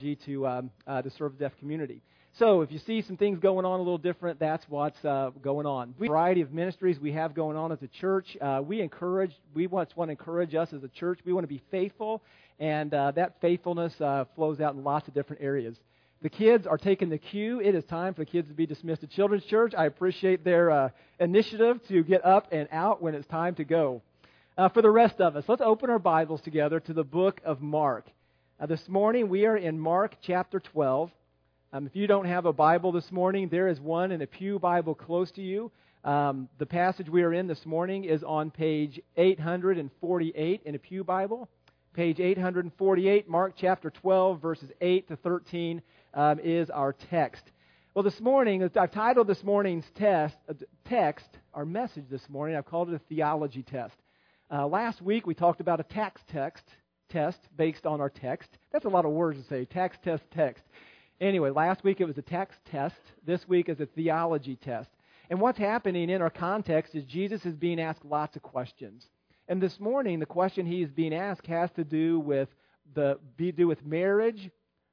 to 0.00 0.46
um, 0.46 0.70
uh, 0.86 1.02
to 1.02 1.10
serve 1.10 1.38
the 1.38 1.44
deaf 1.44 1.52
community. 1.58 2.02
So 2.38 2.62
if 2.62 2.70
you 2.70 2.78
see 2.78 3.02
some 3.02 3.16
things 3.16 3.38
going 3.40 3.66
on 3.66 3.80
a 3.80 3.82
little 3.82 3.98
different, 3.98 4.38
that's 4.38 4.64
what's 4.68 5.04
uh, 5.04 5.30
going 5.42 5.66
on. 5.66 5.94
We, 5.98 6.08
variety 6.08 6.42
of 6.42 6.52
ministries 6.52 6.98
we 6.98 7.12
have 7.12 7.34
going 7.34 7.56
on 7.56 7.72
as 7.72 7.82
a 7.82 7.88
church. 7.88 8.36
Uh, 8.40 8.62
we 8.64 8.80
encourage, 8.80 9.32
we 9.52 9.66
want, 9.66 9.94
want 9.96 10.08
to 10.08 10.12
encourage 10.12 10.54
us 10.54 10.72
as 10.72 10.84
a 10.84 10.88
church. 10.88 11.18
We 11.24 11.32
want 11.32 11.44
to 11.44 11.48
be 11.48 11.62
faithful, 11.70 12.22
and 12.58 12.94
uh, 12.94 13.10
that 13.12 13.40
faithfulness 13.40 13.92
uh, 14.00 14.26
flows 14.36 14.60
out 14.60 14.74
in 14.74 14.84
lots 14.84 15.08
of 15.08 15.14
different 15.14 15.42
areas. 15.42 15.76
The 16.22 16.30
kids 16.30 16.66
are 16.66 16.78
taking 16.78 17.08
the 17.08 17.18
cue. 17.18 17.60
It 17.60 17.74
is 17.74 17.82
time 17.84 18.14
for 18.14 18.20
the 18.20 18.30
kids 18.30 18.48
to 18.48 18.54
be 18.54 18.66
dismissed 18.66 19.00
to 19.00 19.06
Children's 19.06 19.44
Church. 19.44 19.72
I 19.76 19.86
appreciate 19.86 20.44
their 20.44 20.70
uh, 20.70 20.88
initiative 21.18 21.80
to 21.88 22.02
get 22.04 22.24
up 22.24 22.48
and 22.52 22.68
out 22.70 23.02
when 23.02 23.14
it's 23.14 23.26
time 23.26 23.54
to 23.56 23.64
go. 23.64 24.02
Uh, 24.56 24.68
for 24.68 24.82
the 24.82 24.90
rest 24.90 25.20
of 25.20 25.34
us, 25.34 25.44
let's 25.48 25.62
open 25.64 25.90
our 25.90 25.98
Bibles 25.98 26.42
together 26.42 26.78
to 26.80 26.92
the 26.92 27.04
book 27.04 27.40
of 27.44 27.60
Mark. 27.60 28.06
Uh, 28.60 28.66
this 28.66 28.90
morning 28.90 29.30
we 29.30 29.46
are 29.46 29.56
in 29.56 29.80
Mark 29.80 30.16
chapter 30.20 30.60
12. 30.60 31.10
Um, 31.72 31.86
if 31.86 31.96
you 31.96 32.06
don't 32.06 32.26
have 32.26 32.44
a 32.44 32.52
Bible 32.52 32.92
this 32.92 33.10
morning, 33.10 33.48
there 33.48 33.68
is 33.68 33.80
one 33.80 34.12
in 34.12 34.20
a 34.20 34.26
Pew 34.26 34.58
Bible 34.58 34.94
close 34.94 35.30
to 35.30 35.40
you. 35.40 35.72
Um, 36.04 36.46
the 36.58 36.66
passage 36.66 37.08
we 37.08 37.22
are 37.22 37.32
in 37.32 37.46
this 37.46 37.64
morning 37.64 38.04
is 38.04 38.22
on 38.22 38.50
page 38.50 39.00
848 39.16 40.60
in 40.66 40.74
a 40.74 40.78
Pew 40.78 41.02
Bible. 41.02 41.48
Page 41.94 42.20
848, 42.20 43.30
Mark 43.30 43.54
chapter 43.56 43.88
12, 43.88 44.42
verses 44.42 44.70
8 44.82 45.08
to 45.08 45.16
13 45.16 45.80
um, 46.12 46.38
is 46.40 46.68
our 46.68 46.92
text. 46.92 47.44
Well, 47.94 48.02
this 48.02 48.20
morning, 48.20 48.68
I've 48.76 48.92
titled 48.92 49.26
this 49.26 49.42
morning's 49.42 49.86
test, 49.94 50.36
uh, 50.50 50.52
text, 50.84 51.30
our 51.54 51.64
message 51.64 52.04
this 52.10 52.28
morning, 52.28 52.56
I've 52.56 52.66
called 52.66 52.90
it 52.90 52.94
a 52.94 53.00
theology 53.08 53.62
test. 53.62 53.96
Uh, 54.52 54.66
last 54.66 55.00
week 55.00 55.26
we 55.26 55.32
talked 55.32 55.62
about 55.62 55.80
a 55.80 55.84
tax 55.84 56.20
text 56.30 56.64
test 57.10 57.38
based 57.56 57.86
on 57.86 58.00
our 58.00 58.10
text. 58.10 58.48
That's 58.72 58.84
a 58.84 58.88
lot 58.88 59.04
of 59.04 59.12
words 59.12 59.40
to 59.40 59.46
say. 59.48 59.64
Tax 59.64 59.98
test 60.02 60.22
text. 60.34 60.64
Anyway, 61.20 61.50
last 61.50 61.84
week 61.84 62.00
it 62.00 62.06
was 62.06 62.16
a 62.16 62.22
text 62.22 62.58
test. 62.70 63.00
This 63.26 63.46
week 63.46 63.68
is 63.68 63.80
a 63.80 63.86
theology 63.86 64.56
test. 64.56 64.88
And 65.28 65.40
what's 65.40 65.58
happening 65.58 66.10
in 66.10 66.22
our 66.22 66.30
context 66.30 66.94
is 66.94 67.04
Jesus 67.04 67.44
is 67.44 67.54
being 67.54 67.80
asked 67.80 68.04
lots 68.04 68.36
of 68.36 68.42
questions. 68.42 69.06
And 69.46 69.60
this 69.60 69.78
morning, 69.78 70.18
the 70.18 70.26
question 70.26 70.64
he 70.64 70.82
is 70.82 70.90
being 70.90 71.14
asked 71.14 71.46
has 71.46 71.70
to 71.72 71.84
do 71.84 72.20
with 72.20 72.48
the 72.94 73.18
be 73.36 73.52
do 73.52 73.68
with 73.68 73.84
marriage, 73.84 74.50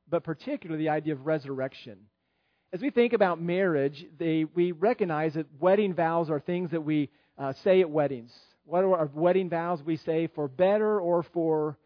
but 0.10 0.24
particularly 0.24 0.84
the 0.84 0.90
idea 0.90 1.14
of 1.14 1.26
resurrection. 1.26 1.98
As 2.74 2.82
we 2.82 2.90
think 2.90 3.14
about 3.14 3.42
marriage, 3.42 4.06
they, 4.20 4.44
we 4.44 4.74
recognize 4.74 5.36
that 5.36 5.48
wedding 5.60 5.94
vows 5.94 6.30
are 6.30 6.40
things 6.40 6.72
that 6.72 6.84
we 6.84 7.10
uh, 7.38 7.54
say 7.64 7.82
at 7.82 7.90
weddings. 7.90 8.34
What 8.66 8.84
are 8.84 8.98
our 8.98 9.10
wedding 9.14 9.50
vows 9.50 9.82
we 9.82 9.96
say 9.96 10.28
for 10.28 10.48
better 10.48 11.00
or 11.00 11.24
for 11.24 11.78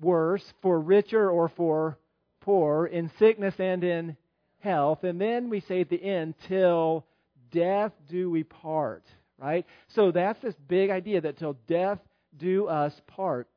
worse, 0.00 0.44
for 0.62 0.80
richer 0.80 1.30
or 1.30 1.48
for 1.48 1.98
poor, 2.40 2.86
in 2.86 3.10
sickness 3.18 3.54
and 3.58 3.84
in 3.84 4.16
health. 4.60 5.04
And 5.04 5.20
then 5.20 5.50
we 5.50 5.60
say 5.60 5.80
at 5.80 5.90
the 5.90 6.02
end, 6.02 6.34
till 6.48 7.04
death 7.50 7.92
do 8.08 8.30
we 8.30 8.42
part, 8.42 9.04
right? 9.38 9.66
So 9.88 10.10
that's 10.10 10.40
this 10.40 10.54
big 10.66 10.90
idea 10.90 11.20
that 11.20 11.38
till 11.38 11.56
death 11.66 11.98
do 12.36 12.66
us 12.66 12.92
part. 13.06 13.48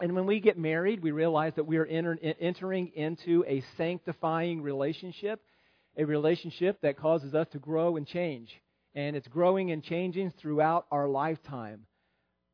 And 0.00 0.14
when 0.14 0.26
we 0.26 0.40
get 0.40 0.58
married, 0.58 1.02
we 1.02 1.10
realize 1.10 1.52
that 1.56 1.66
we 1.66 1.76
are 1.76 1.84
enter, 1.84 2.18
entering 2.40 2.88
into 2.94 3.44
a 3.46 3.62
sanctifying 3.76 4.62
relationship, 4.62 5.42
a 5.96 6.04
relationship 6.04 6.80
that 6.80 6.96
causes 6.96 7.34
us 7.34 7.48
to 7.52 7.58
grow 7.58 7.96
and 7.96 8.06
change. 8.06 8.50
And 8.94 9.14
it's 9.14 9.28
growing 9.28 9.70
and 9.70 9.84
changing 9.84 10.32
throughout 10.38 10.86
our 10.90 11.06
lifetime. 11.06 11.86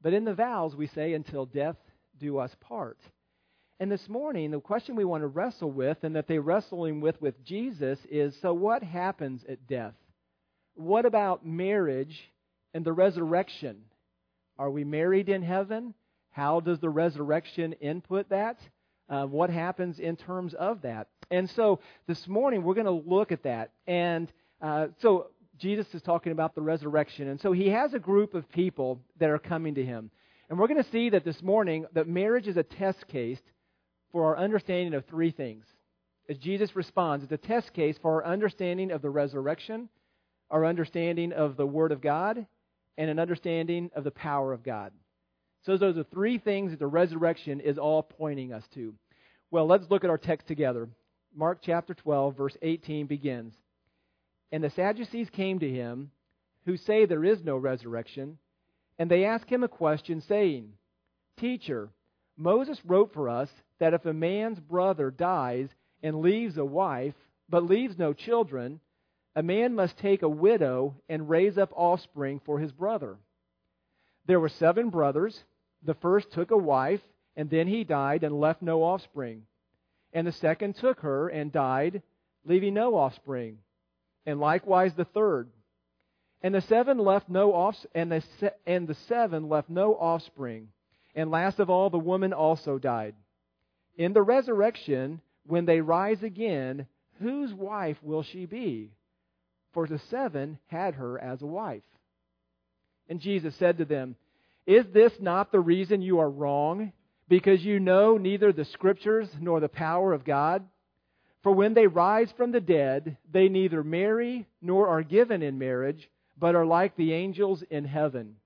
But 0.02 0.12
in 0.12 0.24
the 0.24 0.34
vows, 0.34 0.74
we 0.74 0.88
say, 0.88 1.14
until 1.14 1.46
death 1.46 1.76
do 2.18 2.38
us 2.38 2.54
part. 2.60 2.98
And 3.78 3.92
this 3.92 4.08
morning, 4.08 4.50
the 4.50 4.60
question 4.60 4.96
we 4.96 5.04
want 5.04 5.22
to 5.22 5.26
wrestle 5.26 5.70
with, 5.70 5.98
and 6.02 6.16
that 6.16 6.26
they're 6.26 6.40
wrestling 6.40 7.00
with 7.00 7.20
with 7.20 7.44
Jesus, 7.44 7.98
is 8.10 8.34
so 8.40 8.54
what 8.54 8.82
happens 8.82 9.44
at 9.48 9.66
death? 9.66 9.94
What 10.74 11.04
about 11.04 11.44
marriage 11.44 12.30
and 12.72 12.84
the 12.84 12.92
resurrection? 12.92 13.82
Are 14.58 14.70
we 14.70 14.84
married 14.84 15.28
in 15.28 15.42
heaven? 15.42 15.94
How 16.30 16.60
does 16.60 16.80
the 16.80 16.88
resurrection 16.88 17.74
input 17.74 18.30
that? 18.30 18.58
Uh, 19.08 19.24
what 19.24 19.50
happens 19.50 19.98
in 19.98 20.16
terms 20.16 20.54
of 20.54 20.82
that? 20.82 21.08
And 21.30 21.48
so 21.50 21.80
this 22.06 22.26
morning, 22.26 22.62
we're 22.62 22.74
going 22.74 22.86
to 22.86 23.08
look 23.08 23.30
at 23.30 23.42
that. 23.42 23.72
And 23.86 24.32
uh, 24.60 24.88
so 25.00 25.28
Jesus 25.58 25.86
is 25.94 26.02
talking 26.02 26.32
about 26.32 26.54
the 26.54 26.62
resurrection. 26.62 27.28
And 27.28 27.40
so 27.40 27.52
he 27.52 27.68
has 27.70 27.94
a 27.94 27.98
group 27.98 28.34
of 28.34 28.50
people 28.50 29.00
that 29.18 29.30
are 29.30 29.38
coming 29.38 29.74
to 29.74 29.84
him. 29.84 30.10
And 30.48 30.58
we're 30.58 30.68
going 30.68 30.82
to 30.82 30.90
see 30.90 31.10
that 31.10 31.24
this 31.24 31.42
morning 31.42 31.86
that 31.94 32.06
marriage 32.06 32.46
is 32.46 32.56
a 32.56 32.62
test 32.62 33.06
case 33.08 33.40
for 34.12 34.26
our 34.26 34.38
understanding 34.38 34.94
of 34.94 35.04
three 35.06 35.30
things. 35.32 35.64
As 36.28 36.38
Jesus 36.38 36.76
responds, 36.76 37.24
it's 37.24 37.32
a 37.32 37.36
test 37.36 37.72
case 37.72 37.96
for 38.00 38.22
our 38.22 38.32
understanding 38.32 38.90
of 38.90 39.02
the 39.02 39.10
resurrection, 39.10 39.88
our 40.50 40.64
understanding 40.64 41.32
of 41.32 41.56
the 41.56 41.66
Word 41.66 41.92
of 41.92 42.00
God, 42.00 42.46
and 42.98 43.10
an 43.10 43.18
understanding 43.18 43.90
of 43.94 44.04
the 44.04 44.10
power 44.10 44.52
of 44.52 44.62
God. 44.62 44.92
So 45.64 45.76
those 45.76 45.96
are 45.96 46.04
three 46.04 46.38
things 46.38 46.70
that 46.70 46.78
the 46.78 46.86
resurrection 46.86 47.60
is 47.60 47.78
all 47.78 48.02
pointing 48.02 48.52
us 48.52 48.64
to. 48.74 48.94
Well, 49.50 49.66
let's 49.66 49.90
look 49.90 50.04
at 50.04 50.10
our 50.10 50.18
text 50.18 50.46
together. 50.46 50.88
Mark 51.34 51.58
chapter 51.62 51.92
12, 51.94 52.36
verse 52.36 52.56
18 52.62 53.06
begins. 53.06 53.54
And 54.52 54.62
the 54.62 54.70
Sadducees 54.70 55.28
came 55.30 55.58
to 55.58 55.68
him, 55.68 56.10
who 56.64 56.76
say 56.76 57.04
there 57.04 57.24
is 57.24 57.44
no 57.44 57.56
resurrection, 57.56 58.38
and 58.98 59.10
they 59.10 59.24
asked 59.24 59.50
him 59.50 59.62
a 59.62 59.68
question, 59.68 60.20
saying, 60.20 60.72
Teacher, 61.36 61.90
Moses 62.36 62.84
wrote 62.84 63.12
for 63.12 63.28
us 63.28 63.50
that 63.78 63.94
if 63.94 64.06
a 64.06 64.12
man's 64.12 64.60
brother 64.60 65.10
dies 65.10 65.68
and 66.02 66.20
leaves 66.20 66.56
a 66.56 66.64
wife, 66.64 67.14
but 67.48 67.64
leaves 67.64 67.98
no 67.98 68.12
children, 68.12 68.80
a 69.34 69.42
man 69.42 69.74
must 69.74 69.98
take 69.98 70.22
a 70.22 70.28
widow 70.28 70.94
and 71.08 71.28
raise 71.28 71.58
up 71.58 71.72
offspring 71.74 72.40
for 72.44 72.58
his 72.58 72.72
brother. 72.72 73.18
There 74.26 74.40
were 74.40 74.48
seven 74.48 74.90
brothers. 74.90 75.44
The 75.82 75.94
first 75.94 76.32
took 76.32 76.50
a 76.50 76.56
wife, 76.56 77.02
and 77.36 77.50
then 77.50 77.68
he 77.68 77.84
died 77.84 78.24
and 78.24 78.40
left 78.40 78.62
no 78.62 78.82
offspring. 78.82 79.42
And 80.12 80.26
the 80.26 80.32
second 80.32 80.76
took 80.76 81.00
her 81.00 81.28
and 81.28 81.52
died, 81.52 82.02
leaving 82.44 82.74
no 82.74 82.96
offspring. 82.96 83.58
And 84.24 84.40
likewise 84.40 84.94
the 84.94 85.04
third. 85.04 85.50
And 86.42 86.54
the 86.54 86.60
seven 86.62 86.98
left 86.98 87.28
no 87.28 87.52
off, 87.52 87.76
and 87.94 88.12
the, 88.12 88.52
and 88.66 88.86
the 88.86 88.96
seven 89.08 89.48
left 89.48 89.70
no 89.70 89.94
offspring. 89.94 90.68
And 91.14 91.30
last 91.30 91.58
of 91.58 91.70
all, 91.70 91.90
the 91.90 91.98
woman 91.98 92.32
also 92.32 92.78
died. 92.78 93.14
In 93.96 94.12
the 94.12 94.22
resurrection, 94.22 95.20
when 95.46 95.64
they 95.64 95.80
rise 95.80 96.22
again, 96.22 96.86
whose 97.20 97.52
wife 97.54 97.96
will 98.02 98.22
she 98.22 98.44
be? 98.44 98.92
For 99.72 99.86
the 99.86 100.00
seven 100.10 100.58
had 100.66 100.94
her 100.94 101.18
as 101.18 101.42
a 101.42 101.46
wife. 101.46 101.82
And 103.08 103.20
Jesus 103.20 103.54
said 103.56 103.78
to 103.78 103.84
them, 103.84 104.16
Is 104.66 104.84
this 104.92 105.12
not 105.20 105.52
the 105.52 105.60
reason 105.60 106.02
you 106.02 106.18
are 106.20 106.30
wrong? 106.30 106.92
Because 107.28 107.64
you 107.64 107.80
know 107.80 108.18
neither 108.18 108.52
the 108.52 108.64
Scriptures 108.66 109.28
nor 109.40 109.60
the 109.60 109.68
power 109.68 110.12
of 110.12 110.24
God? 110.24 110.64
For 111.42 111.52
when 111.52 111.74
they 111.74 111.86
rise 111.86 112.32
from 112.36 112.52
the 112.52 112.60
dead, 112.60 113.16
they 113.30 113.48
neither 113.48 113.84
marry 113.84 114.46
nor 114.60 114.88
are 114.88 115.02
given 115.02 115.42
in 115.42 115.58
marriage, 115.58 116.10
but 116.38 116.54
are 116.54 116.66
like 116.66 116.96
the 116.96 117.12
angels 117.12 117.62
in 117.70 117.84
heaven. 117.84 118.36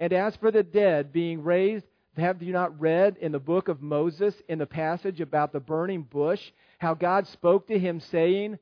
And 0.00 0.12
as 0.12 0.36
for 0.36 0.50
the 0.50 0.62
dead 0.62 1.12
being 1.12 1.42
raised, 1.42 1.86
have 2.16 2.42
you 2.42 2.52
not 2.52 2.80
read 2.80 3.16
in 3.20 3.32
the 3.32 3.38
book 3.38 3.68
of 3.68 3.82
Moses, 3.82 4.34
in 4.48 4.58
the 4.58 4.66
passage 4.66 5.20
about 5.20 5.52
the 5.52 5.60
burning 5.60 6.02
bush, 6.02 6.40
how 6.78 6.94
God 6.94 7.26
spoke 7.28 7.68
to 7.68 7.78
him, 7.78 8.00
saying, 8.00 8.58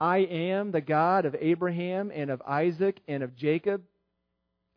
I 0.00 0.18
am 0.18 0.70
the 0.70 0.80
God 0.80 1.24
of 1.24 1.36
Abraham 1.40 2.10
and 2.14 2.30
of 2.30 2.42
Isaac 2.42 3.00
and 3.06 3.22
of 3.22 3.36
Jacob? 3.36 3.82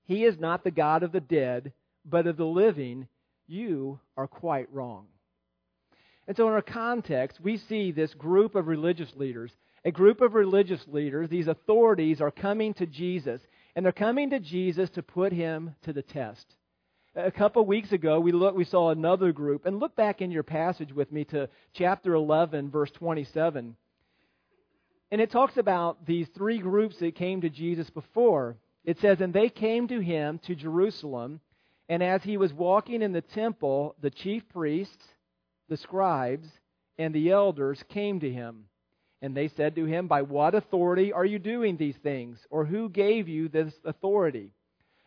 He 0.05 0.25
is 0.25 0.39
not 0.39 0.63
the 0.63 0.71
God 0.71 1.03
of 1.03 1.11
the 1.11 1.19
dead, 1.19 1.73
but 2.05 2.27
of 2.27 2.37
the 2.37 2.45
living. 2.45 3.07
You 3.47 3.99
are 4.17 4.27
quite 4.27 4.71
wrong. 4.73 5.07
And 6.27 6.37
so, 6.37 6.47
in 6.47 6.53
our 6.53 6.61
context, 6.61 7.39
we 7.41 7.57
see 7.57 7.91
this 7.91 8.13
group 8.13 8.55
of 8.55 8.67
religious 8.67 9.11
leaders. 9.15 9.51
A 9.83 9.91
group 9.91 10.21
of 10.21 10.35
religious 10.35 10.85
leaders, 10.87 11.29
these 11.29 11.47
authorities, 11.47 12.21
are 12.21 12.31
coming 12.31 12.73
to 12.75 12.85
Jesus, 12.85 13.41
and 13.75 13.83
they're 13.83 13.91
coming 13.91 14.29
to 14.29 14.39
Jesus 14.39 14.89
to 14.91 15.01
put 15.01 15.33
him 15.33 15.75
to 15.83 15.93
the 15.93 16.03
test. 16.03 16.45
A 17.15 17.31
couple 17.31 17.65
weeks 17.65 17.91
ago, 17.91 18.19
we, 18.19 18.31
look, 18.31 18.55
we 18.55 18.63
saw 18.63 18.89
another 18.89 19.31
group. 19.33 19.65
And 19.65 19.79
look 19.79 19.95
back 19.95 20.21
in 20.21 20.31
your 20.31 20.43
passage 20.43 20.93
with 20.93 21.11
me 21.11 21.25
to 21.25 21.49
chapter 21.73 22.13
11, 22.13 22.69
verse 22.69 22.91
27. 22.91 23.75
And 25.11 25.19
it 25.19 25.31
talks 25.31 25.57
about 25.57 26.05
these 26.05 26.27
three 26.29 26.59
groups 26.59 26.97
that 26.99 27.15
came 27.15 27.41
to 27.41 27.49
Jesus 27.49 27.89
before. 27.89 28.55
It 28.85 28.97
says, 28.99 29.19
And 29.19 29.33
they 29.33 29.49
came 29.49 29.89
to 29.89 29.99
him 29.99 30.39
to 30.45 30.55
Jerusalem, 30.55 31.41
and 31.89 32.01
as 32.01 32.23
he 32.23 32.37
was 32.37 32.53
walking 32.53 33.01
in 33.01 33.11
the 33.11 33.21
temple, 33.21 33.95
the 33.99 34.09
chief 34.09 34.47
priests, 34.47 35.03
the 35.67 35.75
scribes, 35.75 36.47
and 36.97 37.13
the 37.13 37.31
elders 37.31 37.83
came 37.89 38.21
to 38.21 38.31
him. 38.31 38.65
And 39.21 39.35
they 39.35 39.49
said 39.49 39.75
to 39.75 39.85
him, 39.85 40.07
By 40.07 40.23
what 40.23 40.55
authority 40.55 41.13
are 41.13 41.25
you 41.25 41.39
doing 41.39 41.77
these 41.77 41.97
things? 41.97 42.39
Or 42.49 42.65
who 42.65 42.89
gave 42.89 43.27
you 43.27 43.49
this 43.49 43.73
authority? 43.85 44.53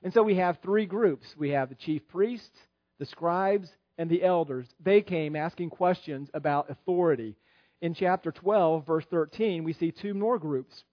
And 0.03 0.13
so 0.13 0.23
we 0.23 0.37
have 0.37 0.59
three 0.63 0.87
groups 0.87 1.27
we 1.37 1.51
have 1.51 1.71
the 1.71 1.75
chief 1.75 2.07
priests, 2.09 2.59
the 2.99 3.07
scribes, 3.07 3.69
and 3.99 4.11
the 4.11 4.23
elders. 4.23 4.67
They 4.81 5.03
came 5.03 5.35
asking 5.35 5.71
questions 5.71 6.29
about 6.35 6.71
authority. 6.71 7.37
in 7.81 7.95
chapter 7.95 8.33
12, 8.33 8.87
verse 8.87 9.05
13, 9.11 9.65
we 9.65 9.73
see 9.75 9.91
two 9.91 10.15
more 10.15 10.39
groups. 10.39 10.85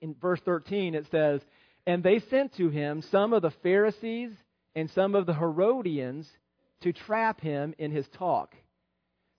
In 0.00 0.14
verse 0.20 0.40
13, 0.44 0.94
it 0.94 1.06
says, 1.10 1.40
And 1.86 2.02
they 2.02 2.18
sent 2.18 2.54
to 2.56 2.68
him 2.68 3.02
some 3.10 3.32
of 3.32 3.42
the 3.42 3.52
Pharisees 3.62 4.32
and 4.74 4.90
some 4.90 5.14
of 5.14 5.24
the 5.26 5.34
Herodians 5.34 6.28
to 6.82 6.92
trap 6.92 7.40
him 7.40 7.74
in 7.78 7.90
his 7.90 8.06
talk. 8.08 8.54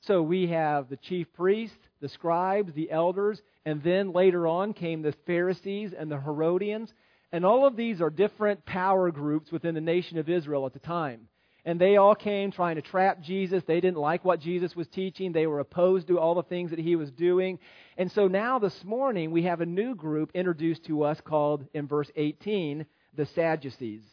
So 0.02 0.22
we 0.22 0.48
have 0.48 0.90
the 0.90 0.98
chief 0.98 1.32
priests, 1.34 1.78
the 2.02 2.10
scribes, 2.10 2.74
the 2.74 2.92
elders, 2.92 3.42
and 3.66 3.82
then 3.84 4.12
later 4.12 4.48
on 4.48 4.74
came 4.74 5.02
the 5.02 5.14
Pharisees 5.26 5.94
and 5.98 6.12
the 6.12 6.20
Herodians. 6.20 6.94
And 7.32 7.46
all 7.46 7.66
of 7.66 7.76
these 7.76 8.02
are 8.02 8.10
different 8.10 8.66
power 8.66 9.12
groups 9.12 9.52
within 9.52 9.76
the 9.76 9.82
nation 9.82 10.18
of 10.18 10.30
Israel 10.30 10.66
at 10.66 10.74
the 10.74 10.80
time. 10.80 11.28
And 11.66 11.82
they 11.82 11.98
all 11.98 12.14
came 12.14 12.52
trying 12.52 12.76
to 12.76 12.84
trap 12.84 13.22
Jesus. 13.22 13.64
They 13.66 13.82
didn't 13.82 13.98
like 13.98 14.24
what 14.24 14.40
Jesus 14.40 14.76
was 14.76 14.88
teaching. 14.88 15.32
They 15.32 15.48
were 15.48 15.60
opposed 15.60 16.08
to 16.08 16.20
all 16.20 16.36
the 16.36 16.44
things 16.44 16.70
that 16.70 16.80
he 16.80 16.96
was 16.96 17.12
doing. 17.12 17.58
And 17.98 18.12
so 18.12 18.28
now 18.28 18.60
this 18.60 18.84
morning 18.84 19.32
we 19.32 19.44
have 19.44 19.62
a 19.62 19.66
new 19.66 19.96
group 19.96 20.30
introduced 20.36 20.86
to 20.86 21.04
us 21.04 21.20
called, 21.22 21.66
in 21.74 21.88
verse 21.88 22.10
18, 22.16 22.86
the 23.16 23.26
Sadducees. 23.34 24.04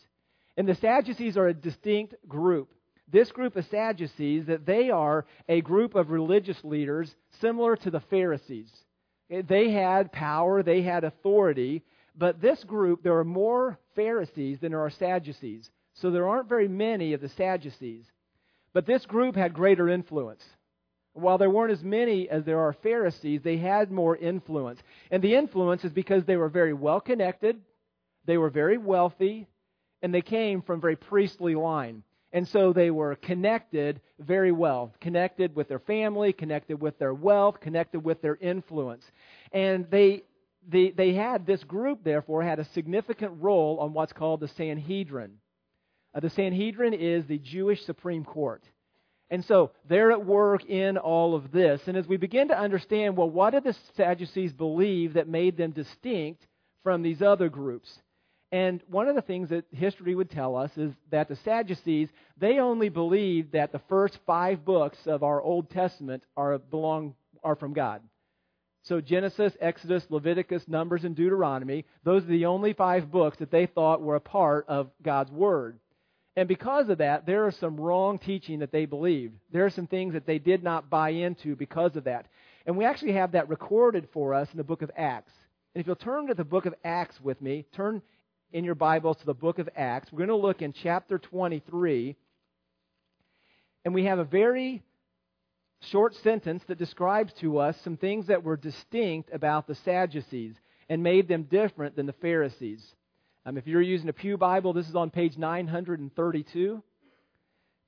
And 0.57 0.67
the 0.67 0.75
Sadducees 0.77 1.37
are 1.37 1.49
a 1.49 1.55
distinct 1.55 2.15
group. 2.27 2.73
This 3.13 3.31
group 3.31 3.57
of 3.57 3.67
Sadducees, 3.67 4.47
that 4.47 4.65
they 4.65 4.89
are 4.89 5.27
a 5.47 5.61
group 5.61 5.95
of 5.95 6.11
religious 6.11 6.57
leaders 6.65 7.15
similar 7.41 7.77
to 7.77 7.91
the 7.91 8.01
Pharisees. 8.01 8.73
They 9.29 9.71
had 9.71 10.13
power, 10.13 10.63
they 10.63 10.81
had 10.83 11.05
authority, 11.05 11.83
but 12.17 12.41
this 12.41 12.65
group, 12.65 13.03
there 13.03 13.19
are 13.19 13.25
more 13.25 13.79
Pharisees 13.95 14.61
than 14.61 14.73
there 14.73 14.81
are 14.81 14.91
Sadducees. 14.91 15.71
So 15.95 16.11
there 16.11 16.27
aren't 16.27 16.49
very 16.49 16.69
many 16.69 17.13
of 17.13 17.21
the 17.21 17.29
Sadducees. 17.29 18.07
But 18.73 18.87
this 18.87 19.05
group 19.05 19.37
had 19.37 19.53
greater 19.53 19.91
influence. 19.91 20.43
While 21.13 21.37
there 21.37 21.51
weren't 21.51 21.73
as 21.73 21.83
many 21.83 22.31
as 22.31 22.45
there 22.45 22.61
are 22.61 22.73
Pharisees, 22.73 23.43
they 23.43 23.59
had 23.59 23.91
more 23.91 24.17
influence. 24.17 24.81
And 25.11 25.23
the 25.23 25.35
influence 25.35 25.85
is 25.85 25.93
because 25.93 26.25
they 26.25 26.37
were 26.37 26.49
very 26.49 26.73
well 26.73 27.01
connected, 27.01 27.61
they 28.25 28.39
were 28.39 28.49
very 28.49 28.79
wealthy, 28.79 29.49
and 30.01 30.15
they 30.15 30.23
came 30.23 30.63
from 30.63 30.81
very 30.81 30.97
priestly 30.97 31.55
line. 31.55 32.03
And 32.33 32.49
so 32.49 32.73
they 32.73 32.91
were 32.91 33.15
connected 33.17 34.01
very 34.19 34.53
well, 34.53 34.95
connected 35.01 35.55
with 35.55 35.69
their 35.69 35.79
family, 35.79 36.33
connected 36.33 36.81
with 36.81 36.99
their 36.99 37.13
wealth, 37.13 37.61
connected 37.61 38.01
with 38.01 38.23
their 38.23 38.37
influence. 38.37 39.05
And 39.53 39.87
they, 39.91 40.23
they, 40.67 40.91
they 40.91 41.13
had, 41.13 41.47
this 41.47 41.63
group 41.65 42.03
therefore 42.03 42.43
had 42.43 42.59
a 42.59 42.65
significant 42.73 43.33
role 43.41 43.79
on 43.81 43.93
what's 43.93 44.15
called 44.15 44.41
the 44.41 44.49
Sanhedrin. 44.49 45.33
Uh, 46.15 46.21
the 46.21 46.31
Sanhedrin 46.31 46.95
is 46.95 47.27
the 47.27 47.39
Jewish 47.39 47.85
Supreme 47.85 48.25
Court. 48.25 48.63
And 49.31 49.45
so 49.45 49.71
they're 49.89 50.13
at 50.13 50.25
work 50.25 50.65
in 50.67 50.99
all 50.99 51.35
of 51.35 51.53
this. 51.53 51.81
And 51.87 51.97
as 51.97 52.07
we 52.07 52.19
begin 52.19 52.49
to 52.49 52.59
understand, 52.59 53.17
well, 53.17 53.31
what 53.31 53.51
did 53.51 53.65
the 53.65 53.77
Sadducees 53.97 54.53
believe 54.53 55.15
that 55.15 55.29
made 55.29 55.57
them 55.57 55.71
distinct 55.71 56.47
from 56.83 57.03
these 57.03 57.23
other 57.23 57.49
groups? 57.49 57.91
And 58.53 58.83
one 58.87 59.09
of 59.09 59.15
the 59.15 59.23
things 59.23 59.49
that 59.49 59.65
history 59.73 60.15
would 60.15 60.31
tell 60.31 60.57
us 60.57 60.71
is 60.77 60.93
that 61.11 61.29
the 61.29 61.37
Sadducees, 61.37 62.11
they 62.39 62.59
only 62.59 62.91
believed 62.91 63.53
that 63.53 63.73
the 63.73 63.81
first 63.89 64.19
five 64.27 64.63
books 64.63 64.99
of 65.07 65.23
our 65.23 65.41
Old 65.41 65.71
Testament 65.71 66.23
are, 66.37 66.59
belong, 66.59 67.15
are 67.43 67.57
from 67.57 67.73
God. 67.73 68.03
So 68.85 69.01
Genesis, 69.01 69.55
Exodus, 69.59 70.05
Leviticus, 70.11 70.69
Numbers, 70.69 71.05
and 71.05 71.17
Deuteronomy, 71.17 71.87
those 72.05 72.25
are 72.25 72.29
the 72.29 72.47
only 72.47 72.75
five 72.75 73.11
books 73.11 73.39
that 73.39 73.51
they 73.51 73.65
thought 73.65 74.03
were 74.03 74.17
a 74.17 74.21
part 74.21 74.67
of 74.69 74.91
God's 75.03 75.31
Word. 75.31 75.79
And 76.37 76.47
because 76.47 76.91
of 76.91 76.99
that, 76.99 77.25
there 77.25 77.49
is 77.49 77.57
some 77.57 77.81
wrong 77.81 78.19
teaching 78.19 78.59
that 78.59 78.73
they 78.73 78.85
believed. 78.85 79.35
There 79.51 79.65
are 79.65 79.71
some 79.71 79.87
things 79.87 80.13
that 80.13 80.27
they 80.27 80.39
did 80.39 80.63
not 80.63 80.91
buy 80.91 81.11
into 81.11 81.57
because 81.57 81.97
of 81.97 82.05
that. 82.05 82.27
And 82.67 82.77
we 82.77 82.85
actually 82.85 83.13
have 83.13 83.33
that 83.33 83.49
recorded 83.49 84.09
for 84.13 84.35
us 84.35 84.49
in 84.51 84.59
the 84.59 84.65
book 84.65 84.83
of 84.83 84.91
Acts. 84.97 85.33
And 85.75 85.81
if 85.81 85.87
you'll 85.87 85.97
turn 85.97 86.27
to 86.27 86.35
the 86.35 86.45
book 86.45 86.67
of 86.67 86.75
Acts 86.85 87.21
with 87.21 87.41
me, 87.41 87.65
turn 87.73 88.03
in 88.53 88.65
your 88.65 88.75
Bibles 88.75 89.17
to 89.19 89.27
the 89.27 89.35
book 89.35 89.59
of 89.59 89.69
Acts. 89.77 90.13
We're 90.13 90.19
going 90.19 90.29
to 90.29 90.37
look 90.37 90.61
in 90.61 90.75
chapter 90.83 91.19
23. 91.19 92.17
And 93.85 93.95
we 93.95 94.05
have 94.05 94.19
a 94.19 94.25
very 94.25 94.83
short 95.91 96.15
sentence 96.23 96.63
that 96.69 96.79
describes 96.79 97.33
to 97.41 97.59
us 97.59 97.77
some 97.83 97.97
things 97.97 98.27
that 98.27 98.45
were 98.45 98.57
distinct 98.57 99.31
about 99.33 99.67
the 99.67 99.75
Sadducees 99.85 100.55
and 100.89 101.03
made 101.03 101.29
them 101.29 101.45
different 101.45 101.97
than 101.97 102.07
the 102.07 102.13
Pharisees. 102.13 102.85
Um, 103.47 103.57
if 103.57 103.67
you're 103.67 103.83
using 103.83 104.09
a 104.09 104.13
Pew 104.13 104.37
Bible, 104.37 104.73
this 104.73 104.89
is 104.89 104.95
on 104.95 105.11
page 105.11 105.37
932. 105.39 106.83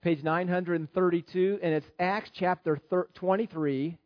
Page 0.02 0.22
932, 0.22 1.60
and 1.62 1.74
it's 1.74 1.86
Acts 1.98 2.30
chapter 2.34 2.78
23. 3.14 3.96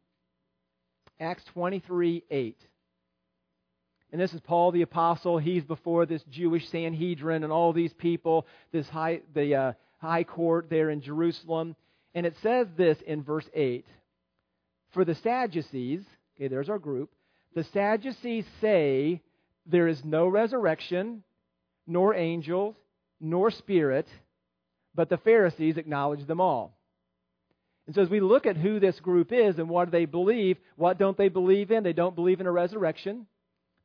Acts 1.21 1.43
23 1.53 2.25
8. 2.31 2.57
And 4.11 4.21
this 4.21 4.33
is 4.33 4.41
Paul 4.41 4.73
the 4.73 4.83
apostle. 4.83 5.39
He's 5.39 5.65
before 5.65 6.07
this 6.07 6.23
Jewish 6.31 6.69
Sanhedrin 6.71 7.45
and 7.45 7.53
all 7.53 7.73
these 7.73 7.93
people, 7.93 8.47
this 8.73 8.89
high, 8.89 9.21
the 9.35 9.55
uh, 9.55 9.73
high 9.99 10.25
court 10.25 10.69
there 10.71 10.91
in 10.91 11.03
Jerusalem. 11.03 11.77
And 12.15 12.25
it 12.25 12.35
says 12.43 12.67
this 12.77 12.99
in 13.07 13.23
verse 13.23 13.49
8 13.55 13.85
For 14.93 15.05
the 15.05 15.15
Sadducees, 15.15 16.01
okay, 16.37 16.49
there's 16.49 16.71
our 16.71 16.79
group, 16.79 17.11
the 17.55 17.65
Sadducees 17.65 18.47
say 18.61 19.21
there 19.67 19.89
is 19.89 20.03
no 20.05 20.27
resurrection, 20.27 21.23
nor 21.87 22.15
angels, 22.15 22.77
nor 23.21 23.51
spirit, 23.51 24.07
but 24.95 25.11
the 25.11 25.19
Pharisees 25.19 25.77
acknowledge 25.77 26.27
them 26.27 26.41
all. 26.41 26.79
And 27.87 27.95
so 27.95 28.03
as 28.03 28.11
we 28.11 28.21
look 28.21 28.47
at 28.47 28.57
who 28.57 28.81
this 28.81 29.01
group 29.01 29.33
is 29.33 29.59
and 29.59 29.69
what 29.69 29.87
do 29.87 29.91
they 29.91 30.05
believe, 30.05 30.59
what 30.77 30.99
don't 30.99 31.17
they 31.17 31.29
believe 31.29 31.71
in? 31.71 31.83
They 31.83 31.93
don't 31.93 32.15
believe 32.15 32.41
in 32.41 32.47
a 32.47 32.53
resurrection. 32.53 33.27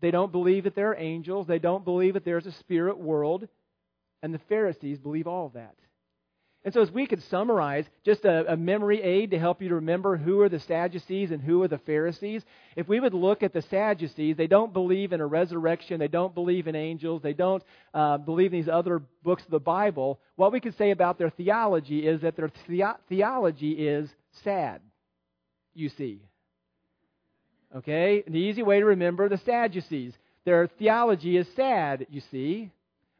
They 0.03 0.11
don't 0.11 0.33
believe 0.33 0.65
that 0.65 0.75
there 0.75 0.89
are 0.89 0.97
angels. 0.97 1.47
They 1.47 1.59
don't 1.59 1.85
believe 1.85 2.15
that 2.15 2.25
there's 2.25 2.45
a 2.45 2.51
spirit 2.51 2.99
world. 2.99 3.47
And 4.21 4.33
the 4.33 4.41
Pharisees 4.49 4.99
believe 4.99 5.27
all 5.27 5.47
that. 5.55 5.75
And 6.65 6.73
so, 6.73 6.81
as 6.81 6.91
we 6.91 7.07
could 7.07 7.23
summarize, 7.23 7.85
just 8.03 8.25
a, 8.25 8.51
a, 8.51 8.57
memory 8.57 9.01
aid 9.01 9.31
to 9.31 9.39
help 9.39 9.61
you 9.61 9.69
to 9.69 9.75
remember 9.75 10.17
who 10.17 10.41
are 10.41 10.49
the 10.49 10.59
Sadducees 10.59 11.31
and 11.31 11.41
who 11.41 11.63
are 11.63 11.69
the 11.69 11.77
Pharisees, 11.77 12.43
if 12.75 12.89
we 12.89 12.99
would 12.99 13.13
look 13.13 13.43
at 13.43 13.53
the 13.53 13.61
Sadducees, 13.61 14.35
they 14.35 14.47
don't 14.47 14.73
believe 14.73 15.13
in 15.13 15.21
a 15.21 15.25
resurrection, 15.25 15.99
they 15.99 16.09
don't 16.09 16.35
believe 16.35 16.67
in 16.67 16.75
angels, 16.75 17.21
they 17.21 17.33
don't 17.33 17.63
uh, 17.93 18.17
believe 18.17 18.53
in 18.53 18.59
these 18.59 18.69
other 18.69 19.01
books 19.23 19.43
of 19.43 19.51
the 19.51 19.59
Bible. 19.59 20.19
What 20.35 20.51
we 20.51 20.59
could 20.59 20.77
say 20.77 20.91
about 20.91 21.17
their 21.17 21.29
theology 21.29 22.05
is 22.05 22.21
that 22.21 22.35
their 22.35 22.51
the- 22.67 22.97
theology 23.07 23.71
is 23.87 24.09
sad, 24.43 24.81
you 25.73 25.87
see. 25.87 26.21
Okay? 27.75 28.23
An 28.25 28.35
easy 28.35 28.63
way 28.63 28.79
to 28.79 28.85
remember 28.85 29.29
the 29.29 29.37
Sadducees. 29.37 30.13
Their 30.45 30.67
theology 30.67 31.37
is 31.37 31.47
sad, 31.55 32.07
you 32.09 32.21
see. 32.31 32.71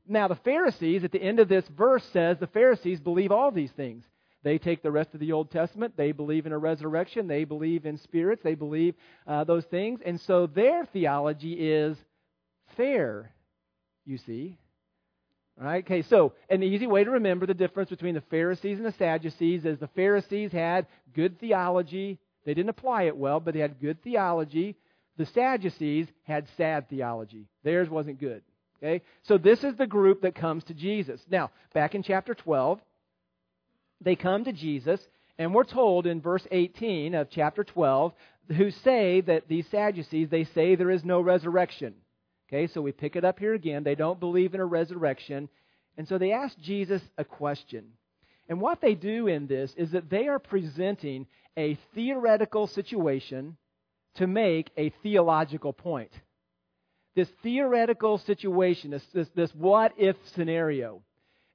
Now, 0.08 0.28
the 0.28 0.36
Pharisees, 0.36 1.04
at 1.04 1.12
the 1.12 1.22
end 1.22 1.40
of 1.40 1.48
this 1.48 1.68
verse, 1.70 2.04
says 2.12 2.38
the 2.38 2.48
Pharisees 2.48 3.00
believe 3.00 3.32
all 3.32 3.52
these 3.52 3.72
things. 3.72 4.04
They 4.44 4.58
take 4.58 4.84
the 4.84 4.92
rest 4.92 5.14
of 5.14 5.22
the 5.22 5.32
Old 5.32 5.52
Testament. 5.52 5.96
They 5.96 6.12
believe 6.12 6.46
in 6.46 6.52
a 6.52 6.58
resurrection. 6.58 7.28
They 7.28 7.46
believe 7.46 7.86
in 7.86 7.98
spirits. 7.98 8.44
They 8.44 8.56
believe 8.56 8.96
uh, 9.26 9.46
those 9.46 9.64
things. 9.66 10.02
And 10.06 10.20
so 10.20 10.48
their 10.48 10.86
theology 10.86 11.54
is 11.54 11.98
fair, 12.76 13.32
you 14.06 14.18
see. 14.18 14.58
All 15.60 15.68
right, 15.68 15.84
okay, 15.86 16.02
so 16.02 16.34
an 16.50 16.64
easy 16.64 16.88
way 16.88 17.04
to 17.04 17.12
remember 17.12 17.46
the 17.46 17.54
difference 17.54 17.90
between 17.90 18.16
the 18.16 18.22
Pharisees 18.22 18.78
and 18.78 18.86
the 18.86 18.92
Sadducees 18.94 19.66
is 19.66 19.80
the 19.80 19.88
Pharisees 19.90 20.52
had 20.52 20.88
good 21.14 21.40
theology. 21.40 22.20
They 22.46 22.54
didn't 22.54 22.70
apply 22.70 23.04
it 23.04 23.18
well, 23.18 23.40
but 23.40 23.54
they 23.54 23.60
had 23.60 23.80
good 23.80 24.02
theology. 24.04 24.76
The 25.18 25.26
Sadducees 25.28 26.08
had 26.24 26.48
sad 26.58 26.90
theology. 26.90 27.48
Theirs 27.64 27.90
wasn't 27.90 28.20
good. 28.20 28.42
Okay? 28.78 29.04
So 29.24 29.38
this 29.38 29.64
is 29.64 29.76
the 29.78 29.88
group 29.88 30.22
that 30.22 30.36
comes 30.36 30.64
to 30.66 30.74
Jesus. 30.74 31.22
Now, 31.30 31.52
back 31.74 31.96
in 31.96 32.04
chapter 32.04 32.34
12, 32.34 32.80
they 34.02 34.16
come 34.16 34.44
to 34.44 34.52
Jesus, 34.52 35.00
and 35.38 35.54
we're 35.54 35.64
told 35.64 36.06
in 36.06 36.20
verse 36.20 36.46
18 36.52 37.16
of 37.16 37.30
chapter 37.30 37.64
12, 37.64 38.14
who 38.58 38.72
say 38.72 39.22
that 39.22 39.48
these 39.48 39.68
Sadducees, 39.72 40.30
they 40.30 40.44
say 40.44 40.76
there 40.76 40.92
is 40.92 41.06
no 41.06 41.22
resurrection. 41.22 41.94
Okay, 42.50 42.68
so 42.68 42.82
we 42.82 42.92
pick 42.92 43.16
it 43.16 43.24
up 43.24 43.40
here 43.40 43.54
again. 43.54 43.84
They 43.84 43.96
don't 43.96 44.20
believe 44.20 44.54
in 44.54 44.60
a 44.60 44.66
resurrection. 44.66 45.50
And 45.98 46.08
so 46.08 46.18
they 46.18 46.34
ask 46.34 46.58
Jesus 46.60 47.02
a 47.18 47.24
question. 47.24 47.86
And 48.50 48.60
what 48.60 48.82
they 48.82 48.94
do 48.94 49.28
in 49.28 49.48
this 49.48 49.74
is 49.78 49.92
that 49.92 50.10
they 50.10 50.28
are 50.28 50.40
presenting 50.40 51.26
a 51.58 51.78
theoretical 51.94 52.68
situation 52.68 53.58
to 54.16 54.28
make 54.28 54.72
a 54.78 54.90
theological 55.02 55.74
point 55.74 56.12
this 57.16 57.30
theoretical 57.44 58.18
situation, 58.18 58.92
this, 58.92 59.06
this, 59.14 59.30
this 59.36 59.54
what 59.54 59.94
if 59.98 60.16
scenario. 60.34 61.02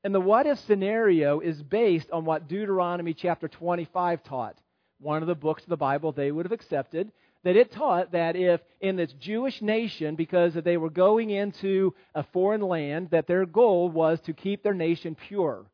And 0.04 0.14
the 0.14 0.20
what 0.20 0.46
if 0.46 0.58
scenario 0.60 1.40
is 1.40 1.60
based 1.62 2.10
on 2.12 2.24
what 2.24 2.48
Deuteronomy 2.48 3.14
chapter 3.14 3.48
25 3.48 4.22
taught. 4.22 4.56
One 5.00 5.22
of 5.22 5.28
the 5.28 5.34
books 5.34 5.62
of 5.64 5.68
the 5.68 5.76
Bible 5.76 6.12
they 6.12 6.30
would 6.30 6.46
have 6.46 6.52
accepted. 6.52 7.10
That 7.44 7.56
it 7.56 7.72
taught 7.72 8.12
that 8.12 8.36
if 8.36 8.60
in 8.80 8.96
this 8.96 9.12
Jewish 9.12 9.62
nation, 9.62 10.16
because 10.16 10.54
they 10.54 10.76
were 10.76 10.90
going 10.90 11.30
into 11.30 11.94
a 12.14 12.22
foreign 12.22 12.60
land, 12.60 13.10
that 13.10 13.26
their 13.26 13.46
goal 13.46 13.88
was 13.88 14.20
to 14.22 14.32
keep 14.32 14.62
their 14.62 14.74
nation 14.74 15.16
pure. 15.16 15.64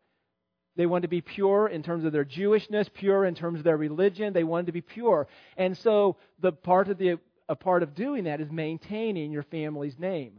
They 0.76 0.86
wanted 0.86 1.02
to 1.02 1.08
be 1.08 1.20
pure 1.20 1.68
in 1.68 1.82
terms 1.82 2.04
of 2.04 2.12
their 2.12 2.24
Jewishness, 2.24 2.92
pure 2.92 3.24
in 3.24 3.34
terms 3.34 3.60
of 3.60 3.64
their 3.64 3.76
religion. 3.76 4.32
They 4.32 4.44
wanted 4.44 4.66
to 4.66 4.72
be 4.72 4.80
pure. 4.80 5.28
And 5.56 5.76
so 5.78 6.16
the 6.40 6.52
part 6.52 6.88
of 6.88 6.98
the 6.98 7.18
a 7.48 7.54
part 7.54 7.82
of 7.82 7.94
doing 7.94 8.24
that 8.24 8.40
is 8.40 8.50
maintaining 8.50 9.30
your 9.30 9.42
family's 9.42 9.98
name. 9.98 10.32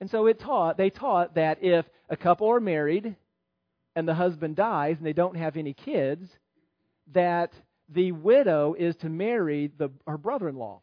And 0.00 0.10
so 0.10 0.26
it 0.26 0.40
taught 0.40 0.76
they 0.76 0.90
taught 0.90 1.36
that 1.36 1.62
if 1.62 1.86
a 2.10 2.16
couple 2.16 2.48
are 2.48 2.60
married 2.60 3.16
and 3.94 4.06
the 4.06 4.14
husband 4.14 4.56
dies 4.56 4.96
and 4.98 5.06
they 5.06 5.12
don't 5.12 5.36
have 5.36 5.56
any 5.56 5.72
kids, 5.72 6.28
that 7.12 7.52
the 7.88 8.12
widow 8.12 8.74
is 8.78 8.96
to 8.96 9.08
marry 9.08 9.70
the, 9.78 9.90
her 10.06 10.18
brother-in-law. 10.18 10.80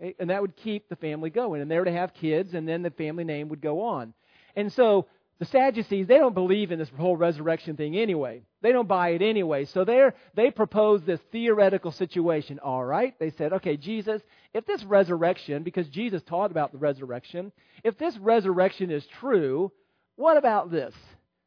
Okay? 0.00 0.14
And 0.18 0.30
that 0.30 0.40
would 0.40 0.56
keep 0.56 0.88
the 0.88 0.96
family 0.96 1.30
going. 1.30 1.60
And 1.60 1.70
they 1.70 1.78
were 1.78 1.84
to 1.84 1.92
have 1.92 2.14
kids, 2.14 2.54
and 2.54 2.68
then 2.68 2.82
the 2.82 2.90
family 2.90 3.24
name 3.24 3.48
would 3.48 3.60
go 3.60 3.82
on. 3.82 4.14
And 4.56 4.72
so 4.72 5.06
the 5.38 5.44
Sadducees, 5.44 6.06
they 6.06 6.16
don't 6.16 6.34
believe 6.34 6.72
in 6.72 6.78
this 6.78 6.90
whole 6.96 7.16
resurrection 7.16 7.76
thing 7.76 7.96
anyway. 7.96 8.42
They 8.62 8.72
don't 8.72 8.88
buy 8.88 9.10
it 9.10 9.22
anyway. 9.22 9.66
So 9.66 9.84
they 9.84 10.08
they 10.34 10.50
propose 10.50 11.02
this 11.02 11.20
theoretical 11.30 11.92
situation. 11.92 12.58
All 12.58 12.84
right, 12.84 13.14
they 13.18 13.30
said, 13.30 13.52
okay, 13.52 13.76
Jesus, 13.76 14.22
if 14.54 14.64
this 14.64 14.82
resurrection, 14.84 15.62
because 15.62 15.88
Jesus 15.88 16.22
taught 16.22 16.50
about 16.50 16.72
the 16.72 16.78
resurrection, 16.78 17.52
if 17.84 17.98
this 17.98 18.16
resurrection 18.16 18.90
is 18.90 19.06
true, 19.20 19.70
what 20.16 20.38
about 20.38 20.70
this? 20.70 20.94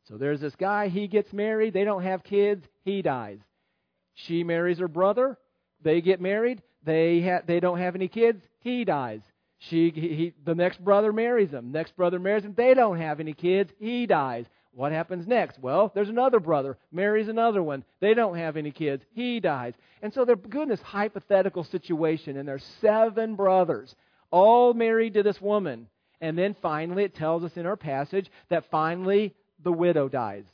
So 0.08 0.17
there's 0.17 0.41
this 0.41 0.55
guy, 0.55 0.89
he 0.89 1.08
gets 1.08 1.34
married, 1.34 1.74
they 1.74 1.84
don't 1.84 2.03
have 2.03 2.24
kids, 2.24 2.65
he 2.84 3.01
dies. 3.01 3.39
She 4.13 4.43
marries 4.43 4.79
her 4.79 4.88
brother, 4.88 5.38
they 5.81 6.01
get 6.01 6.22
married, 6.22 6.62
they 6.84 7.22
ha- 7.22 7.41
they 7.46 7.60
don't 7.60 7.79
have 7.79 7.96
any 7.96 8.08
kids, 8.08 8.43
he 8.60 8.86
dies. 8.86 9.22
She, 9.60 9.89
he, 9.89 10.34
the 10.46 10.56
next 10.56 10.84
brother 10.84 11.12
marries 11.12 11.51
him. 11.51 11.72
Next 11.72 11.96
brother 11.96 12.18
marries 12.18 12.46
him. 12.46 12.54
They 12.56 12.74
don't 12.74 12.98
have 12.98 13.20
any 13.20 13.34
kids. 13.34 13.72
He 13.80 14.06
dies. 14.06 14.46
What 14.72 14.94
happens 14.94 15.28
next? 15.28 15.60
Well, 15.60 15.92
there's 15.94 16.10
another 16.10 16.39
brother, 16.39 16.78
marries 16.92 17.28
another 17.28 17.62
one. 17.62 17.84
They 18.00 18.13
don't 18.13 18.38
have 18.38 18.56
any 18.56 18.72
kids. 18.72 19.04
He 19.12 19.42
dies. 19.42 19.74
And 20.01 20.13
so 20.13 20.24
they're 20.24 20.38
good 20.38 20.63
in 20.63 20.70
this 20.70 20.82
hypothetical 20.82 21.66
situation, 21.66 22.38
and 22.38 22.48
there's 22.48 22.63
seven 22.80 23.36
brothers, 23.36 23.94
all 24.32 24.74
married 24.74 25.16
to 25.16 25.24
this 25.24 25.42
woman. 25.42 25.88
And 26.22 26.38
then 26.38 26.56
finally, 26.62 27.04
it 27.04 27.16
tells 27.16 27.44
us 27.44 27.58
in 27.58 27.66
our 27.66 27.75
passage 27.75 28.30
that 28.50 28.70
finally 28.70 29.34
the 29.62 29.72
widow 29.72 30.08
dies. 30.08 30.46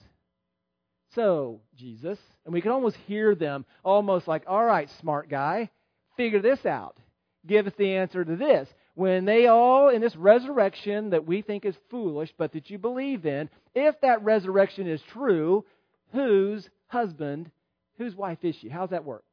So, 1.14 1.62
Jesus, 1.78 2.18
and 2.46 2.54
we 2.54 2.62
can 2.62 2.72
almost 2.72 2.98
hear 3.08 3.36
them 3.36 3.66
almost 3.84 4.28
like, 4.28 4.44
all 4.48 4.66
right, 4.66 4.90
smart 5.00 5.30
guy, 5.30 5.70
figure 6.18 6.42
this 6.42 6.66
out. 6.66 6.98
Give 7.46 7.68
us 7.68 7.74
the 7.78 7.96
answer 7.96 8.26
to 8.26 8.36
this 8.36 8.68
when 8.96 9.26
they 9.26 9.48
all, 9.48 9.90
in 9.90 10.02
this 10.02 10.16
resurrection 10.16 11.12
that 11.12 11.28
we 11.28 11.42
think 11.42 11.66
is 11.66 11.76
foolish, 11.92 12.34
but 12.38 12.54
that 12.54 12.70
you 12.70 12.78
believe 12.78 13.26
in, 13.26 13.50
if 13.76 14.00
that 14.02 14.24
resurrection 14.24 14.88
is 14.88 15.02
true, 15.12 15.66
whose 16.14 16.68
husband, 16.88 17.52
whose 17.98 18.16
wife 18.16 18.40
is 18.44 18.56
she? 18.56 18.70
How's 18.70 18.92
that 18.92 19.04
work? 19.04 19.26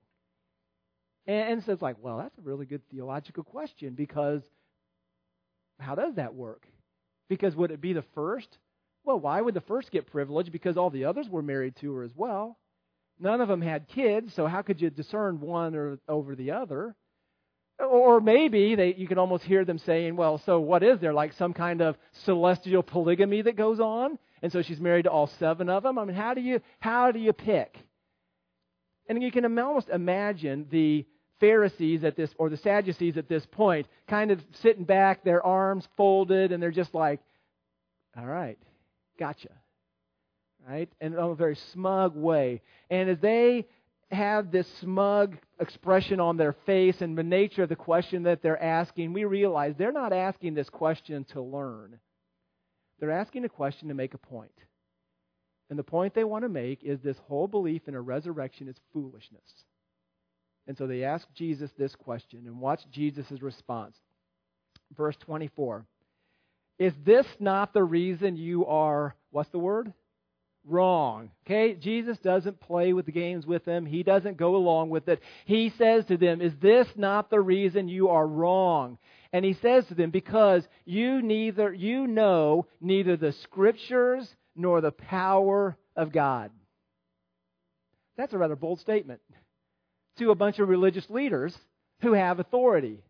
And, 1.27 1.53
and 1.53 1.65
so 1.65 1.73
it's 1.73 1.83
like, 1.83 1.97
well, 2.01 2.19
that's 2.19 2.37
a 2.39 2.43
really 2.43 2.67
good 2.67 2.83
theological 2.91 3.45
question 3.45 3.95
because 3.95 4.43
how 5.79 5.95
does 5.95 6.17
that 6.17 6.35
work? 6.35 6.67
Because 7.29 7.55
would 7.55 7.71
it 7.71 7.81
be 7.81 7.93
the 7.93 8.05
first? 8.15 8.59
Well, 9.05 9.21
why 9.21 9.41
would 9.41 9.55
the 9.55 9.61
first 9.63 9.93
get 9.93 10.11
privilege? 10.11 10.51
Because 10.51 10.77
all 10.77 10.91
the 10.91 11.05
others 11.05 11.29
were 11.29 11.43
married 11.43 11.77
to 11.77 11.93
her 11.95 12.03
as 12.03 12.13
well. 12.17 12.59
None 13.21 13.41
of 13.41 13.49
them 13.49 13.63
had 13.63 13.87
kids, 13.89 14.35
so 14.35 14.49
how 14.49 14.63
could 14.63 14.81
you 14.81 14.91
discern 14.91 15.41
one 15.41 15.77
or 15.77 15.99
over 16.09 16.35
the 16.35 16.51
other? 16.51 16.97
Or 17.79 18.21
maybe 18.21 18.75
they, 18.75 18.95
you 18.95 19.09
can 19.09 19.19
almost 19.19 19.45
hear 19.45 19.65
them 19.65 19.79
saying, 19.79 20.17
well, 20.17 20.39
so 20.39 20.61
what 20.61 20.83
is 20.83 21.01
there? 21.01 21.13
Like 21.13 21.33
some 21.33 21.53
kind 21.53 21.81
of 21.81 21.97
celestial 22.25 22.83
polygamy 22.83 23.43
that 23.43 23.57
goes 23.57 23.81
on? 23.81 24.19
And 24.43 24.53
so 24.53 24.63
she's 24.63 24.81
married 24.81 25.05
to 25.05 25.11
all 25.11 25.27
seven 25.27 25.69
of 25.69 25.83
them? 25.83 25.99
I 25.99 26.05
mean, 26.05 26.17
how 26.17 26.35
do 26.35 26.41
you, 26.41 26.61
how 26.81 27.13
do 27.13 27.19
you 27.19 27.33
pick? 27.33 27.77
And 29.09 29.23
you 29.23 29.33
can 29.33 29.45
almost 29.59 29.89
imagine 29.89 30.67
the 30.71 31.07
Pharisees 31.41 32.05
at 32.05 32.17
this, 32.17 32.31
or 32.39 32.49
the 32.51 32.57
Sadducees 32.57 33.17
at 33.17 33.29
this 33.29 33.45
point, 33.47 33.89
kind 34.07 34.31
of 34.31 34.41
sitting 34.61 34.85
back, 34.85 35.25
their 35.25 35.45
arms 35.45 35.87
folded, 35.97 36.53
and 36.53 36.63
they're 36.63 36.71
just 36.71 36.95
like, 36.95 37.21
all 38.17 38.27
right, 38.27 38.59
gotcha. 39.19 39.49
Right? 40.69 40.89
And 41.01 41.15
in 41.15 41.21
a 41.21 41.35
very 41.35 41.57
smug 41.73 42.15
way. 42.15 42.63
And 42.91 43.11
as 43.11 43.19
they 43.19 43.67
have 44.13 44.51
this 44.51 44.67
smug 44.81 45.37
expression 45.59 46.21
on 46.21 46.37
their 46.37 46.55
face 46.67 47.01
and 47.01 47.17
the 47.17 47.23
nature 47.23 47.63
of 47.63 47.69
the 47.69 47.77
question 47.77 48.25
that 48.25 48.43
they're 48.43 48.63
asking, 48.63 49.13
we 49.13 49.25
realize 49.25 49.75
they're 49.77 49.93
not 49.93 50.13
asking 50.13 50.55
this 50.55 50.69
question 50.69 51.25
to 51.33 51.41
learn. 51.41 51.99
They're 53.01 53.11
asking 53.11 53.45
a 53.45 53.49
question 53.49 53.89
to 53.89 53.95
make 53.95 54.15
a 54.15 54.19
point. 54.19 54.53
And 55.71 55.79
the 55.79 55.85
point 55.85 56.15
they 56.15 56.25
want 56.25 56.45
to 56.45 56.49
make 56.49 56.85
is 56.85 57.01
this 57.01 57.17
whole 57.27 57.49
belief 57.49 57.89
in 57.89 57.95
a 57.95 58.01
resurrection 58.01 58.69
is 58.69 58.77
foolishness. 58.93 59.65
And 60.67 60.77
so 60.77 60.87
they 60.87 61.03
ask 61.03 61.27
Jesus 61.35 61.71
this 61.77 61.95
question, 61.97 62.43
and 62.47 62.61
watch 62.61 62.81
Jesus' 62.91 63.41
response. 63.41 63.97
Verse 64.97 65.17
24 65.21 65.87
Is 66.79 66.93
this 67.05 67.27
not 67.41 67.73
the 67.73 67.83
reason 67.83 68.37
you 68.37 68.67
are, 68.67 69.17
what's 69.31 69.51
the 69.51 69.59
word? 69.59 69.93
Wrong. 70.67 71.31
Okay? 71.47 71.75
Jesus 71.75 72.19
doesn't 72.19 72.61
play 72.61 72.93
with 72.93 73.07
the 73.07 73.13
games 73.13 73.47
with 73.47 73.65
them. 73.65 73.87
He 73.87 74.03
doesn't 74.03 74.37
go 74.37 74.57
along 74.57 74.91
with 74.91 75.09
it. 75.09 75.21
He 75.45 75.71
says 75.71 76.05
to 76.07 76.17
them, 76.17 76.41
Is 76.41 76.53
this 76.61 76.87
not 76.97 77.31
the 77.31 77.41
reason 77.41 77.89
you 77.89 78.09
are 78.09 78.27
wrong? 78.27 78.99
And 79.33 79.45
he 79.45 79.55
says 79.55 79.87
to 79.87 79.95
them, 79.95 80.11
Because 80.11 80.67
you 80.85 81.23
neither 81.23 81.73
you 81.73 82.07
know 82.07 82.67
neither 82.81 83.17
the 83.17 83.33
scriptures 83.33 84.29
nor 84.55 84.81
the 84.81 84.93
power 84.93 85.77
of 85.97 86.13
God. 86.13 86.51
That's 88.17 88.33
a 88.33 88.39
rather 88.39 88.57
bold 88.57 88.81
statement 88.81 89.21
to 90.19 90.31
a 90.31 90.35
bunch 90.35 90.59
of 90.59 90.69
religious 90.69 91.09
leaders 91.09 91.57
who 92.03 92.13
have 92.13 92.39
authority. 92.39 93.03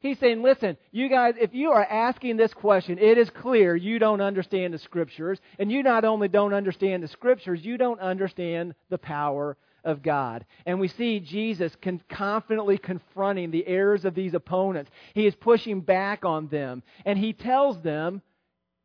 He's 0.00 0.18
saying, 0.18 0.42
listen, 0.42 0.78
you 0.92 1.10
guys, 1.10 1.34
if 1.38 1.54
you 1.54 1.72
are 1.72 1.84
asking 1.84 2.38
this 2.38 2.54
question, 2.54 2.98
it 2.98 3.18
is 3.18 3.28
clear 3.28 3.76
you 3.76 3.98
don't 3.98 4.22
understand 4.22 4.72
the 4.72 4.78
Scriptures. 4.78 5.38
And 5.58 5.70
you 5.70 5.82
not 5.82 6.04
only 6.04 6.28
don't 6.28 6.54
understand 6.54 7.02
the 7.02 7.08
Scriptures, 7.08 7.62
you 7.62 7.76
don't 7.76 8.00
understand 8.00 8.74
the 8.88 8.96
power 8.96 9.58
of 9.84 10.02
God. 10.02 10.46
And 10.64 10.80
we 10.80 10.88
see 10.88 11.20
Jesus 11.20 11.76
con- 11.82 12.00
confidently 12.08 12.78
confronting 12.78 13.50
the 13.50 13.66
errors 13.66 14.06
of 14.06 14.14
these 14.14 14.32
opponents. 14.32 14.90
He 15.12 15.26
is 15.26 15.34
pushing 15.34 15.82
back 15.82 16.24
on 16.24 16.48
them. 16.48 16.82
And 17.04 17.18
he 17.18 17.34
tells 17.34 17.82
them 17.82 18.22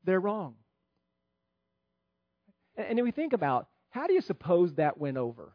they're 0.03 0.19
wrong. 0.19 0.55
And, 2.75 2.99
and 2.99 3.03
we 3.03 3.11
think 3.11 3.31
about 3.31 3.67
how 3.89 4.07
do 4.07 4.13
you 4.13 4.21
suppose 4.21 4.73
that 4.73 4.97
went 4.97 5.15
over? 5.15 5.53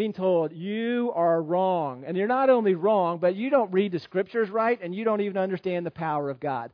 Being 0.00 0.12
told, 0.14 0.50
you 0.54 1.12
are 1.14 1.42
wrong. 1.42 2.04
And 2.06 2.16
you're 2.16 2.26
not 2.26 2.48
only 2.48 2.74
wrong, 2.74 3.18
but 3.18 3.36
you 3.36 3.50
don't 3.50 3.70
read 3.70 3.92
the 3.92 3.98
scriptures 3.98 4.48
right, 4.48 4.80
and 4.82 4.94
you 4.94 5.04
don't 5.04 5.20
even 5.20 5.36
understand 5.36 5.84
the 5.84 5.90
power 5.90 6.30
of 6.30 6.40
God. 6.40 6.70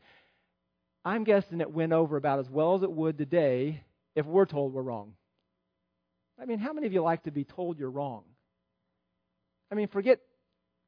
I'm 1.04 1.24
guessing 1.24 1.60
it 1.60 1.72
went 1.72 1.92
over 1.92 2.16
about 2.16 2.38
as 2.38 2.48
well 2.48 2.76
as 2.76 2.84
it 2.84 2.92
would 2.92 3.18
today 3.18 3.82
if 4.14 4.26
we're 4.26 4.44
told 4.44 4.72
we're 4.72 4.82
wrong. 4.82 5.14
I 6.40 6.44
mean, 6.44 6.60
how 6.60 6.72
many 6.72 6.86
of 6.86 6.92
you 6.92 7.02
like 7.02 7.24
to 7.24 7.32
be 7.32 7.42
told 7.42 7.80
you're 7.80 7.90
wrong? 7.90 8.22
I 9.72 9.74
mean, 9.74 9.88
forget 9.88 10.20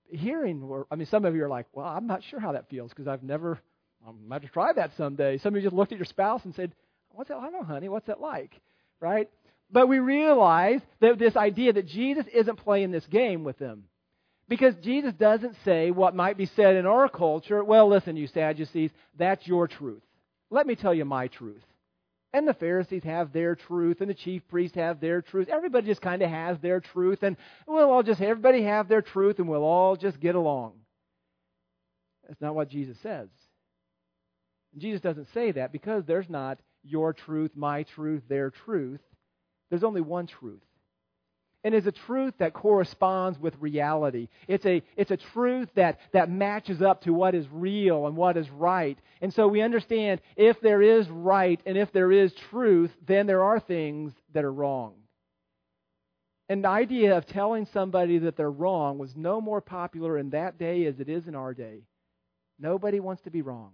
hearing, 0.09 0.62
I 0.92 0.95
mean, 0.95 1.09
some 1.09 1.25
of 1.25 1.35
you 1.35 1.42
are 1.42 1.49
like, 1.49 1.66
well, 1.73 1.87
I'm 1.87 2.07
not 2.07 2.23
sure 2.23 2.38
how 2.38 2.52
that 2.52 2.71
feels 2.71 2.90
because 2.90 3.09
I've 3.09 3.25
never, 3.25 3.59
I 4.07 4.12
might 4.28 4.42
have 4.42 4.42
to 4.42 4.49
try 4.49 4.73
that 4.75 4.92
someday. 4.97 5.38
Some 5.38 5.54
of 5.54 5.61
you 5.61 5.66
just 5.66 5.75
looked 5.75 5.90
at 5.90 5.99
your 5.99 6.04
spouse 6.04 6.45
and 6.45 6.54
said, 6.54 6.73
what's 7.11 7.30
that? 7.30 7.38
I 7.38 7.50
don't 7.50 7.54
know, 7.54 7.64
honey, 7.64 7.88
what's 7.88 8.07
that 8.07 8.21
like? 8.21 8.61
Right? 9.00 9.28
But 9.71 9.89
we 9.89 9.99
realize 9.99 10.81
that 11.01 11.19
this 11.19 11.37
idea 11.37 11.73
that 11.75 11.87
Jesus 11.87 12.27
isn't 12.33 12.57
playing 12.57 12.91
this 12.91 13.07
game 13.07 13.45
with 13.45 13.59
them. 13.59 13.85
Because 14.49 14.75
Jesus 14.77 15.13
doesn't 15.13 15.57
say 15.65 15.91
what 15.91 16.15
might 16.15 16.39
be 16.39 16.47
said 16.47 16.77
in 16.77 16.87
our 16.87 17.09
culture, 17.09 17.63
well, 17.63 17.87
listen, 17.87 18.17
you 18.17 18.27
Sadducees, 18.27 18.91
that's 19.19 19.47
your 19.47 19.69
truth. 19.69 20.03
Let 20.51 20.67
me 20.67 20.75
tell 20.75 20.95
you 20.95 21.05
my 21.05 21.29
truth. 21.29 21.63
And 22.33 22.49
the 22.49 22.55
Pharisees 22.55 23.05
have 23.05 23.33
their 23.33 23.55
truth, 23.55 24.01
and 24.01 24.09
the 24.09 24.15
chief 24.15 24.47
priests 24.49 24.77
have 24.77 25.01
their 25.01 25.21
truth. 25.21 25.49
Everybody 25.51 25.87
just 25.87 26.01
kind 26.01 26.23
of 26.23 26.31
has 26.31 26.59
their 26.61 26.81
truth, 26.81 27.23
and 27.23 27.37
we'll 27.67 27.91
all 27.91 28.03
just, 28.03 28.21
everybody 28.21 28.63
have 28.63 28.89
their 28.89 29.03
truth, 29.03 29.39
and 29.39 29.49
we'll 29.49 29.65
all 29.65 29.97
just 29.97 30.19
get 30.21 30.35
along. 30.35 30.73
That's 32.27 32.41
not 32.41 32.55
what 32.55 32.71
Jesus 32.71 32.97
says. 33.03 33.29
Jesus 34.77 35.01
doesn't 35.01 35.29
say 35.33 35.53
that 35.53 35.73
because 35.73 36.05
there's 36.05 36.29
not 36.29 36.59
your 36.85 37.13
truth, 37.13 37.53
my 37.55 37.83
truth, 37.83 38.23
their 38.29 38.51
truth. 38.51 39.01
There's 39.71 39.85
only 39.85 40.01
one 40.01 40.27
truth. 40.27 40.63
And 41.65 41.75
it's 41.75 41.87
a 41.87 41.93
truth 41.93 42.35
that 42.39 42.55
corresponds 42.55 43.39
with 43.39 43.55
reality. 43.59 44.29
It's 44.47 44.65
a, 44.65 44.83
it's 44.97 45.11
a 45.11 45.17
truth 45.17 45.69
that, 45.75 45.99
that 46.13 46.31
matches 46.31 46.81
up 46.81 47.03
to 47.03 47.13
what 47.13 47.35
is 47.35 47.47
real 47.51 48.07
and 48.07 48.17
what 48.17 48.37
is 48.37 48.49
right. 48.49 48.97
And 49.21 49.35
so 49.35 49.49
we 49.49 49.61
understand 49.61 50.21
if 50.37 50.61
there 50.61 50.81
is 50.81 51.09
right 51.09 51.61
and 51.67 51.77
if 51.77 51.93
there 51.93 52.13
is 52.13 52.33
truth, 52.51 52.93
then 53.07 53.27
there 53.27 53.43
are 53.43 53.59
things 53.59 54.13
that 54.35 54.45
are 54.45 54.53
wrong. 54.53 54.95
And 56.49 56.65
the 56.65 56.69
idea 56.69 57.17
of 57.17 57.27
telling 57.27 57.67
somebody 57.67 58.19
that 58.19 58.37
they're 58.37 58.51
wrong 58.51 58.97
was 58.97 59.17
no 59.17 59.41
more 59.41 59.61
popular 59.61 60.17
in 60.17 60.31
that 60.31 60.59
day 60.59 60.87
as 60.87 61.01
it 61.01 61.09
is 61.09 61.27
in 61.27 61.35
our 61.35 61.55
day. 61.55 61.83
Nobody 62.59 63.01
wants 63.01 63.23
to 63.23 63.31
be 63.31 63.43
wrong. 63.43 63.73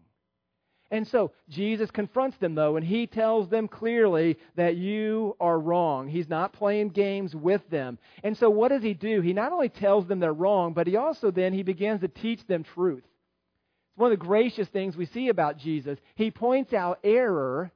And 0.95 1.09
so 1.09 1.33
Jesus 1.49 1.91
confronts 1.91 2.37
them, 2.37 2.55
though, 2.55 2.77
and 2.77 2.87
he 2.87 3.09
tells 3.09 3.49
them 3.49 3.67
clearly 3.67 4.39
that 4.55 4.77
you 4.77 5.37
are 5.41 5.59
wrong. 5.59 6.07
He's 6.07 6.29
not 6.29 6.53
playing 6.53 6.91
games 6.91 7.35
with 7.35 7.69
them. 7.69 7.99
And 8.23 8.37
so 8.37 8.49
what 8.49 8.69
does 8.69 8.85
he 8.85 8.95
do? 8.95 9.21
He 9.21 9.33
not 9.33 9.51
only 9.51 9.71
tells 9.71 10.07
them 10.07 10.21
they're 10.21 10.33
wrong, 10.33 10.73
but 10.73 10.87
he 10.87 10.95
also 10.95 11.33
then 11.33 11.53
he 11.53 11.65
begins 11.65 12.03
to 12.03 12.09
teach 12.09 12.47
them 12.47 12.63
truth. 12.63 13.03
It's 13.03 13.99
one 13.99 14.13
of 14.13 14.19
the 14.21 14.25
gracious 14.25 14.69
things 14.69 14.97
we 14.97 15.07
see 15.07 15.31
about 15.31 15.59
Jesus. 15.59 15.99
He 16.15 16.31
points 16.31 16.73
out 16.73 17.01
error, 17.03 17.73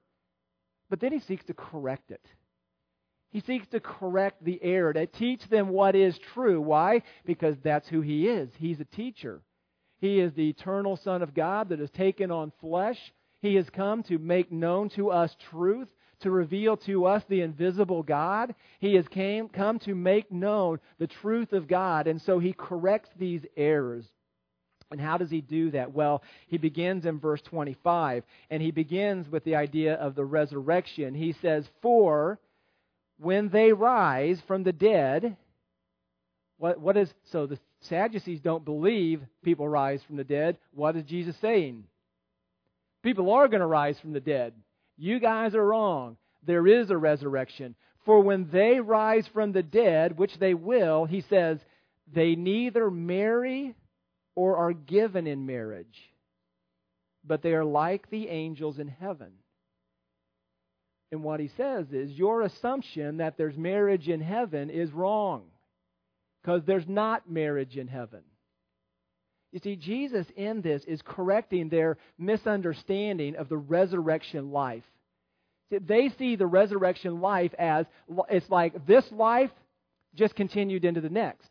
but 0.89 1.01
then 1.01 1.11
he 1.11 1.19
seeks 1.19 1.45
to 1.47 1.55
correct 1.55 2.13
it. 2.13 2.25
He 3.31 3.41
seeks 3.41 3.67
to 3.73 3.81
correct 3.81 4.45
the 4.45 4.63
error, 4.63 4.93
to 4.93 5.07
teach 5.07 5.43
them 5.51 5.71
what 5.71 5.97
is 5.97 6.17
true. 6.35 6.61
Why? 6.61 7.03
Because 7.27 7.57
that's 7.65 7.89
who 7.89 8.01
he 8.01 8.29
is. 8.29 8.49
He's 8.59 8.79
a 8.79 8.85
teacher. 8.85 9.43
He 9.99 10.21
is 10.21 10.33
the 10.35 10.49
eternal 10.49 10.97
Son 10.97 11.23
of 11.23 11.35
God 11.35 11.69
that 11.69 11.81
has 11.81 11.91
taken 11.91 12.31
on 12.31 12.53
flesh. 12.61 12.99
He 13.41 13.55
has 13.57 13.69
come 13.71 14.03
to 14.05 14.19
make 14.19 14.51
known 14.51 14.89
to 14.91 15.11
us 15.11 15.35
truth, 15.51 15.89
to 16.21 16.31
reveal 16.31 16.77
to 16.79 17.07
us 17.07 17.23
the 17.29 17.43
invisible 17.43 18.03
God. 18.03 18.55
He 18.81 18.95
has 18.95 19.07
came, 19.09 19.49
come 19.49 19.79
to 19.81 19.95
make 19.95 20.31
known 20.31 20.81
the 20.99 21.07
truth 21.07 21.53
of 21.53 21.69
God, 21.69 22.07
and 22.07 22.21
so 22.21 22.39
he 22.39 22.53
corrects 22.53 23.11
these 23.19 23.43
errors. 23.57 24.05
And 24.91 25.01
how 25.01 25.19
does 25.19 25.31
he 25.31 25.41
do 25.41 25.71
that? 25.73 25.93
Well, 25.93 26.23
he 26.47 26.57
begins 26.57 27.05
in 27.05 27.21
verse 27.21 27.43
25, 27.43 28.25
and 28.51 28.63
he 28.63 28.71
begins 28.71 29.29
with 29.29 29.45
the 29.45 29.57
idea 29.57 29.95
of 29.95 30.15
the 30.15 30.25
resurrection. 30.25 31.15
He 31.15 31.35
says, 31.43 31.69
For 31.83 32.39
when 33.19 33.51
they 33.51 33.73
rise 33.73 34.41
from 34.47 34.63
the 34.63 34.73
dead, 34.73 35.37
what, 36.59 36.81
what 36.81 36.97
is 36.97 37.13
so 37.31 37.47
the 37.47 37.59
Sadducees 37.83 38.41
don't 38.41 38.65
believe 38.65 39.23
people 39.43 39.69
rise 39.69 40.03
from 40.03 40.17
the 40.17 40.25
dead. 40.25 40.59
What 40.75 40.97
is 40.97 41.05
Jesus 41.05 41.37
saying? 41.41 41.85
People 43.03 43.31
are 43.33 43.49
going 43.49 43.61
to 43.61 43.67
rise 43.67 43.99
from 44.01 44.13
the 44.13 44.21
dead. 44.21 44.53
You 44.97 45.21
guys 45.21 45.55
are 45.55 45.65
wrong. 45.65 46.17
There 46.45 46.67
is 46.67 46.91
a 46.91 46.97
resurrection. 46.97 47.77
For 48.05 48.21
when 48.21 48.49
they 48.51 48.81
rise 48.81 49.29
from 49.33 49.53
the 49.53 49.63
dead, 49.63 50.19
which 50.19 50.37
they 50.39 50.55
will, 50.55 51.05
he 51.05 51.21
says, 51.21 51.59
they 52.13 52.35
neither 52.35 52.91
marry 52.91 53.75
or 54.35 54.57
are 54.57 54.73
given 54.73 55.27
in 55.27 55.47
marriage, 55.47 55.87
but 57.25 57.43
they 57.43 57.53
are 57.53 57.65
like 57.65 58.11
the 58.11 58.29
angels 58.29 58.79
in 58.79 58.89
heaven. 58.89 59.33
And 61.13 61.23
what 61.23 61.39
he 61.39 61.51
says 61.57 61.87
is, 61.93 62.11
your 62.11 62.43
assumption 62.43 63.19
that 63.19 63.37
there's 63.37 63.57
marriage 63.57 64.09
in 64.09 64.21
heaven 64.21 64.71
is 64.71 64.91
wrong 64.93 65.45
because 66.49 66.65
there's 66.65 66.89
not 66.89 67.31
marriage 67.31 67.77
in 67.77 67.87
heaven. 67.89 68.23
You 69.53 69.61
see, 69.63 69.77
Jesus 69.77 70.27
in 70.35 70.63
this 70.63 70.83
is 70.87 71.03
correcting 71.05 71.69
their 71.69 71.99
misunderstanding 72.17 73.37
of 73.37 73.51
the 73.51 73.59
resurrection 73.59 74.51
life. 74.51 74.85
They 75.71 76.09
see 76.17 76.37
the 76.37 76.47
resurrection 76.47 77.21
life 77.21 77.53
as 77.59 77.85
it's 78.31 78.49
like 78.49 78.87
this 78.87 79.05
life 79.13 79.51
just 80.15 80.35
continued 80.37 80.87
into 80.87 81.03
the 81.03 81.11
next. 81.11 81.51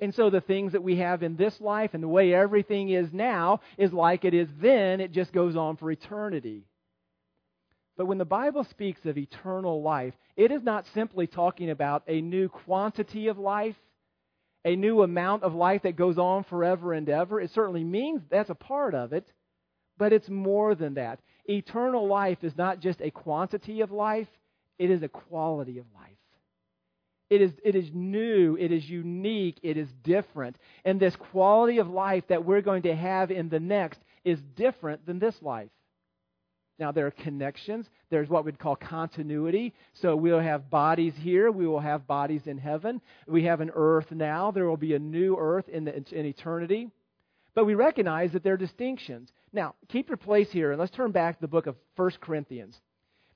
And 0.00 0.14
so 0.14 0.30
the 0.30 0.40
things 0.40 0.72
that 0.72 0.82
we 0.82 0.96
have 0.96 1.22
in 1.22 1.36
this 1.36 1.60
life 1.60 1.90
and 1.92 2.02
the 2.02 2.08
way 2.08 2.32
everything 2.32 2.88
is 2.88 3.12
now 3.12 3.60
is 3.76 3.92
like 3.92 4.24
it 4.24 4.32
is 4.32 4.48
then, 4.58 5.02
it 5.02 5.12
just 5.12 5.34
goes 5.34 5.54
on 5.54 5.76
for 5.76 5.90
eternity. 5.90 6.64
But 7.98 8.06
when 8.06 8.16
the 8.16 8.24
Bible 8.24 8.64
speaks 8.70 9.04
of 9.04 9.18
eternal 9.18 9.82
life, 9.82 10.14
it 10.34 10.50
is 10.50 10.62
not 10.62 10.86
simply 10.94 11.26
talking 11.26 11.68
about 11.68 12.04
a 12.08 12.22
new 12.22 12.48
quantity 12.48 13.26
of 13.26 13.36
life 13.36 13.74
a 14.64 14.76
new 14.76 15.02
amount 15.02 15.42
of 15.42 15.54
life 15.54 15.82
that 15.82 15.96
goes 15.96 16.18
on 16.18 16.44
forever 16.44 16.92
and 16.92 17.08
ever. 17.08 17.40
It 17.40 17.50
certainly 17.50 17.84
means 17.84 18.22
that's 18.30 18.50
a 18.50 18.54
part 18.54 18.94
of 18.94 19.12
it, 19.12 19.32
but 19.96 20.12
it's 20.12 20.28
more 20.28 20.74
than 20.74 20.94
that. 20.94 21.20
Eternal 21.46 22.06
life 22.06 22.42
is 22.42 22.56
not 22.56 22.80
just 22.80 23.00
a 23.00 23.10
quantity 23.10 23.80
of 23.80 23.90
life, 23.90 24.28
it 24.78 24.90
is 24.90 25.02
a 25.02 25.08
quality 25.08 25.78
of 25.78 25.86
life. 25.94 26.08
It 27.30 27.42
is, 27.42 27.52
it 27.62 27.74
is 27.74 27.90
new, 27.92 28.56
it 28.58 28.72
is 28.72 28.88
unique, 28.88 29.58
it 29.62 29.76
is 29.76 29.88
different. 30.02 30.56
And 30.84 30.98
this 30.98 31.14
quality 31.14 31.78
of 31.78 31.88
life 31.88 32.24
that 32.28 32.44
we're 32.44 32.62
going 32.62 32.82
to 32.82 32.96
have 32.96 33.30
in 33.30 33.50
the 33.50 33.60
next 33.60 34.00
is 34.24 34.40
different 34.56 35.04
than 35.04 35.18
this 35.18 35.40
life. 35.42 35.68
Now, 36.78 36.92
there 36.92 37.06
are 37.06 37.10
connections. 37.10 37.86
There's 38.08 38.28
what 38.28 38.44
we'd 38.44 38.58
call 38.58 38.76
continuity. 38.76 39.74
So 39.94 40.14
we'll 40.14 40.38
have 40.38 40.70
bodies 40.70 41.14
here. 41.18 41.50
We 41.50 41.66
will 41.66 41.80
have 41.80 42.06
bodies 42.06 42.46
in 42.46 42.56
heaven. 42.56 43.00
We 43.26 43.44
have 43.44 43.60
an 43.60 43.72
earth 43.74 44.10
now. 44.12 44.52
There 44.52 44.68
will 44.68 44.76
be 44.76 44.94
a 44.94 44.98
new 44.98 45.36
earth 45.36 45.68
in, 45.68 45.84
the, 45.84 45.96
in 45.96 46.24
eternity. 46.24 46.90
But 47.54 47.64
we 47.64 47.74
recognize 47.74 48.32
that 48.32 48.44
there 48.44 48.54
are 48.54 48.58
distinctions. 48.58 49.32
Now, 49.52 49.74
keep 49.88 50.08
your 50.08 50.16
place 50.16 50.50
here, 50.52 50.70
and 50.70 50.78
let's 50.78 50.94
turn 50.94 51.10
back 51.10 51.36
to 51.36 51.40
the 51.40 51.48
book 51.48 51.66
of 51.66 51.74
1 51.96 52.10
Corinthians. 52.20 52.80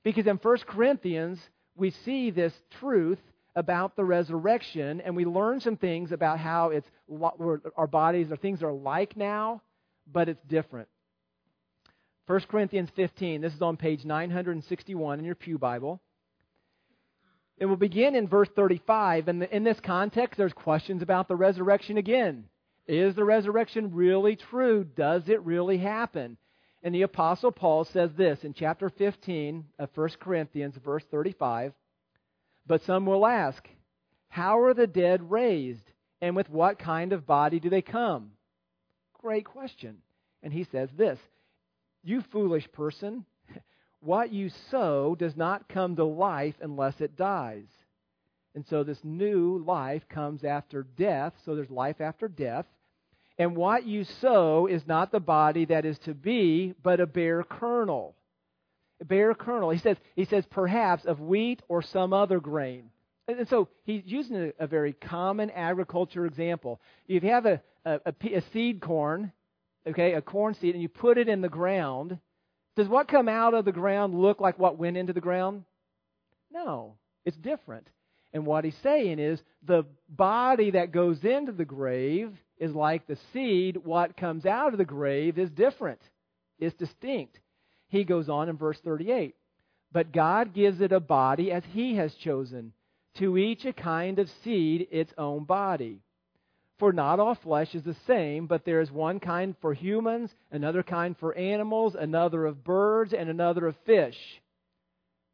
Because 0.03 0.27
in 0.27 0.37
1 0.37 0.57
Corinthians, 0.65 1.39
we 1.75 1.91
see 1.91 2.31
this 2.31 2.53
truth 2.79 3.19
about 3.55 3.97
the 3.97 4.05
resurrection, 4.05 5.01
and 5.01 5.15
we 5.15 5.25
learn 5.25 5.59
some 5.59 5.75
things 5.75 6.13
about 6.13 6.39
how 6.39 6.69
it's 6.69 6.87
our 7.75 7.87
bodies 7.87 8.31
or 8.31 8.37
things 8.37 8.63
are 8.63 8.71
like 8.71 9.17
now, 9.17 9.61
but 10.11 10.29
it's 10.29 10.41
different. 10.47 10.87
1 12.25 12.39
Corinthians 12.49 12.89
15, 12.95 13.41
this 13.41 13.53
is 13.53 13.61
on 13.61 13.75
page 13.75 14.05
961 14.05 15.19
in 15.19 15.25
your 15.25 15.35
Pew 15.35 15.57
Bible. 15.57 16.01
It 17.57 17.65
will 17.65 17.75
begin 17.75 18.15
in 18.15 18.29
verse 18.29 18.47
35, 18.55 19.27
and 19.27 19.43
in 19.43 19.65
this 19.65 19.79
context, 19.81 20.37
there's 20.37 20.53
questions 20.53 21.01
about 21.01 21.27
the 21.27 21.35
resurrection 21.35 21.97
again. 21.97 22.45
Is 22.87 23.15
the 23.15 23.25
resurrection 23.25 23.93
really 23.93 24.37
true? 24.37 24.85
Does 24.85 25.27
it 25.27 25.43
really 25.43 25.77
happen? 25.77 26.37
And 26.81 26.95
the 26.95 27.01
Apostle 27.03 27.51
Paul 27.51 27.85
says 27.85 28.11
this 28.17 28.43
in 28.43 28.53
chapter 28.53 28.89
15 28.89 29.65
of 29.79 29.89
1 29.93 30.09
Corinthians, 30.21 30.75
verse 30.83 31.03
35. 31.11 31.73
But 32.65 32.83
some 32.83 33.05
will 33.05 33.25
ask, 33.25 33.67
How 34.29 34.61
are 34.61 34.73
the 34.73 34.87
dead 34.87 35.29
raised? 35.29 35.89
And 36.21 36.37
with 36.37 36.49
what 36.49 36.79
kind 36.79 37.11
of 37.11 37.27
body 37.27 37.59
do 37.59 37.69
they 37.69 37.81
come? 37.81 38.31
Great 39.21 39.45
question. 39.45 39.97
And 40.41 40.53
he 40.53 40.65
says 40.71 40.89
this 40.97 41.19
you 42.03 42.21
foolish 42.31 42.69
person, 42.71 43.25
what 44.01 44.31
you 44.31 44.49
sow 44.69 45.15
does 45.15 45.35
not 45.35 45.69
come 45.69 45.95
to 45.95 46.03
life 46.03 46.55
unless 46.61 46.99
it 47.01 47.15
dies. 47.15 47.67
And 48.55 48.65
so 48.67 48.83
this 48.83 48.99
new 49.03 49.63
life 49.65 50.03
comes 50.09 50.43
after 50.43 50.83
death, 50.83 51.33
so 51.43 51.55
there's 51.55 51.71
life 51.71 52.01
after 52.01 52.27
death. 52.27 52.65
And 53.39 53.55
what 53.55 53.85
you 53.85 54.03
sow 54.03 54.67
is 54.67 54.85
not 54.85 55.11
the 55.11 55.19
body 55.19 55.65
that 55.65 55.85
is 55.85 55.97
to 55.99 56.13
be, 56.13 56.75
but 56.83 56.99
a 56.99 57.07
bare 57.07 57.43
kernel. 57.43 58.15
A 59.01 59.05
bare 59.05 59.33
kernel. 59.33 59.71
He 59.71 59.79
says, 59.79 59.97
he 60.15 60.25
says 60.25 60.45
perhaps 60.51 61.05
of 61.05 61.19
wheat 61.19 61.63
or 61.67 61.81
some 61.81 62.13
other 62.13 62.39
grain. 62.39 62.91
And 63.27 63.47
so 63.49 63.69
he's 63.85 64.03
using 64.05 64.35
a, 64.59 64.63
a 64.63 64.67
very 64.67 64.93
common 64.93 65.49
agriculture 65.49 66.25
example. 66.25 66.79
If 67.07 67.23
you 67.23 67.31
have 67.31 67.47
a, 67.47 67.61
a, 67.85 67.99
a 68.05 68.41
seed 68.51 68.81
corn 68.81 69.31
okay, 69.87 70.13
a 70.13 70.21
corn 70.21 70.53
seed, 70.55 70.75
and 70.75 70.81
you 70.81 70.89
put 70.89 71.17
it 71.17 71.27
in 71.27 71.41
the 71.41 71.49
ground, 71.49 72.17
does 72.75 72.87
what 72.87 73.07
come 73.07 73.29
out 73.29 73.53
of 73.53 73.65
the 73.65 73.71
ground 73.71 74.19
look 74.19 74.39
like 74.39 74.57
what 74.57 74.77
went 74.77 74.97
into 74.97 75.13
the 75.13 75.21
ground? 75.21 75.63
No, 76.51 76.95
it's 77.25 77.37
different. 77.37 77.87
And 78.33 78.45
what 78.45 78.65
he's 78.65 78.77
saying 78.81 79.19
is 79.19 79.39
the 79.63 79.85
body 80.09 80.71
that 80.71 80.91
goes 80.91 81.23
into 81.23 81.51
the 81.51 81.65
grave 81.65 82.33
is 82.57 82.73
like 82.73 83.05
the 83.05 83.17
seed. 83.31 83.77
What 83.77 84.17
comes 84.17 84.45
out 84.45 84.73
of 84.73 84.79
the 84.79 84.85
grave 84.85 85.37
is 85.37 85.51
different, 85.51 86.01
is 86.59 86.73
distinct. 86.73 87.39
He 87.89 88.03
goes 88.03 88.29
on 88.29 88.49
in 88.49 88.57
verse 88.57 88.79
38 88.83 89.35
But 89.91 90.11
God 90.11 90.53
gives 90.53 90.81
it 90.81 90.91
a 90.91 90.99
body 90.99 91.51
as 91.51 91.63
he 91.73 91.95
has 91.95 92.13
chosen, 92.15 92.73
to 93.17 93.37
each 93.37 93.65
a 93.65 93.73
kind 93.73 94.17
of 94.17 94.29
seed 94.43 94.87
its 94.89 95.13
own 95.17 95.43
body. 95.43 96.01
For 96.79 96.91
not 96.91 97.19
all 97.19 97.35
flesh 97.35 97.75
is 97.75 97.83
the 97.83 97.95
same, 98.07 98.47
but 98.47 98.65
there 98.65 98.81
is 98.81 98.91
one 98.91 99.19
kind 99.19 99.55
for 99.61 99.73
humans, 99.73 100.31
another 100.51 100.83
kind 100.83 101.15
for 101.17 101.35
animals, 101.35 101.95
another 101.97 102.45
of 102.45 102.63
birds, 102.63 103.13
and 103.13 103.29
another 103.29 103.67
of 103.67 103.75
fish. 103.85 104.17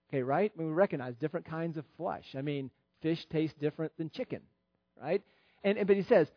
Okay, 0.09 0.21
right? 0.21 0.51
I 0.53 0.59
mean, 0.59 0.69
we 0.69 0.73
recognize 0.73 1.15
different 1.15 1.45
kinds 1.45 1.77
of 1.77 1.85
flesh. 1.97 2.25
I 2.35 2.41
mean, 2.41 2.71
fish 3.01 3.25
taste 3.31 3.59
different 3.59 3.93
than 3.97 4.09
chicken, 4.09 4.41
right? 5.01 5.21
And, 5.63 5.77
and 5.77 5.87
but 5.87 5.95
he 5.95 6.03
says, 6.03 6.27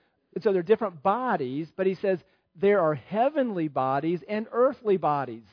so 0.40 0.52
they're 0.52 0.62
different 0.62 1.02
bodies, 1.02 1.68
but 1.76 1.86
he 1.86 1.94
says 1.96 2.18
there 2.54 2.80
are 2.80 2.94
heavenly 2.94 3.68
bodies 3.68 4.20
and 4.28 4.46
earthly 4.52 4.96
bodies. 4.96 5.44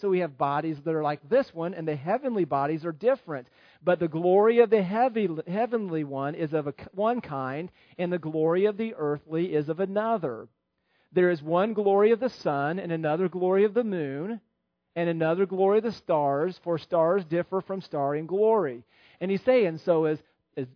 So 0.00 0.08
we 0.10 0.20
have 0.20 0.36
bodies 0.36 0.76
that 0.84 0.94
are 0.94 1.02
like 1.02 1.28
this 1.28 1.54
one, 1.54 1.72
and 1.72 1.86
the 1.86 1.96
heavenly 1.96 2.44
bodies 2.44 2.84
are 2.84 2.92
different. 2.92 3.46
But 3.82 4.00
the 4.00 4.08
glory 4.08 4.58
of 4.58 4.68
the 4.68 4.82
heavy, 4.82 5.28
heavenly 5.46 6.04
one 6.04 6.34
is 6.34 6.52
of 6.52 6.66
a, 6.66 6.74
one 6.92 7.20
kind, 7.20 7.70
and 7.96 8.12
the 8.12 8.18
glory 8.18 8.66
of 8.66 8.76
the 8.76 8.94
earthly 8.96 9.54
is 9.54 9.68
of 9.68 9.80
another. 9.80 10.48
There 11.12 11.30
is 11.30 11.40
one 11.40 11.74
glory 11.74 12.10
of 12.10 12.18
the 12.18 12.28
sun, 12.28 12.80
and 12.80 12.90
another 12.90 13.28
glory 13.28 13.64
of 13.64 13.72
the 13.72 13.84
moon, 13.84 14.40
and 14.96 15.08
another 15.08 15.46
glory 15.46 15.78
of 15.78 15.84
the 15.84 15.92
stars, 15.92 16.58
for 16.64 16.76
stars 16.76 17.24
differ 17.24 17.60
from 17.60 17.80
star 17.80 18.16
in 18.16 18.26
glory. 18.26 18.82
And 19.20 19.30
he's 19.30 19.42
saying, 19.42 19.78
so 19.78 20.06
as, 20.06 20.18
as 20.56 20.66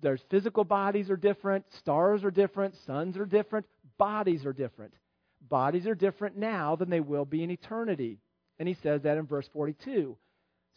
there's 0.00 0.22
physical 0.30 0.64
bodies 0.64 1.10
are 1.10 1.16
different, 1.16 1.64
stars 1.78 2.24
are 2.24 2.30
different, 2.32 2.74
suns 2.86 3.16
are 3.16 3.24
different, 3.24 3.66
bodies 3.98 4.44
are 4.44 4.52
different. 4.52 4.94
bodies 5.48 5.86
are 5.86 5.94
different 5.94 6.36
now 6.36 6.76
than 6.76 6.90
they 6.90 7.00
will 7.00 7.24
be 7.24 7.42
in 7.42 7.50
eternity. 7.50 8.18
And 8.62 8.68
he 8.68 8.76
says 8.80 9.02
that 9.02 9.18
in 9.18 9.26
verse 9.26 9.48
42. 9.54 10.16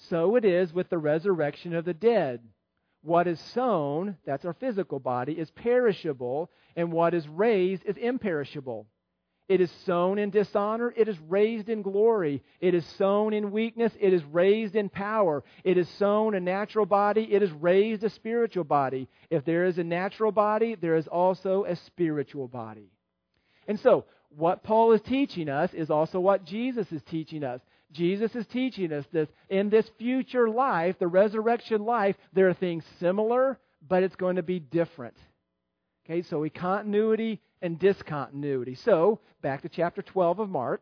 So 0.10 0.38
it 0.38 0.43
is 0.43 0.74
with 0.74 0.89
the 0.89 0.98
resurrection 0.98 1.76
of 1.76 1.86
the 1.86 1.93
dead. 1.93 2.39
What 3.04 3.28
is 3.28 3.39
sown, 3.54 4.17
that's 4.26 4.43
our 4.43 4.56
physical 4.56 4.98
body, 4.98 5.34
is 5.34 5.52
perishable, 5.52 6.50
and 6.76 6.91
what 6.91 7.13
is 7.13 7.28
raised 7.28 7.84
is 7.86 7.95
imperishable. 7.98 8.88
It 9.48 9.62
is 9.62 9.69
sown 9.86 10.17
in 10.17 10.32
dishonor, 10.32 10.95
it 10.98 11.08
is 11.08 11.19
raised 11.30 11.69
in 11.69 11.84
glory. 11.84 12.41
It 12.60 12.74
is 12.74 12.84
sown 12.98 13.34
in 13.34 13.52
weakness, 13.52 13.93
it 14.00 14.13
is 14.13 14.24
raised 14.24 14.76
in 14.76 14.89
power. 14.89 15.43
It 15.63 15.78
is 15.78 15.88
sown 16.00 16.34
a 16.34 16.39
natural 16.39 16.88
body, 16.88 17.32
it 17.32 17.43
is 17.43 17.52
raised 17.52 18.04
a 18.04 18.10
spiritual 18.10 18.63
body. 18.63 19.08
If 19.30 19.45
there 19.45 19.65
is 19.65 19.78
a 19.78 19.84
natural 19.84 20.32
body, 20.32 20.74
there 20.74 20.95
is 20.95 21.08
also 21.08 21.65
a 21.65 21.76
spiritual 21.76 22.48
body. 22.48 22.89
And 23.67 23.80
so, 23.80 24.06
what 24.30 24.63
Paul 24.63 24.91
is 24.93 25.02
teaching 25.02 25.50
us 25.50 25.74
is 25.74 25.89
also 25.89 26.19
what 26.19 26.45
Jesus 26.45 26.91
is 26.91 27.02
teaching 27.04 27.43
us. 27.43 27.62
Jesus 27.95 28.36
is 28.36 28.45
teaching 28.47 28.91
us 28.93 29.05
this. 29.12 29.29
In 29.49 29.69
this 29.69 29.89
future 29.97 30.49
life, 30.49 30.97
the 30.99 31.08
resurrection 31.08 31.86
life, 31.86 32.15
there 32.34 32.49
are 32.49 32.53
things 32.53 32.84
similar, 32.99 33.60
but 33.88 34.03
it's 34.03 34.15
going 34.15 34.36
to 34.36 34.43
be 34.43 34.60
different. 34.60 35.15
Okay, 36.05 36.21
so 36.21 36.43
a 36.43 36.49
continuity 36.49 37.41
and 37.62 37.79
discontinuity. 37.79 38.75
So, 38.75 39.19
back 39.41 39.63
to 39.63 39.69
chapter 39.69 40.01
12 40.01 40.39
of 40.39 40.49
Mark. 40.49 40.81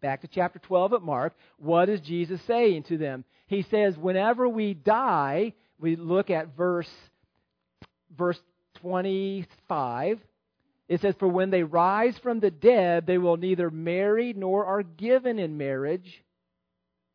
Back 0.00 0.22
to 0.22 0.28
chapter 0.28 0.58
12 0.58 0.94
of 0.94 1.02
Mark. 1.02 1.34
What 1.58 1.88
is 1.88 2.00
Jesus 2.00 2.40
saying 2.46 2.84
to 2.84 2.98
them? 2.98 3.24
He 3.46 3.62
says, 3.62 3.96
whenever 3.96 4.48
we 4.48 4.74
die, 4.74 5.54
we 5.78 5.96
look 5.96 6.30
at 6.30 6.56
verse, 6.56 6.90
verse 8.16 8.38
25. 8.80 10.18
It 10.88 11.00
says, 11.00 11.14
For 11.18 11.28
when 11.28 11.50
they 11.50 11.62
rise 11.62 12.16
from 12.18 12.40
the 12.40 12.50
dead, 12.50 13.06
they 13.06 13.18
will 13.18 13.36
neither 13.36 13.70
marry 13.70 14.32
nor 14.32 14.64
are 14.64 14.82
given 14.82 15.38
in 15.38 15.58
marriage. 15.58 16.24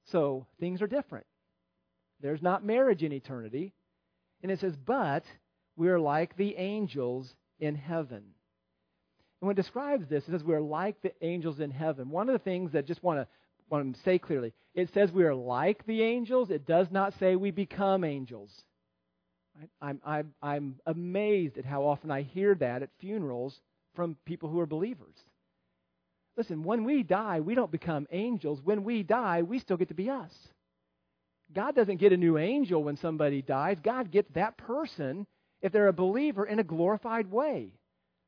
So 0.05 0.45
things 0.59 0.81
are 0.81 0.87
different. 0.87 1.25
There's 2.21 2.41
not 2.41 2.63
marriage 2.63 3.03
in 3.03 3.11
eternity. 3.11 3.73
And 4.41 4.51
it 4.51 4.59
says, 4.59 4.75
But 4.75 5.23
we 5.75 5.89
are 5.89 5.99
like 5.99 6.37
the 6.37 6.55
angels 6.55 7.33
in 7.59 7.75
heaven. 7.75 8.23
And 9.43 9.47
when 9.47 9.57
it 9.57 9.61
describes 9.61 10.07
this, 10.07 10.23
it 10.25 10.31
says 10.31 10.41
we're 10.41 10.61
like 10.61 11.01
the 11.01 11.11
angels 11.21 11.59
in 11.59 11.69
heaven. 11.69 12.09
One 12.09 12.29
of 12.29 12.33
the 12.33 12.39
things 12.39 12.71
that 12.71 12.79
I 12.79 12.81
just 12.83 13.03
want 13.03 13.19
to 13.19 13.27
want 13.69 13.93
to 13.93 14.01
say 14.03 14.17
clearly, 14.17 14.53
it 14.73 14.93
says 14.93 15.11
we 15.11 15.25
are 15.25 15.35
like 15.35 15.85
the 15.85 16.01
angels. 16.01 16.49
It 16.49 16.65
does 16.65 16.87
not 16.91 17.13
say 17.19 17.35
we 17.35 17.51
become 17.51 18.05
angels. 18.05 18.63
I'm, 19.81 20.01
I'm, 20.05 20.33
I'm 20.41 20.75
amazed 20.85 21.57
at 21.57 21.65
how 21.65 21.83
often 21.83 22.11
I 22.11 22.21
hear 22.21 22.55
that 22.55 22.83
at 22.83 22.89
funerals 22.99 23.59
from 23.95 24.17
people 24.25 24.49
who 24.49 24.59
are 24.59 24.65
believers. 24.65 25.15
Listen, 26.35 26.63
when 26.63 26.83
we 26.83 27.03
die, 27.03 27.39
we 27.41 27.53
don't 27.53 27.71
become 27.71 28.07
angels. 28.11 28.59
When 28.63 28.83
we 28.83 29.03
die, 29.03 29.43
we 29.43 29.59
still 29.59 29.77
get 29.77 29.89
to 29.89 29.93
be 29.93 30.09
us. 30.09 30.33
God 31.53 31.75
doesn't 31.75 31.97
get 31.97 32.13
a 32.13 32.17
new 32.17 32.37
angel 32.37 32.83
when 32.83 32.97
somebody 32.97 33.41
dies. 33.43 33.77
God 33.83 34.09
gets 34.09 34.31
that 34.33 34.57
person, 34.57 35.27
if 35.61 35.71
they're 35.71 35.87
a 35.87 35.93
believer, 35.93 36.45
in 36.45 36.59
a 36.59 36.63
glorified 36.63 37.31
way. 37.31 37.69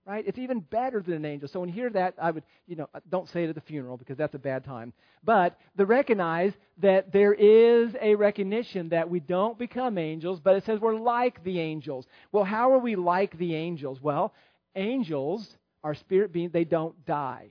Right? 0.05 0.23
It's 0.27 0.37
even 0.37 0.59
better 0.59 1.01
than 1.01 1.15
an 1.15 1.25
angel. 1.25 1.49
So 1.51 1.59
when 1.59 1.69
you 1.69 1.73
hear 1.73 1.89
that, 1.89 2.13
I 2.21 2.29
would, 2.29 2.43
you 2.67 2.75
know, 2.75 2.87
don't 3.09 3.27
say 3.29 3.43
it 3.43 3.49
at 3.49 3.55
the 3.55 3.61
funeral 3.61 3.97
because 3.97 4.17
that's 4.17 4.35
a 4.35 4.39
bad 4.39 4.63
time. 4.63 4.93
But 5.23 5.57
the 5.75 5.85
recognize 5.85 6.53
that 6.77 7.11
there 7.11 7.33
is 7.33 7.95
a 7.99 8.13
recognition 8.13 8.89
that 8.89 9.09
we 9.09 9.19
don't 9.19 9.57
become 9.57 9.97
angels, 9.97 10.39
but 10.39 10.55
it 10.57 10.63
says 10.65 10.79
we're 10.79 10.95
like 10.95 11.43
the 11.43 11.59
angels. 11.59 12.05
Well, 12.31 12.43
how 12.43 12.71
are 12.73 12.79
we 12.79 12.95
like 12.95 13.35
the 13.39 13.55
angels? 13.55 13.99
Well, 13.99 14.31
angels 14.75 15.47
are 15.83 15.95
spirit 15.95 16.31
beings, 16.31 16.51
they 16.51 16.65
don't 16.65 17.03
die. 17.05 17.47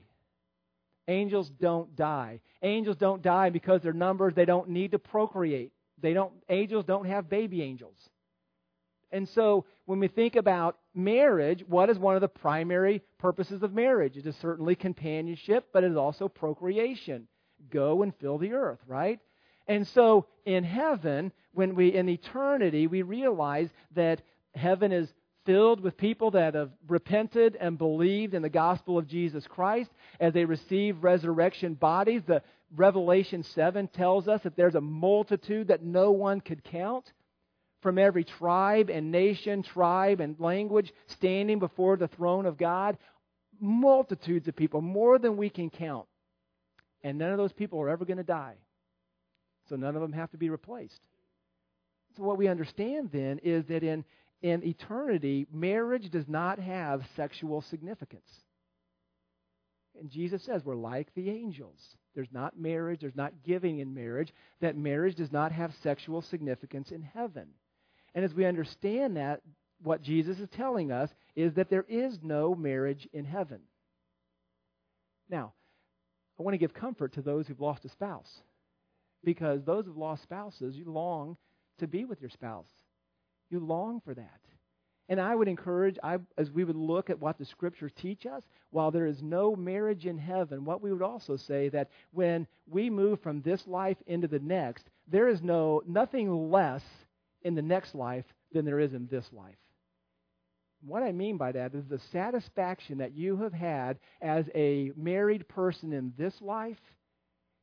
Angels 1.09 1.49
don't 1.59 1.93
die. 1.95 2.39
Angels 2.63 2.97
don't 2.97 3.21
die 3.21 3.49
because 3.49 3.81
they're 3.81 3.93
numbers, 3.93 4.33
they 4.33 4.45
don't 4.45 4.69
need 4.69 4.91
to 4.91 4.99
procreate. 4.99 5.71
They 6.01 6.13
don't 6.13 6.31
angels 6.49 6.85
don't 6.85 7.05
have 7.05 7.29
baby 7.29 7.61
angels. 7.61 7.97
And 9.11 9.27
so 9.29 9.65
when 9.85 9.99
we 9.99 10.07
think 10.07 10.35
about 10.35 10.77
marriage, 10.95 11.63
what 11.67 11.89
is 11.89 11.99
one 11.99 12.15
of 12.15 12.21
the 12.21 12.27
primary 12.27 13.01
purposes 13.19 13.63
of 13.63 13.73
marriage? 13.73 14.17
It 14.17 14.25
is 14.25 14.35
certainly 14.41 14.75
companionship, 14.75 15.67
but 15.73 15.83
it 15.83 15.91
is 15.91 15.97
also 15.97 16.27
procreation. 16.27 17.27
Go 17.69 18.03
and 18.03 18.13
fill 18.15 18.37
the 18.37 18.53
earth, 18.53 18.79
right? 18.87 19.19
And 19.67 19.87
so 19.87 20.27
in 20.45 20.63
heaven, 20.63 21.31
when 21.53 21.75
we 21.75 21.93
in 21.93 22.09
eternity, 22.09 22.87
we 22.87 23.01
realize 23.01 23.69
that 23.95 24.21
heaven 24.53 24.91
is 24.91 25.09
filled 25.45 25.79
with 25.79 25.97
people 25.97 26.31
that 26.31 26.55
have 26.55 26.71
repented 26.87 27.55
and 27.59 27.77
believed 27.77 28.33
in 28.33 28.41
the 28.41 28.49
gospel 28.49 28.97
of 28.97 29.07
Jesus 29.07 29.45
Christ 29.47 29.89
as 30.19 30.33
they 30.33 30.45
receive 30.45 31.03
resurrection 31.03 31.75
bodies. 31.75 32.21
The 32.25 32.41
Revelation 32.75 33.43
7 33.43 33.87
tells 33.89 34.27
us 34.27 34.41
that 34.43 34.55
there's 34.55 34.75
a 34.75 34.81
multitude 34.81 35.67
that 35.67 35.83
no 35.83 36.11
one 36.11 36.41
could 36.41 36.63
count 36.63 37.11
from 37.85 37.99
every 37.99 38.23
tribe 38.23 38.89
and 38.89 39.11
nation, 39.11 39.61
tribe 39.61 40.19
and 40.19 40.39
language 40.39 40.91
standing 41.05 41.59
before 41.59 41.97
the 41.97 42.07
throne 42.07 42.47
of 42.47 42.57
God. 42.57 42.97
Multitudes 43.61 44.47
of 44.47 44.55
people, 44.55 44.81
more 44.81 45.19
than 45.19 45.37
we 45.37 45.51
can 45.51 45.69
count. 45.69 46.07
And 47.03 47.19
none 47.19 47.31
of 47.31 47.37
those 47.37 47.53
people 47.53 47.79
are 47.79 47.89
ever 47.89 48.03
going 48.03 48.17
to 48.17 48.23
die. 48.23 48.55
So 49.69 49.75
none 49.75 49.95
of 49.95 50.01
them 50.01 50.13
have 50.13 50.31
to 50.31 50.37
be 50.37 50.49
replaced. 50.49 50.99
So, 52.17 52.23
what 52.23 52.39
we 52.39 52.47
understand 52.47 53.11
then 53.13 53.39
is 53.43 53.65
that 53.67 53.83
in, 53.83 54.03
in 54.41 54.65
eternity, 54.65 55.45
marriage 55.53 56.09
does 56.09 56.27
not 56.27 56.57
have 56.57 57.03
sexual 57.15 57.61
significance. 57.61 58.31
And 59.99 60.09
Jesus 60.09 60.41
says 60.43 60.65
we're 60.65 60.73
like 60.73 61.13
the 61.13 61.29
angels. 61.29 61.77
There's 62.15 62.31
not 62.31 62.59
marriage, 62.59 63.01
there's 63.01 63.15
not 63.15 63.43
giving 63.45 63.77
in 63.77 63.93
marriage, 63.93 64.33
that 64.59 64.75
marriage 64.75 65.15
does 65.15 65.31
not 65.31 65.51
have 65.51 65.71
sexual 65.83 66.23
significance 66.23 66.89
in 66.89 67.03
heaven. 67.03 67.49
And 68.15 68.25
as 68.25 68.33
we 68.33 68.45
understand 68.45 69.17
that, 69.17 69.41
what 69.83 70.01
Jesus 70.01 70.39
is 70.39 70.49
telling 70.49 70.91
us 70.91 71.09
is 71.35 71.53
that 71.55 71.69
there 71.69 71.85
is 71.87 72.17
no 72.23 72.55
marriage 72.55 73.07
in 73.13 73.25
heaven. 73.25 73.59
Now, 75.29 75.53
I 76.39 76.43
want 76.43 76.53
to 76.53 76.59
give 76.59 76.73
comfort 76.73 77.13
to 77.13 77.21
those 77.21 77.45
who've 77.45 77.59
lost 77.59 77.85
a 77.85 77.89
spouse. 77.89 78.41
Because 79.23 79.63
those 79.63 79.85
who've 79.85 79.97
lost 79.97 80.23
spouses, 80.23 80.75
you 80.75 80.85
long 80.85 81.37
to 81.79 81.87
be 81.87 82.05
with 82.05 82.21
your 82.21 82.29
spouse. 82.29 82.65
You 83.49 83.59
long 83.59 84.01
for 84.03 84.13
that. 84.13 84.39
And 85.07 85.19
I 85.21 85.35
would 85.35 85.47
encourage, 85.47 85.97
I, 86.01 86.17
as 86.37 86.49
we 86.49 86.63
would 86.63 86.75
look 86.75 87.09
at 87.09 87.19
what 87.19 87.37
the 87.37 87.45
scriptures 87.45 87.91
teach 87.95 88.25
us, 88.25 88.43
while 88.71 88.91
there 88.91 89.05
is 89.05 89.21
no 89.21 89.55
marriage 89.55 90.05
in 90.05 90.17
heaven, 90.17 90.65
what 90.65 90.81
we 90.81 90.91
would 90.91 91.03
also 91.03 91.37
say 91.37 91.69
that 91.69 91.89
when 92.11 92.47
we 92.67 92.89
move 92.89 93.19
from 93.21 93.41
this 93.41 93.67
life 93.67 93.97
into 94.07 94.27
the 94.27 94.39
next, 94.39 94.89
there 95.07 95.27
is 95.27 95.41
no 95.43 95.83
nothing 95.85 96.49
less 96.49 96.81
in 97.45 97.55
the 97.55 97.61
next 97.61 97.95
life 97.95 98.25
than 98.51 98.65
there 98.65 98.79
is 98.79 98.93
in 98.93 99.07
this 99.07 99.25
life. 99.31 99.55
What 100.85 101.03
I 101.03 101.11
mean 101.11 101.37
by 101.37 101.51
that 101.53 101.73
is 101.73 101.85
the 101.87 102.01
satisfaction 102.11 102.97
that 102.97 103.15
you 103.15 103.37
have 103.37 103.53
had 103.53 103.99
as 104.21 104.45
a 104.53 104.91
married 104.97 105.47
person 105.47 105.93
in 105.93 106.11
this 106.17 106.33
life, 106.41 106.81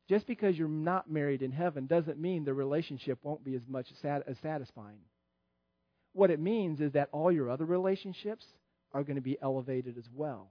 just 0.08 0.26
because 0.26 0.56
you're 0.56 0.68
not 0.68 1.10
married 1.10 1.42
in 1.42 1.52
heaven 1.52 1.86
doesn't 1.86 2.18
mean 2.18 2.44
the 2.44 2.54
relationship 2.54 3.18
won't 3.22 3.44
be 3.44 3.54
as 3.54 3.66
much 3.68 3.88
as 3.92 4.38
satisfying. 4.38 5.00
What 6.14 6.30
it 6.30 6.40
means 6.40 6.80
is 6.80 6.92
that 6.92 7.08
all 7.12 7.32
your 7.32 7.50
other 7.50 7.64
relationships 7.64 8.46
are 8.92 9.02
going 9.02 9.16
to 9.16 9.22
be 9.22 9.38
elevated 9.42 9.98
as 9.98 10.08
well. 10.14 10.50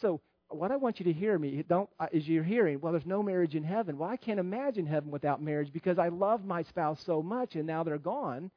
So, 0.00 0.20
what 0.50 0.70
I 0.70 0.76
want 0.76 0.98
you 0.98 1.04
to 1.04 1.12
hear 1.12 1.38
me 1.38 1.62
don't 1.68 1.88
uh, 2.00 2.06
is 2.12 2.26
you're 2.26 2.42
hearing, 2.42 2.80
well, 2.80 2.92
there's 2.92 3.06
no 3.06 3.22
marriage 3.22 3.54
in 3.54 3.64
heaven. 3.64 3.98
Well, 3.98 4.08
I 4.08 4.16
can't 4.16 4.40
imagine 4.40 4.86
heaven 4.86 5.10
without 5.10 5.42
marriage 5.42 5.72
because 5.72 5.98
I 5.98 6.08
love 6.08 6.44
my 6.44 6.62
spouse 6.62 7.02
so 7.04 7.22
much, 7.22 7.54
and 7.54 7.66
now 7.66 7.84
they're 7.84 7.98
gone. 7.98 8.50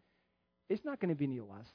It's 0.69 0.85
not 0.85 0.99
going 0.99 1.09
to 1.09 1.15
be 1.15 1.25
any 1.25 1.41
less. 1.41 1.67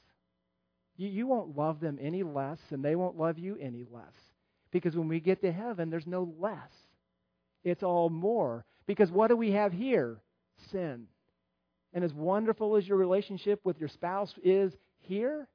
You, 0.96 1.08
you 1.08 1.26
won't 1.26 1.56
love 1.56 1.80
them 1.80 1.98
any 2.00 2.22
less, 2.22 2.58
and 2.70 2.82
they 2.82 2.96
won't 2.96 3.18
love 3.18 3.38
you 3.38 3.56
any 3.60 3.84
less. 3.90 4.14
Because 4.70 4.96
when 4.96 5.08
we 5.08 5.20
get 5.20 5.42
to 5.42 5.52
heaven, 5.52 5.90
there's 5.90 6.06
no 6.06 6.32
less. 6.38 6.70
It's 7.62 7.82
all 7.82 8.08
more. 8.08 8.64
Because 8.86 9.10
what 9.10 9.28
do 9.28 9.36
we 9.36 9.52
have 9.52 9.72
here? 9.72 10.16
Sin. 10.70 11.06
And 11.92 12.04
as 12.04 12.12
wonderful 12.12 12.76
as 12.76 12.86
your 12.86 12.96
relationship 12.96 13.60
with 13.64 13.78
your 13.78 13.88
spouse 13.88 14.34
is 14.42 14.72
here, 15.00 15.46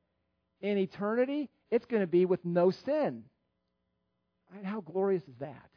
in 0.62 0.78
eternity, 0.78 1.50
it's 1.72 1.86
going 1.86 2.02
to 2.02 2.08
be 2.08 2.26
with 2.26 2.44
no 2.46 2.70
sin. 2.72 3.24
How 4.64 4.82
glorious 4.82 5.24
is 5.24 5.36
that? 5.40 5.70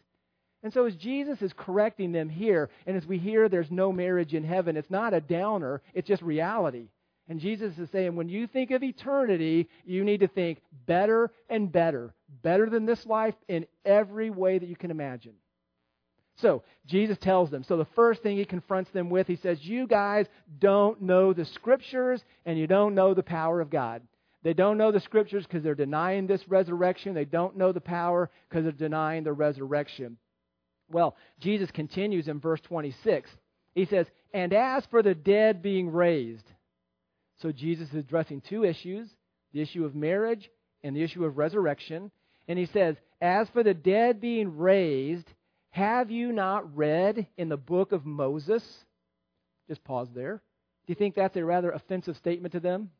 And 0.62 0.72
so, 0.72 0.86
as 0.86 0.96
Jesus 0.96 1.42
is 1.42 1.52
correcting 1.56 2.12
them 2.12 2.30
here, 2.30 2.70
and 2.86 2.96
as 2.96 3.06
we 3.06 3.18
hear 3.18 3.48
there's 3.48 3.70
no 3.70 3.92
marriage 3.92 4.32
in 4.32 4.44
heaven, 4.44 4.76
it's 4.76 4.90
not 4.90 5.12
a 5.12 5.20
downer, 5.20 5.82
it's 5.92 6.08
just 6.08 6.22
reality. 6.22 6.88
And 7.28 7.40
Jesus 7.40 7.76
is 7.78 7.88
saying, 7.90 8.16
when 8.16 8.28
you 8.28 8.46
think 8.46 8.70
of 8.70 8.82
eternity, 8.82 9.68
you 9.84 10.04
need 10.04 10.20
to 10.20 10.28
think 10.28 10.60
better 10.86 11.30
and 11.48 11.72
better, 11.72 12.14
better 12.42 12.68
than 12.68 12.84
this 12.84 13.04
life 13.06 13.34
in 13.48 13.66
every 13.84 14.28
way 14.28 14.58
that 14.58 14.68
you 14.68 14.76
can 14.76 14.90
imagine. 14.90 15.34
So, 16.36 16.62
Jesus 16.86 17.16
tells 17.18 17.50
them. 17.50 17.62
So, 17.62 17.76
the 17.76 17.86
first 17.94 18.22
thing 18.22 18.36
he 18.36 18.44
confronts 18.44 18.90
them 18.90 19.08
with, 19.08 19.26
he 19.26 19.36
says, 19.36 19.58
You 19.62 19.86
guys 19.86 20.26
don't 20.58 21.02
know 21.02 21.32
the 21.32 21.44
scriptures 21.44 22.22
and 22.44 22.58
you 22.58 22.66
don't 22.66 22.94
know 22.94 23.14
the 23.14 23.22
power 23.22 23.60
of 23.60 23.70
God. 23.70 24.02
They 24.44 24.52
don't 24.52 24.76
know 24.76 24.92
the 24.92 25.00
scriptures 25.00 25.44
because 25.44 25.64
they're 25.64 25.74
denying 25.74 26.26
this 26.26 26.46
resurrection. 26.48 27.14
They 27.14 27.24
don't 27.24 27.56
know 27.56 27.72
the 27.72 27.80
power 27.80 28.30
because 28.48 28.64
they're 28.64 28.72
denying 28.72 29.24
the 29.24 29.32
resurrection. 29.32 30.18
Well, 30.92 31.16
Jesus 31.40 31.70
continues 31.70 32.28
in 32.28 32.40
verse 32.40 32.60
26. 32.60 33.30
He 33.74 33.86
says, 33.86 34.06
And 34.34 34.52
as 34.52 34.84
for 34.90 35.02
the 35.02 35.14
dead 35.14 35.62
being 35.62 35.90
raised, 35.90 36.44
so 37.40 37.52
Jesus 37.52 37.88
is 37.88 37.96
addressing 37.96 38.42
two 38.42 38.64
issues 38.64 39.08
the 39.54 39.62
issue 39.62 39.84
of 39.84 39.94
marriage 39.94 40.50
and 40.82 40.94
the 40.96 41.02
issue 41.02 41.24
of 41.24 41.38
resurrection. 41.38 42.10
And 42.46 42.58
he 42.58 42.66
says, 42.66 42.96
As 43.20 43.48
for 43.50 43.62
the 43.62 43.72
dead 43.72 44.20
being 44.20 44.58
raised, 44.58 45.28
have 45.70 46.10
you 46.10 46.32
not 46.32 46.76
read 46.76 47.26
in 47.38 47.48
the 47.48 47.56
book 47.56 47.92
of 47.92 48.04
Moses? 48.04 48.62
Just 49.68 49.82
pause 49.84 50.08
there. 50.14 50.42
Do 50.86 50.90
you 50.90 50.96
think 50.96 51.14
that's 51.14 51.36
a 51.36 51.44
rather 51.44 51.70
offensive 51.70 52.16
statement 52.16 52.52
to 52.52 52.60
them? 52.60 52.90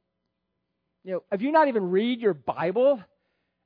You 1.04 1.12
know, 1.12 1.22
have 1.30 1.42
you 1.42 1.52
not 1.52 1.68
even 1.68 1.90
read 1.90 2.20
your 2.20 2.34
Bible? 2.34 3.02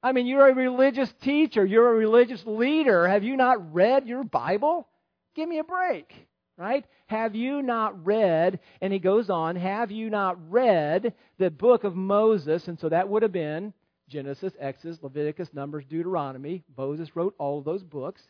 I 0.03 0.13
mean, 0.13 0.27
you're 0.27 0.49
a 0.49 0.55
religious 0.55 1.13
teacher, 1.23 1.65
you're 1.65 1.91
a 1.91 1.97
religious 1.97 2.43
leader. 2.45 3.07
Have 3.07 3.23
you 3.23 3.37
not 3.37 3.73
read 3.73 4.07
your 4.07 4.25
Bible? 4.25 4.89
Give 5.35 5.49
me 5.49 5.59
a 5.59 5.65
break, 5.65 6.13
right? 6.57 6.85
Have 7.07 7.37
you 7.37 7.63
not 7.63 8.05
read, 8.05 8.59
and 8.81 8.93
he 8.93 8.99
goes 8.99 9.31
on, 9.31 9.57
have 9.57 9.91
you 9.93 10.11
not 10.11 10.51
read 10.51 11.15
the 11.39 11.51
book 11.51 11.85
of 11.85 11.95
Moses? 11.95 12.67
And 12.67 12.79
so 12.79 12.89
that 12.89 13.09
would 13.09 13.23
have 13.23 13.33
been 13.33 13.73
Genesis, 14.09 14.53
Exodus, 14.59 14.99
Leviticus, 15.03 15.51
Numbers, 15.53 15.85
Deuteronomy. 15.89 16.65
Moses 16.77 17.15
wrote 17.15 17.35
all 17.39 17.63
those 17.63 17.83
books. 17.83 18.23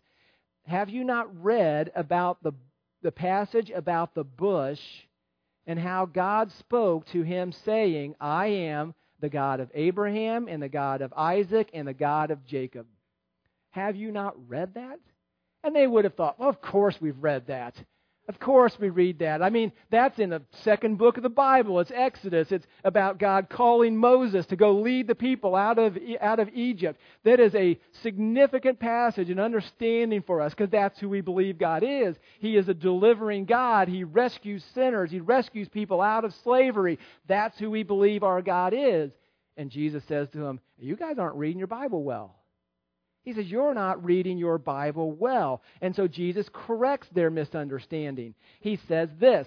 Have 0.67 0.91
you 0.91 1.03
not 1.03 1.43
read 1.43 1.93
about 1.95 2.43
the, 2.43 2.53
the 3.03 3.13
passage 3.13 3.71
about 3.71 4.15
the 4.15 4.25
bush 4.25 4.81
and 5.69 5.79
how 5.79 6.07
God 6.07 6.51
spoke 6.51 7.05
to 7.13 7.23
him, 7.23 7.53
saying, 7.53 8.17
I 8.21 8.47
am 8.47 8.95
the 9.21 9.29
God 9.29 9.61
of 9.61 9.71
Abraham, 9.75 10.49
and 10.49 10.63
the 10.63 10.69
God 10.69 11.03
of 11.03 11.13
Isaac, 11.15 11.69
and 11.75 11.87
the 11.87 11.93
God 11.93 12.31
of 12.31 12.45
Jacob. 12.47 12.87
Have 13.71 13.95
you 13.95 14.11
not 14.11 14.35
read 14.49 14.75
that? 14.75 14.99
And 15.63 15.77
they 15.77 15.87
would 15.87 16.05
have 16.05 16.15
thought, 16.15 16.41
well, 16.41 16.49
of 16.49 16.63
course 16.63 16.97
we've 17.01 17.23
read 17.23 17.49
that. 17.49 17.77
Of 18.29 18.39
course 18.39 18.79
we 18.79 18.91
read 18.91 19.21
that. 19.21 19.43
I 19.43 19.49
mean, 19.49 19.73
that's 19.91 20.19
in 20.19 20.29
the 20.29 20.43
second 20.63 20.99
book 20.99 21.17
of 21.17 21.23
the 21.23 21.31
Bible. 21.31 21.81
It's 21.81 21.91
Exodus. 21.95 22.53
It's 22.53 22.67
about 22.85 23.19
God 23.19 23.49
calling 23.49 23.97
Moses 23.97 24.45
to 24.47 24.57
go 24.57 24.73
lead 24.73 25.07
the 25.07 25.15
people 25.15 25.57
out 25.57 25.79
of, 25.79 25.97
out 26.21 26.39
of 26.39 26.51
Egypt. 26.53 27.01
That 27.25 27.41
is 27.41 27.55
a 27.55 27.81
significant 28.03 28.81
passage 28.81 29.31
and 29.31 29.41
understanding 29.41 30.21
for 30.21 30.43
us 30.43 30.53
because 30.53 30.69
that's 30.69 31.01
who 31.01 31.09
we 31.09 31.23
believe 31.23 31.57
God 31.57 31.83
is. 31.83 32.17
He 32.39 32.59
is 32.59 32.69
a 32.69 32.75
delivering 32.75 33.47
God. 33.47 33.89
He 33.89 34.05
rescues 34.05 34.63
sinners. 34.75 35.11
He 35.11 35.21
rescues 35.21 35.71
people 35.71 36.03
out 36.03 36.27
of 36.27 36.35
slavery. 36.45 36.99
That's 37.29 37.59
who 37.59 37.71
we 37.71 37.83
believe 37.83 38.23
our 38.23 38.43
God 38.43 38.75
is. 38.77 39.11
And 39.57 39.71
Jesus 39.71 40.05
says 40.07 40.29
to 40.31 40.39
them, 40.39 40.61
You 40.79 40.97
guys 40.97 41.19
aren't 41.19 41.37
reading 41.37 41.59
your 41.59 41.67
Bible 41.67 42.03
well. 42.05 42.38
He 43.29 43.35
says, 43.35 43.51
You're 43.51 43.75
not 43.75 44.03
reading 44.07 44.39
your 44.39 44.57
Bible 44.57 45.13
well. 45.13 45.61
And 45.83 45.95
so 45.95 46.09
Jesus 46.09 46.49
corrects 46.51 47.09
their 47.13 47.29
misunderstanding. 47.29 48.33
He 48.61 48.81
says 48.89 49.11
this 49.21 49.47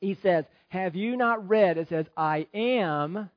He 0.00 0.16
says, 0.22 0.44
Have 0.68 0.94
you 0.94 1.16
not 1.16 1.48
read? 1.48 1.76
It 1.76 1.88
says, 1.88 2.06
I 2.16 2.46
am 2.54 3.28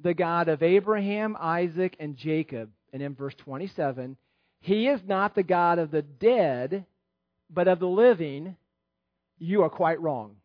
the 0.00 0.12
God 0.12 0.50
of 0.50 0.62
Abraham, 0.62 1.34
Isaac, 1.40 1.96
and 1.98 2.14
Jacob. 2.18 2.68
And 2.92 3.00
in 3.00 3.14
verse 3.14 3.34
27, 3.38 4.18
He 4.60 4.86
is 4.86 5.00
not 5.06 5.34
the 5.34 5.42
God 5.42 5.78
of 5.78 5.90
the 5.90 6.02
dead, 6.02 6.84
but 7.48 7.68
of 7.68 7.78
the 7.78 7.88
living. 7.88 8.54
You 9.38 9.62
are 9.62 9.70
quite 9.70 10.02
wrong. 10.02 10.36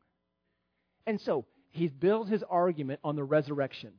And 1.05 1.19
so 1.19 1.43
he 1.71 1.89
builds 1.89 2.29
his 2.29 2.43
argument 2.49 3.01
on 3.03 3.17
the 3.17 3.23
resurrection. 3.25 3.91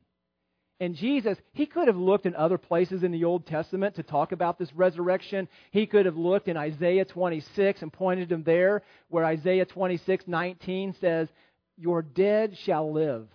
And 0.81 0.95
Jesus, 0.95 1.37
he 1.53 1.67
could 1.67 1.87
have 1.87 1.95
looked 1.95 2.25
in 2.25 2.35
other 2.35 2.57
places 2.57 3.03
in 3.03 3.11
the 3.11 3.23
Old 3.23 3.45
Testament 3.45 3.97
to 3.97 4.03
talk 4.03 4.31
about 4.31 4.57
this 4.57 4.73
resurrection. 4.73 5.47
He 5.69 5.85
could 5.85 6.07
have 6.07 6.17
looked 6.17 6.47
in 6.47 6.57
Isaiah 6.57 7.05
26 7.05 7.83
and 7.83 7.93
pointed 7.93 8.31
him 8.31 8.41
there, 8.41 8.81
where 9.07 9.23
Isaiah 9.23 9.67
26, 9.67 10.25
19 10.27 10.95
says, 10.99 11.29
Your 11.77 12.01
dead 12.01 12.57
shall 12.57 12.91
live, 12.91 13.27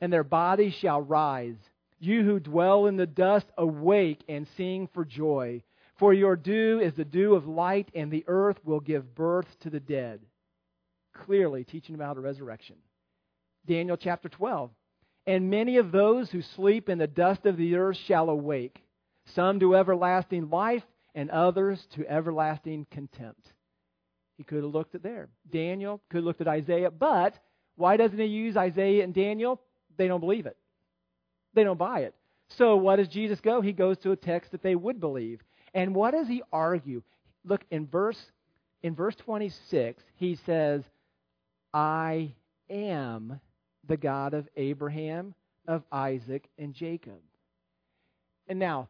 and 0.00 0.12
their 0.12 0.24
bodies 0.24 0.74
shall 0.74 1.00
rise. 1.00 1.54
You 2.00 2.24
who 2.24 2.40
dwell 2.40 2.86
in 2.86 2.96
the 2.96 3.06
dust, 3.06 3.46
awake 3.56 4.24
and 4.28 4.48
sing 4.56 4.88
for 4.92 5.04
joy. 5.04 5.62
For 6.00 6.12
your 6.12 6.34
dew 6.34 6.80
is 6.82 6.94
the 6.94 7.04
dew 7.04 7.36
of 7.36 7.46
light, 7.46 7.88
and 7.94 8.10
the 8.10 8.24
earth 8.26 8.58
will 8.64 8.80
give 8.80 9.14
birth 9.14 9.46
to 9.60 9.70
the 9.70 9.78
dead. 9.78 10.18
Clearly 11.24 11.62
teaching 11.62 11.94
about 11.94 12.16
a 12.16 12.20
resurrection. 12.20 12.78
Daniel 13.64 13.96
chapter 13.96 14.28
12 14.28 14.72
and 15.26 15.50
many 15.50 15.76
of 15.76 15.92
those 15.92 16.30
who 16.30 16.42
sleep 16.42 16.88
in 16.88 16.98
the 16.98 17.06
dust 17.06 17.46
of 17.46 17.56
the 17.56 17.76
earth 17.76 17.96
shall 17.96 18.28
awake, 18.28 18.82
some 19.34 19.60
to 19.60 19.76
everlasting 19.76 20.50
life, 20.50 20.82
and 21.14 21.30
others 21.30 21.86
to 21.94 22.08
everlasting 22.08 22.86
contempt. 22.90 23.52
He 24.36 24.44
could 24.44 24.62
have 24.64 24.72
looked 24.72 24.94
at 24.94 25.02
there. 25.02 25.28
Daniel 25.50 26.00
could 26.10 26.18
have 26.18 26.24
looked 26.24 26.40
at 26.40 26.48
Isaiah, 26.48 26.90
but 26.90 27.34
why 27.76 27.96
doesn't 27.96 28.18
he 28.18 28.24
use 28.24 28.56
Isaiah 28.56 29.04
and 29.04 29.14
Daniel? 29.14 29.60
They 29.96 30.08
don't 30.08 30.20
believe 30.20 30.46
it. 30.46 30.56
They 31.54 31.64
don't 31.64 31.78
buy 31.78 32.00
it. 32.00 32.14
So 32.56 32.76
what 32.76 32.96
does 32.96 33.08
Jesus 33.08 33.40
go? 33.40 33.60
He 33.60 33.72
goes 33.72 33.98
to 33.98 34.12
a 34.12 34.16
text 34.16 34.52
that 34.52 34.62
they 34.62 34.74
would 34.74 35.00
believe. 35.00 35.40
And 35.74 35.94
what 35.94 36.12
does 36.12 36.28
he 36.28 36.42
argue? 36.52 37.02
Look 37.44 37.62
in 37.70 37.86
verse 37.86 38.18
in 38.82 38.94
verse 38.96 39.14
26, 39.16 40.02
he 40.16 40.34
says, 40.44 40.82
"I 41.72 42.34
am 42.68 43.40
the 43.88 43.96
God 43.96 44.34
of 44.34 44.48
Abraham, 44.56 45.34
of 45.66 45.82
Isaac, 45.90 46.48
and 46.58 46.74
Jacob. 46.74 47.20
And 48.48 48.58
now, 48.58 48.88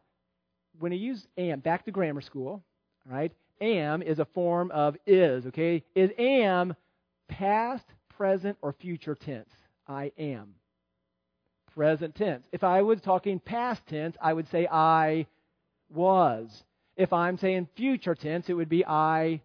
when 0.79 0.91
you 0.91 0.99
use 0.99 1.27
am, 1.37 1.59
back 1.59 1.85
to 1.85 1.91
grammar 1.91 2.21
school, 2.21 2.63
right? 3.05 3.31
Am 3.61 4.01
is 4.01 4.19
a 4.19 4.25
form 4.25 4.71
of 4.71 4.97
is, 5.05 5.45
okay? 5.47 5.83
Is 5.95 6.11
am 6.17 6.75
past, 7.27 7.85
present, 8.17 8.57
or 8.61 8.73
future 8.73 9.15
tense? 9.15 9.49
I 9.87 10.11
am. 10.17 10.55
Present 11.73 12.15
tense. 12.15 12.45
If 12.51 12.63
I 12.63 12.81
was 12.81 13.01
talking 13.01 13.39
past 13.39 13.85
tense, 13.87 14.15
I 14.21 14.33
would 14.33 14.49
say 14.49 14.67
I 14.67 15.27
was. 15.93 16.63
If 16.95 17.13
I'm 17.13 17.37
saying 17.37 17.67
future 17.75 18.15
tense, 18.15 18.49
it 18.49 18.53
would 18.53 18.69
be 18.69 18.85
I 18.85 19.41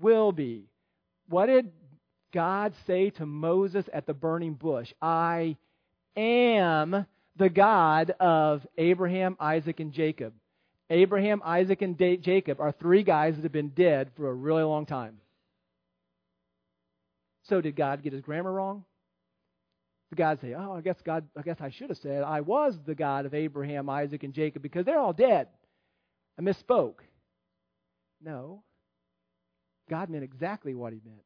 will 0.00 0.32
be. 0.32 0.68
What 1.28 1.46
did 1.46 1.70
God 2.32 2.74
say 2.86 3.10
to 3.10 3.26
Moses 3.26 3.84
at 3.92 4.06
the 4.06 4.14
burning 4.14 4.54
bush, 4.54 4.92
I 5.00 5.56
am 6.16 7.06
the 7.36 7.48
God 7.48 8.10
of 8.20 8.66
Abraham, 8.76 9.36
Isaac, 9.38 9.80
and 9.80 9.92
Jacob. 9.92 10.32
Abraham, 10.90 11.40
Isaac, 11.44 11.80
and 11.82 11.96
Jacob 11.96 12.60
are 12.60 12.72
three 12.72 13.02
guys 13.02 13.36
that 13.36 13.42
have 13.44 13.52
been 13.52 13.70
dead 13.70 14.10
for 14.16 14.28
a 14.28 14.34
really 14.34 14.62
long 14.62 14.84
time. 14.84 15.18
So 17.44 17.60
did 17.60 17.76
God 17.76 18.02
get 18.02 18.12
his 18.12 18.22
grammar 18.22 18.52
wrong? 18.52 18.84
The 20.10 20.16
God 20.16 20.40
say, 20.40 20.54
"Oh, 20.54 20.72
I 20.72 20.82
guess 20.82 21.00
God, 21.02 21.26
I 21.36 21.42
guess 21.42 21.60
I 21.60 21.70
should 21.70 21.88
have 21.88 21.98
said 21.98 22.22
I 22.22 22.42
was 22.42 22.78
the 22.84 22.94
God 22.94 23.24
of 23.24 23.32
Abraham, 23.32 23.88
Isaac, 23.88 24.22
and 24.22 24.34
Jacob 24.34 24.62
because 24.62 24.84
they're 24.84 24.98
all 24.98 25.14
dead." 25.14 25.48
I 26.38 26.42
misspoke. 26.42 27.00
No. 28.20 28.62
God 29.88 30.10
meant 30.10 30.24
exactly 30.24 30.74
what 30.74 30.92
he 30.92 31.00
meant. 31.04 31.24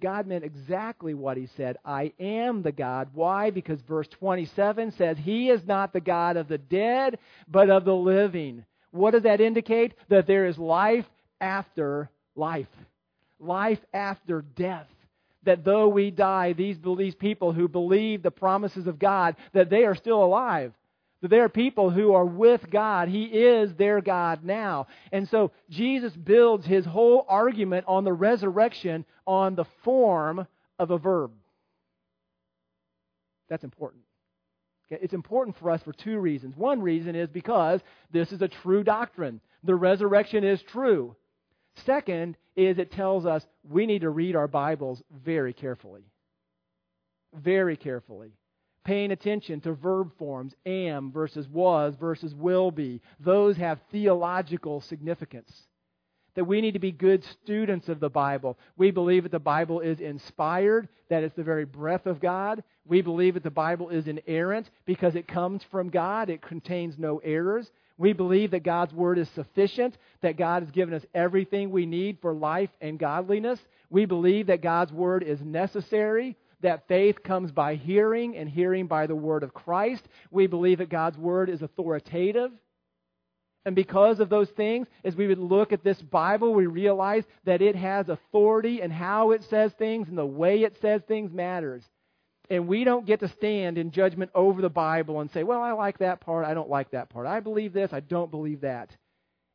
God 0.00 0.26
meant 0.26 0.44
exactly 0.44 1.14
what 1.14 1.36
he 1.36 1.48
said. 1.56 1.78
I 1.84 2.12
am 2.20 2.62
the 2.62 2.72
God. 2.72 3.08
Why? 3.14 3.50
Because 3.50 3.80
verse 3.82 4.08
27 4.08 4.92
says, 4.92 5.16
He 5.18 5.48
is 5.48 5.66
not 5.66 5.92
the 5.92 6.00
God 6.00 6.36
of 6.36 6.48
the 6.48 6.58
dead, 6.58 7.18
but 7.48 7.70
of 7.70 7.84
the 7.84 7.94
living. 7.94 8.64
What 8.90 9.12
does 9.12 9.22
that 9.22 9.40
indicate? 9.40 9.94
That 10.08 10.26
there 10.26 10.46
is 10.46 10.58
life 10.58 11.06
after 11.40 12.10
life, 12.34 12.66
life 13.40 13.80
after 13.94 14.42
death. 14.42 14.86
That 15.44 15.64
though 15.64 15.88
we 15.88 16.10
die, 16.10 16.52
these, 16.52 16.76
these 16.98 17.14
people 17.14 17.52
who 17.52 17.68
believe 17.68 18.22
the 18.22 18.30
promises 18.30 18.86
of 18.86 18.98
God, 18.98 19.36
that 19.54 19.70
they 19.70 19.84
are 19.84 19.94
still 19.94 20.22
alive. 20.22 20.72
That 21.26 21.30
there 21.30 21.44
are 21.44 21.48
people 21.48 21.90
who 21.90 22.14
are 22.14 22.24
with 22.24 22.70
God. 22.70 23.08
He 23.08 23.24
is 23.24 23.74
their 23.74 24.00
God 24.00 24.44
now. 24.44 24.86
And 25.10 25.28
so 25.28 25.50
Jesus 25.68 26.12
builds 26.12 26.64
his 26.64 26.84
whole 26.84 27.26
argument 27.28 27.84
on 27.88 28.04
the 28.04 28.12
resurrection 28.12 29.04
on 29.26 29.56
the 29.56 29.64
form 29.82 30.46
of 30.78 30.92
a 30.92 30.98
verb. 30.98 31.32
That's 33.48 33.64
important. 33.64 34.04
Okay? 34.86 35.02
It's 35.02 35.14
important 35.14 35.56
for 35.58 35.72
us 35.72 35.82
for 35.82 35.92
two 35.92 36.20
reasons. 36.20 36.56
One 36.56 36.80
reason 36.80 37.16
is 37.16 37.28
because 37.28 37.80
this 38.12 38.30
is 38.30 38.40
a 38.40 38.46
true 38.46 38.84
doctrine. 38.84 39.40
The 39.64 39.74
resurrection 39.74 40.44
is 40.44 40.62
true. 40.62 41.16
Second 41.86 42.36
is 42.54 42.78
it 42.78 42.92
tells 42.92 43.26
us 43.26 43.44
we 43.68 43.86
need 43.86 44.02
to 44.02 44.10
read 44.10 44.36
our 44.36 44.46
Bibles 44.46 45.02
very 45.24 45.52
carefully. 45.52 46.04
Very 47.34 47.76
carefully 47.76 48.30
paying 48.86 49.10
attention 49.10 49.60
to 49.60 49.72
verb 49.72 50.12
forms, 50.16 50.54
am 50.64 51.10
versus 51.12 51.48
was 51.48 51.94
versus 51.96 52.34
will 52.34 52.70
be. 52.70 53.00
Those 53.20 53.56
have 53.56 53.80
theological 53.90 54.80
significance. 54.80 55.52
that 56.36 56.44
we 56.44 56.60
need 56.60 56.74
to 56.74 56.78
be 56.78 56.92
good 56.92 57.24
students 57.24 57.88
of 57.88 57.98
the 57.98 58.10
Bible. 58.10 58.56
We 58.76 58.90
believe 58.90 59.24
that 59.24 59.32
the 59.32 59.38
Bible 59.38 59.80
is 59.80 60.00
inspired, 60.00 60.88
that 61.08 61.24
it's 61.24 61.34
the 61.34 61.42
very 61.42 61.64
breath 61.64 62.06
of 62.06 62.20
God. 62.20 62.62
We 62.86 63.00
believe 63.00 63.34
that 63.34 63.42
the 63.42 63.50
Bible 63.50 63.88
is 63.88 64.06
inerrant 64.06 64.70
because 64.84 65.16
it 65.16 65.26
comes 65.26 65.62
from 65.70 65.88
God, 65.88 66.30
it 66.30 66.42
contains 66.42 66.98
no 66.98 67.18
errors. 67.24 67.72
We 67.98 68.12
believe 68.12 68.50
that 68.50 68.62
God's 68.62 68.92
Word 68.92 69.18
is 69.18 69.28
sufficient, 69.30 69.96
that 70.20 70.36
God 70.36 70.62
has 70.62 70.70
given 70.70 70.92
us 70.92 71.06
everything 71.14 71.70
we 71.70 71.86
need 71.86 72.18
for 72.20 72.34
life 72.34 72.68
and 72.82 72.98
godliness. 72.98 73.58
We 73.88 74.04
believe 74.04 74.48
that 74.48 74.60
God's 74.60 74.92
Word 74.92 75.22
is 75.22 75.40
necessary, 75.40 76.36
that 76.60 76.88
faith 76.88 77.22
comes 77.22 77.52
by 77.52 77.74
hearing, 77.74 78.36
and 78.36 78.48
hearing 78.48 78.86
by 78.86 79.06
the 79.06 79.14
Word 79.14 79.42
of 79.42 79.54
Christ. 79.54 80.06
We 80.30 80.46
believe 80.46 80.78
that 80.78 80.88
God's 80.88 81.18
Word 81.18 81.50
is 81.50 81.62
authoritative. 81.62 82.50
And 83.66 83.74
because 83.74 84.20
of 84.20 84.28
those 84.28 84.48
things, 84.50 84.86
as 85.04 85.16
we 85.16 85.26
would 85.26 85.40
look 85.40 85.72
at 85.72 85.82
this 85.82 86.00
Bible, 86.00 86.54
we 86.54 86.66
realize 86.66 87.24
that 87.44 87.60
it 87.60 87.74
has 87.74 88.08
authority 88.08 88.80
and 88.80 88.92
how 88.92 89.32
it 89.32 89.42
says 89.50 89.72
things 89.72 90.08
and 90.08 90.16
the 90.16 90.24
way 90.24 90.62
it 90.62 90.76
says 90.80 91.02
things 91.08 91.32
matters. 91.32 91.82
And 92.48 92.68
we 92.68 92.84
don't 92.84 93.06
get 93.06 93.18
to 93.20 93.28
stand 93.28 93.76
in 93.76 93.90
judgment 93.90 94.30
over 94.36 94.62
the 94.62 94.68
Bible 94.68 95.20
and 95.20 95.28
say, 95.32 95.42
well, 95.42 95.62
I 95.62 95.72
like 95.72 95.98
that 95.98 96.20
part, 96.20 96.46
I 96.46 96.54
don't 96.54 96.70
like 96.70 96.92
that 96.92 97.10
part. 97.10 97.26
I 97.26 97.40
believe 97.40 97.72
this, 97.72 97.92
I 97.92 97.98
don't 97.98 98.30
believe 98.30 98.60
that. 98.60 98.90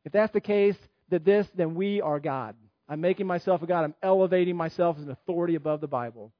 If 0.04 0.12
that's 0.12 0.32
the 0.32 0.42
case, 0.42 0.76
that 1.08 1.24
this, 1.24 1.46
then 1.54 1.74
we 1.74 2.02
are 2.02 2.20
God. 2.20 2.54
I'm 2.88 3.00
making 3.00 3.26
myself 3.26 3.62
a 3.62 3.66
God. 3.66 3.84
I'm 3.84 3.94
elevating 4.02 4.56
myself 4.56 4.98
as 4.98 5.04
an 5.04 5.10
authority 5.10 5.54
above 5.54 5.80
the 5.80 5.86
Bible. 5.88 6.32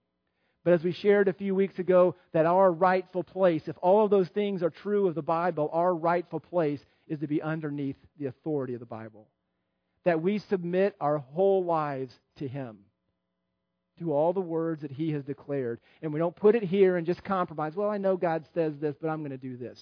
But 0.65 0.75
as 0.75 0.85
we 0.85 0.93
shared 0.93 1.29
a 1.29 1.33
few 1.33 1.55
weeks 1.55 1.79
ago, 1.79 2.15
that 2.33 2.47
our 2.47 2.71
rightful 2.71 3.25
place, 3.25 3.63
if 3.67 3.77
all 3.83 4.05
of 4.05 4.11
those 4.11 4.29
things 4.29 4.63
are 4.63 4.71
true 4.71 5.09
of 5.09 5.15
the 5.15 5.23
Bible, 5.23 5.69
our 5.73 5.95
rightful 5.95 6.41
place 6.41 6.81
is 7.09 7.21
to 7.21 7.27
be 7.27 7.43
underneath 7.43 7.97
the 8.19 8.27
authority 8.27 8.75
of 8.75 8.81
the 8.81 8.87
Bible. 8.87 9.27
That 10.05 10.23
we 10.23 10.39
submit 10.39 10.95
our 11.01 11.19
whole 11.19 11.65
lives 11.65 12.15
to 12.37 12.47
Him 12.47 12.79
to 13.99 14.13
all 14.13 14.33
the 14.33 14.41
words 14.41 14.83
that 14.83 14.91
he 14.91 15.13
has 15.13 15.25
declared. 15.25 15.81
And 16.03 16.13
we 16.13 16.19
don't 16.19 16.35
put 16.35 16.55
it 16.55 16.63
here 16.63 16.97
and 16.97 17.07
just 17.07 17.25
compromise. 17.25 17.75
Well, 17.75 17.91
I 17.91 17.99
know 17.99 18.17
God 18.17 18.45
says 18.55 18.75
this, 18.79 18.97
but 19.01 19.09
I'm 19.09 19.21
going 19.21 19.31
to 19.31 19.37
do 19.37 19.57
this. 19.57 19.81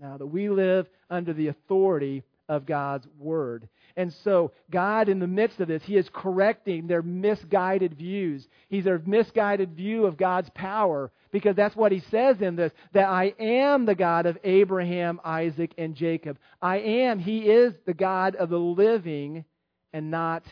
Now 0.00 0.16
that 0.16 0.26
we 0.26 0.48
live 0.48 0.88
under 1.10 1.32
the 1.32 1.48
authority 1.48 2.22
of 2.48 2.66
God's 2.66 3.06
word. 3.18 3.68
And 3.96 4.12
so, 4.24 4.52
God, 4.70 5.08
in 5.08 5.18
the 5.18 5.26
midst 5.26 5.60
of 5.60 5.68
this, 5.68 5.82
He 5.82 5.96
is 5.96 6.08
correcting 6.12 6.86
their 6.86 7.02
misguided 7.02 7.94
views. 7.94 8.46
He's 8.68 8.84
their 8.84 9.02
misguided 9.04 9.74
view 9.74 10.06
of 10.06 10.16
God's 10.16 10.48
power, 10.54 11.10
because 11.30 11.56
that's 11.56 11.76
what 11.76 11.92
He 11.92 12.00
says 12.10 12.40
in 12.40 12.56
this 12.56 12.72
that 12.92 13.08
I 13.08 13.34
am 13.38 13.86
the 13.86 13.94
God 13.94 14.26
of 14.26 14.38
Abraham, 14.44 15.20
Isaac, 15.24 15.74
and 15.76 15.94
Jacob. 15.94 16.38
I 16.62 16.78
am. 16.78 17.18
He 17.18 17.40
is 17.40 17.74
the 17.86 17.94
God 17.94 18.36
of 18.36 18.50
the 18.50 18.58
living 18.58 19.44
and 19.92 20.10
not 20.10 20.44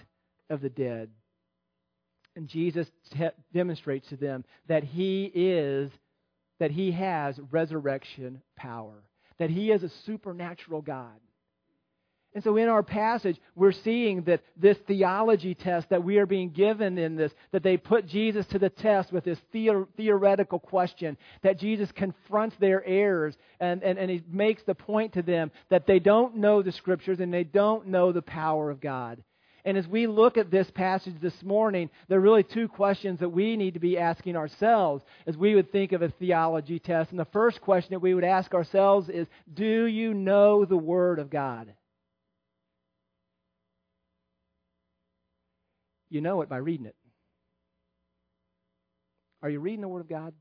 of 0.51 0.61
the 0.61 0.71
dead. 0.71 1.11
And 2.35 2.49
Jesus 2.49 2.87
te- 3.13 3.29
demonstrates 3.55 4.09
to 4.09 4.17
them 4.17 4.45
that 4.69 4.85
he 4.85 5.25
is, 5.35 5.91
that 6.61 6.71
he 6.71 6.93
has 6.93 7.41
resurrection 7.51 8.43
power, 8.57 9.03
that 9.39 9.51
he 9.51 9.71
is 9.71 9.83
a 9.83 9.89
supernatural 10.05 10.83
God. 10.83 11.19
And 12.37 12.45
so 12.45 12.59
in 12.59 12.69
our 12.69 12.83
passage, 12.83 13.41
we're 13.55 13.73
seeing 13.73 14.25
that 14.25 14.43
this 14.59 14.77
theology 14.87 15.55
test 15.55 15.89
that 15.89 16.05
we 16.05 16.19
are 16.19 16.27
being 16.27 16.51
given 16.51 16.99
in 16.99 17.17
this, 17.17 17.33
that 17.51 17.63
they 17.63 17.79
put 17.79 18.07
Jesus 18.07 18.45
to 18.49 18.59
the 18.59 18.69
test 18.69 19.11
with 19.11 19.25
this 19.25 19.41
the- 19.53 19.87
theoretical 19.97 20.59
question, 20.59 21.17
that 21.41 21.59
Jesus 21.59 21.91
confronts 21.93 22.55
their 22.57 22.85
errors, 22.85 23.39
and, 23.59 23.83
and, 23.83 23.99
and 23.99 24.11
he 24.11 24.23
makes 24.31 24.63
the 24.65 24.75
point 24.75 25.15
to 25.15 25.23
them 25.23 25.51
that 25.71 25.87
they 25.87 25.99
don't 25.99 26.37
know 26.37 26.61
the 26.61 26.73
scriptures 26.73 27.21
and 27.21 27.33
they 27.33 27.43
don't 27.43 27.87
know 27.87 28.13
the 28.13 28.21
power 28.21 28.71
of 28.71 28.83
God. 28.83 29.25
And 29.65 29.79
as 29.79 29.89
we 29.89 30.07
look 30.07 30.37
at 30.37 30.51
this 30.51 30.71
passage 30.73 31.19
this 31.23 31.43
morning, 31.43 31.89
there 32.09 32.19
are 32.19 32.21
really 32.21 32.45
two 32.45 32.69
questions 32.69 33.21
that 33.21 33.31
we 33.31 33.57
need 33.57 33.73
to 33.73 33.81
be 33.81 33.97
asking 33.97 34.37
ourselves 34.37 35.03
as 35.27 35.39
we 35.39 35.55
would 35.55 35.73
think 35.73 35.93
of 35.93 36.03
a 36.03 36.11
theology 36.11 36.81
test. 36.81 37.13
And 37.13 37.19
the 37.19 37.25
first 37.25 37.63
question 37.63 37.93
that 37.93 38.01
we 38.01 38.13
would 38.13 38.25
ask 38.25 38.53
ourselves 38.53 39.09
is 39.09 39.27
Do 39.55 39.87
you 39.87 40.13
know 40.13 40.67
the 40.67 40.77
Word 40.77 41.19
of 41.19 41.31
God? 41.31 41.73
You 46.09 46.21
know 46.21 46.43
it 46.43 46.49
by 46.49 46.59
reading 46.59 46.87
it. 46.87 46.97
Are 49.43 49.51
you 49.51 49.61
reading 49.61 49.81
the 49.81 49.89
Word 49.89 50.01
of 50.01 50.09
God? 50.09 50.33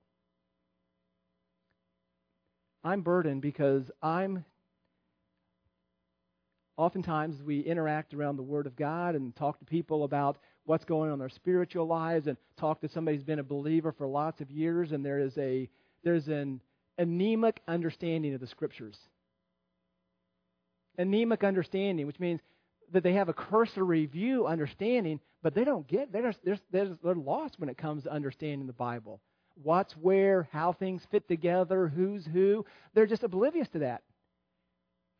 I'm 2.83 3.01
burdened 3.01 3.41
because 3.41 3.83
I'm 4.01 4.45
oftentimes 6.77 7.41
we 7.41 7.61
interact 7.61 8.13
around 8.13 8.35
the 8.35 8.43
Word 8.43 8.67
of 8.67 8.75
God 8.75 9.15
and 9.15 9.35
talk 9.35 9.59
to 9.59 9.65
people 9.65 10.03
about 10.03 10.37
what's 10.65 10.85
going 10.85 11.09
on 11.09 11.13
in 11.13 11.19
their 11.19 11.29
spiritual 11.29 11.87
lives 11.87 12.27
and 12.27 12.37
talk 12.57 12.81
to 12.81 12.89
somebody 12.89 13.17
who's 13.17 13.23
been 13.23 13.39
a 13.39 13.43
believer 13.43 13.91
for 13.91 14.07
lots 14.07 14.41
of 14.41 14.51
years 14.51 14.91
and 14.91 15.05
there 15.05 15.19
is 15.19 15.37
a 15.37 15.69
there's 16.03 16.27
an 16.27 16.61
anemic 16.97 17.61
understanding 17.67 18.33
of 18.33 18.39
the 18.39 18.47
scriptures. 18.47 18.97
Anemic 20.97 21.43
understanding, 21.43 22.05
which 22.07 22.19
means 22.19 22.39
that 22.91 23.03
they 23.03 23.13
have 23.13 23.29
a 23.29 23.33
cursory 23.33 24.05
view 24.05 24.45
understanding, 24.45 25.19
but 25.41 25.53
they 25.53 25.63
don't 25.63 25.87
get 25.87 26.11
they're, 26.11 26.33
they're, 26.71 26.97
they're 27.03 27.15
lost 27.15 27.59
when 27.59 27.69
it 27.69 27.77
comes 27.77 28.03
to 28.03 28.11
understanding 28.11 28.67
the 28.67 28.73
Bible. 28.73 29.21
What's 29.61 29.93
where, 29.93 30.49
how 30.51 30.73
things 30.73 31.01
fit 31.11 31.27
together, 31.27 31.87
who's 31.87 32.25
who. 32.25 32.65
They're 32.93 33.05
just 33.05 33.23
oblivious 33.23 33.69
to 33.69 33.79
that. 33.79 34.03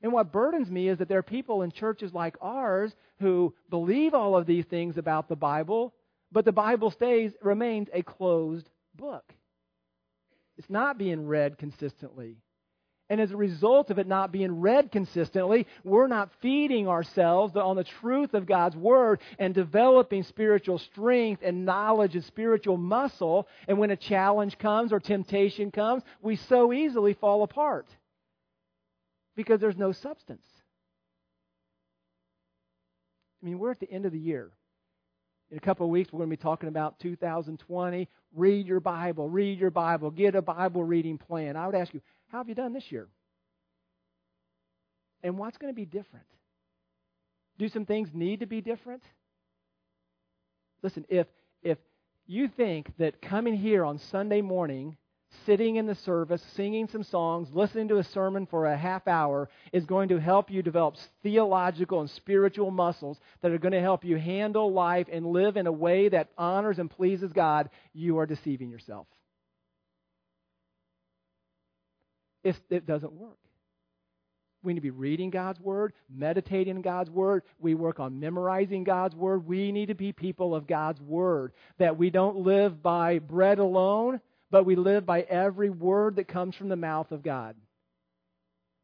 And 0.02 0.12
what 0.12 0.32
burdens 0.32 0.70
me 0.70 0.90
is 0.90 0.98
that 0.98 1.08
there 1.08 1.20
are 1.20 1.24
people 1.24 1.62
in 1.62 1.72
churches 1.72 2.14
like 2.14 2.36
ours 2.42 2.94
who 3.20 3.54
believe 3.70 4.14
all 4.14 4.36
of 4.36 4.46
these 4.46 4.66
things 4.66 4.98
about 4.98 5.30
the 5.30 5.36
Bible, 5.36 5.94
but 6.32 6.46
the 6.46 6.52
Bible 6.52 6.92
stays 6.92 7.32
remains 7.42 7.88
a 7.94 8.04
closed 8.04 8.70
book. 8.94 9.24
It's 10.58 10.70
not 10.70 10.98
being 10.98 11.26
read 11.28 11.58
consistently. 11.58 12.38
And 13.10 13.22
as 13.22 13.32
a 13.32 13.38
result 13.38 13.92
of 13.92 14.00
it 14.00 14.08
not 14.08 14.32
being 14.32 14.62
read 14.62 14.92
consistently, 14.92 15.68
we're 15.84 16.08
not 16.08 16.32
feeding 16.42 16.88
ourselves 16.88 17.56
on 17.56 17.76
the 17.76 17.84
truth 17.84 18.34
of 18.34 18.48
God's 18.48 18.76
Word 18.76 19.20
and 19.38 19.54
developing 19.54 20.24
spiritual 20.24 20.80
strength 20.80 21.44
and 21.44 21.66
knowledge 21.66 22.16
and 22.16 22.24
spiritual 22.24 22.78
muscle. 22.78 23.48
And 23.68 23.78
when 23.78 23.92
a 23.92 23.96
challenge 23.96 24.58
comes 24.58 24.92
or 24.92 25.00
temptation 25.00 25.70
comes, 25.70 26.02
we 26.24 26.36
so 26.36 26.74
easily 26.74 27.14
fall 27.14 27.44
apart 27.44 27.88
because 29.36 29.60
there's 29.60 29.78
no 29.78 29.92
substance. 29.92 30.46
I 33.44 33.46
mean, 33.46 33.60
we're 33.60 33.72
at 33.72 33.80
the 33.80 33.92
end 33.92 34.08
of 34.08 34.14
the 34.14 34.20
year. 34.20 34.50
In 35.52 35.58
a 35.58 35.62
couple 35.62 35.86
of 35.86 35.92
weeks, 35.92 36.12
we're 36.12 36.20
going 36.20 36.32
to 36.32 36.38
be 36.38 36.42
talking 36.42 36.70
about 36.70 37.00
2020. 37.02 38.10
Read 38.34 38.66
your 38.66 38.80
Bible, 38.80 39.30
read 39.30 39.60
your 39.60 39.70
Bible, 39.70 40.10
get 40.10 40.34
a 40.34 40.42
Bible 40.42 40.84
reading 40.84 41.20
plan. 41.20 41.56
I 41.56 41.68
would 41.68 41.76
ask 41.76 41.94
you, 41.94 42.02
how 42.28 42.40
have 42.40 42.50
you 42.50 42.56
done 42.56 42.74
this 42.74 42.92
year? 42.92 43.08
And 45.24 45.38
what's 45.38 45.58
going 45.58 45.74
to 45.74 45.76
be 45.76 45.86
different? 45.86 46.26
Do 47.58 47.70
some 47.70 47.86
things 47.86 48.10
need 48.14 48.42
to 48.42 48.46
be 48.46 48.62
different? 48.62 49.04
Listen, 50.84 51.06
if 51.10 51.28
if 51.64 51.78
you 52.28 52.48
think 52.48 52.92
that 52.98 53.22
coming 53.22 53.56
here 53.56 53.86
on 53.86 53.98
Sunday 53.98 54.42
morning 54.42 54.98
sitting 55.46 55.76
in 55.76 55.86
the 55.86 55.96
service, 55.96 56.42
singing 56.56 56.88
some 56.88 57.04
songs, 57.04 57.50
listening 57.54 57.88
to 57.90 57.98
a 57.98 58.04
sermon 58.04 58.46
for 58.46 58.68
a 58.68 58.78
half 58.78 59.08
hour 59.08 59.50
is 59.74 59.86
going 59.86 60.10
to 60.10 60.20
help 60.20 60.50
you 60.50 60.62
develop 60.62 60.96
theological 61.24 62.02
and 62.02 62.10
spiritual 62.10 62.72
muscles 62.72 63.20
that 63.42 63.52
are 63.52 63.58
going 63.58 63.74
to 63.74 63.82
help 63.82 64.04
you 64.04 64.18
handle 64.18 64.72
life 64.72 65.08
and 65.12 65.26
live 65.26 65.58
in 65.58 65.68
a 65.68 65.72
way 65.72 66.10
that 66.10 66.30
honors 66.38 66.80
and 66.80 66.90
pleases 66.90 67.32
God, 67.34 67.70
you 67.94 68.18
are 68.20 68.26
deceiving 68.26 68.70
yourself. 68.70 69.08
It 72.46 72.86
doesn't 72.86 73.14
work. 73.14 73.38
We 74.64 74.74
need 74.74 74.80
to 74.80 74.84
be 74.84 74.92
reading 74.92 75.30
God's 75.32 75.60
Word, 75.60 75.94
meditating 76.10 76.82
God's 76.82 77.10
Word. 77.10 77.44
We 77.60 77.74
work 77.76 78.00
on 78.00 78.20
memorizing 78.20 78.84
God's 78.84 79.16
Word. 79.16 79.46
We 79.48 79.72
need 79.72 79.88
to 79.88 79.96
be 79.96 80.12
people 80.12 80.56
of 80.56 80.68
God's 80.68 81.02
Word. 81.02 81.54
That 81.78 81.98
we 81.98 82.10
don't 82.10 82.38
live 82.38 82.82
by 82.82 83.20
bread 83.20 83.60
alone, 83.60 84.22
but 84.52 84.66
we 84.66 84.76
live 84.76 85.06
by 85.06 85.22
every 85.22 85.70
word 85.70 86.16
that 86.16 86.28
comes 86.28 86.56
from 86.56 86.70
the 86.70 86.76
mouth 86.76 87.12
of 87.12 87.24
God. 87.24 87.56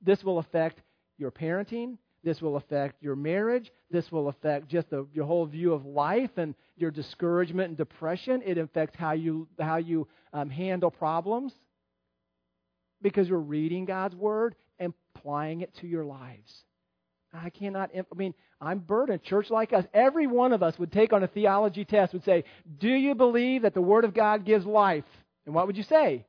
This 0.01 0.23
will 0.23 0.39
affect 0.39 0.81
your 1.17 1.31
parenting. 1.31 1.97
This 2.23 2.41
will 2.41 2.57
affect 2.57 3.01
your 3.01 3.15
marriage. 3.15 3.71
This 3.89 4.11
will 4.11 4.27
affect 4.29 4.67
just 4.67 4.89
the, 4.91 5.07
your 5.13 5.25
whole 5.25 5.45
view 5.45 5.73
of 5.73 5.85
life 5.85 6.31
and 6.37 6.53
your 6.77 6.91
discouragement 6.91 7.69
and 7.69 7.77
depression. 7.77 8.41
It 8.45 8.57
affects 8.57 8.95
how 8.95 9.13
you, 9.13 9.47
how 9.59 9.77
you 9.77 10.07
um, 10.33 10.49
handle 10.49 10.91
problems 10.91 11.53
because 13.01 13.27
you're 13.27 13.39
reading 13.39 13.85
God's 13.85 14.15
Word 14.15 14.55
and 14.79 14.93
applying 15.15 15.61
it 15.61 15.73
to 15.77 15.87
your 15.87 16.05
lives. 16.05 16.63
I 17.33 17.49
cannot, 17.49 17.91
I 17.95 18.15
mean, 18.15 18.33
I'm 18.59 18.79
burdened. 18.79 19.23
Church 19.23 19.49
like 19.49 19.73
us, 19.73 19.85
every 19.93 20.27
one 20.27 20.53
of 20.53 20.61
us 20.61 20.77
would 20.77 20.91
take 20.91 21.13
on 21.13 21.23
a 21.23 21.27
theology 21.27 21.85
test, 21.85 22.13
would 22.13 22.25
say, 22.25 22.43
Do 22.79 22.89
you 22.89 23.15
believe 23.15 23.61
that 23.61 23.73
the 23.73 23.81
Word 23.81 24.05
of 24.05 24.13
God 24.13 24.45
gives 24.45 24.65
life? 24.65 25.05
And 25.45 25.55
what 25.55 25.67
would 25.67 25.77
you 25.77 25.83
say? 25.83 26.25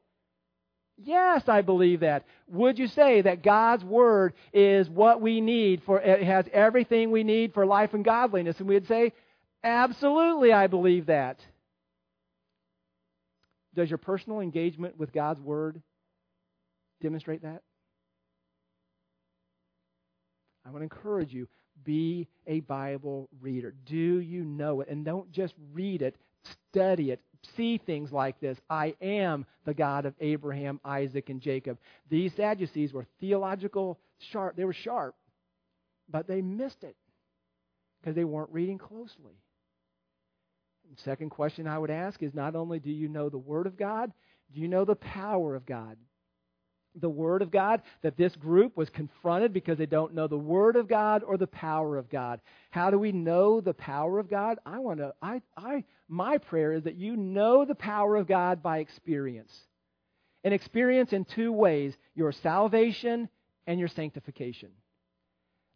Yes, 0.96 1.48
I 1.48 1.62
believe 1.62 2.00
that. 2.00 2.24
Would 2.48 2.78
you 2.78 2.86
say 2.86 3.22
that 3.22 3.42
God's 3.42 3.84
Word 3.84 4.34
is 4.52 4.88
what 4.88 5.20
we 5.20 5.40
need 5.40 5.82
for, 5.84 6.00
it 6.00 6.22
has 6.22 6.46
everything 6.52 7.10
we 7.10 7.24
need 7.24 7.54
for 7.54 7.66
life 7.66 7.94
and 7.94 8.04
godliness? 8.04 8.58
And 8.58 8.68
we'd 8.68 8.86
say, 8.86 9.12
absolutely, 9.64 10.52
I 10.52 10.68
believe 10.68 11.06
that. 11.06 11.40
Does 13.74 13.90
your 13.90 13.98
personal 13.98 14.40
engagement 14.40 14.98
with 14.98 15.12
God's 15.12 15.40
Word 15.40 15.82
demonstrate 17.02 17.42
that? 17.42 17.62
I 20.64 20.70
want 20.70 20.80
to 20.80 20.84
encourage 20.84 21.32
you 21.32 21.48
be 21.84 22.28
a 22.46 22.60
Bible 22.60 23.28
reader. 23.40 23.74
Do 23.86 23.96
you 23.96 24.44
know 24.44 24.80
it? 24.80 24.88
And 24.88 25.04
don't 25.04 25.30
just 25.32 25.54
read 25.72 26.02
it, 26.02 26.16
study 26.70 27.10
it, 27.10 27.20
see 27.56 27.78
things 27.78 28.12
like 28.12 28.38
this. 28.40 28.58
I 28.70 28.94
am 29.00 29.44
the 29.64 29.74
God 29.74 30.06
of 30.06 30.14
Abraham, 30.20 30.80
Isaac, 30.84 31.28
and 31.28 31.40
Jacob. 31.40 31.78
These 32.08 32.34
Sadducees 32.34 32.92
were 32.92 33.06
theological 33.20 33.98
sharp. 34.18 34.56
They 34.56 34.64
were 34.64 34.72
sharp, 34.72 35.16
but 36.08 36.28
they 36.28 36.40
missed 36.40 36.84
it 36.84 36.96
because 38.00 38.14
they 38.14 38.24
weren't 38.24 38.50
reading 38.52 38.78
closely. 38.78 39.34
Second 40.96 41.30
question 41.30 41.66
I 41.66 41.78
would 41.78 41.90
ask 41.90 42.22
is 42.22 42.34
not 42.34 42.54
only 42.54 42.78
do 42.78 42.90
you 42.90 43.08
know 43.08 43.28
the 43.28 43.38
Word 43.38 43.66
of 43.66 43.76
God, 43.76 44.12
do 44.52 44.60
you 44.60 44.68
know 44.68 44.84
the 44.84 44.94
power 44.94 45.54
of 45.54 45.64
God? 45.64 45.96
The 47.00 47.08
Word 47.08 47.42
of 47.42 47.50
God, 47.50 47.82
that 48.02 48.16
this 48.16 48.34
group 48.36 48.76
was 48.76 48.90
confronted 48.90 49.52
because 49.52 49.78
they 49.78 49.86
don't 49.86 50.14
know 50.14 50.26
the 50.26 50.36
Word 50.36 50.76
of 50.76 50.88
God 50.88 51.22
or 51.22 51.36
the 51.36 51.46
power 51.46 51.96
of 51.96 52.10
God. 52.10 52.40
How 52.70 52.90
do 52.90 52.98
we 52.98 53.12
know 53.12 53.60
the 53.60 53.74
power 53.74 54.18
of 54.18 54.28
God? 54.28 54.58
I 54.66 54.78
want 54.78 54.98
to, 54.98 55.14
I, 55.22 55.40
I, 55.56 55.84
my 56.08 56.38
prayer 56.38 56.72
is 56.72 56.84
that 56.84 56.96
you 56.96 57.16
know 57.16 57.64
the 57.64 57.74
power 57.74 58.16
of 58.16 58.26
God 58.26 58.62
by 58.62 58.78
experience. 58.78 59.52
And 60.44 60.52
experience 60.52 61.12
in 61.12 61.24
two 61.24 61.52
ways 61.52 61.94
your 62.14 62.32
salvation 62.32 63.28
and 63.66 63.78
your 63.78 63.88
sanctification. 63.88 64.70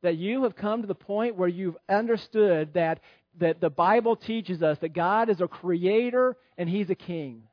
That 0.02 0.16
you 0.16 0.42
have 0.42 0.56
come 0.56 0.82
to 0.82 0.88
the 0.88 0.94
point 0.94 1.36
where 1.36 1.48
you've 1.48 1.76
understood 1.88 2.74
that, 2.74 3.00
that 3.38 3.60
the 3.60 3.70
Bible 3.70 4.16
teaches 4.16 4.62
us 4.62 4.78
that 4.80 4.92
God 4.92 5.30
is 5.30 5.40
a 5.40 5.48
creator 5.48 6.36
and 6.58 6.68
He's 6.68 6.90
a 6.90 6.94
king 6.94 7.44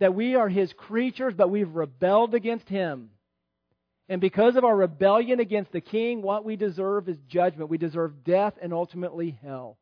that 0.00 0.14
we 0.14 0.34
are 0.34 0.48
his 0.48 0.72
creatures, 0.72 1.34
but 1.36 1.50
we've 1.50 1.74
rebelled 1.74 2.34
against 2.34 2.68
him. 2.68 3.10
And 4.08 4.20
because 4.20 4.56
of 4.56 4.64
our 4.64 4.76
rebellion 4.76 5.40
against 5.40 5.72
the 5.72 5.80
king, 5.80 6.22
what 6.22 6.44
we 6.44 6.56
deserve 6.56 7.08
is 7.08 7.18
judgment. 7.28 7.70
We 7.70 7.78
deserve 7.78 8.22
death 8.24 8.54
and 8.62 8.72
ultimately 8.72 9.36
hell. 9.42 9.78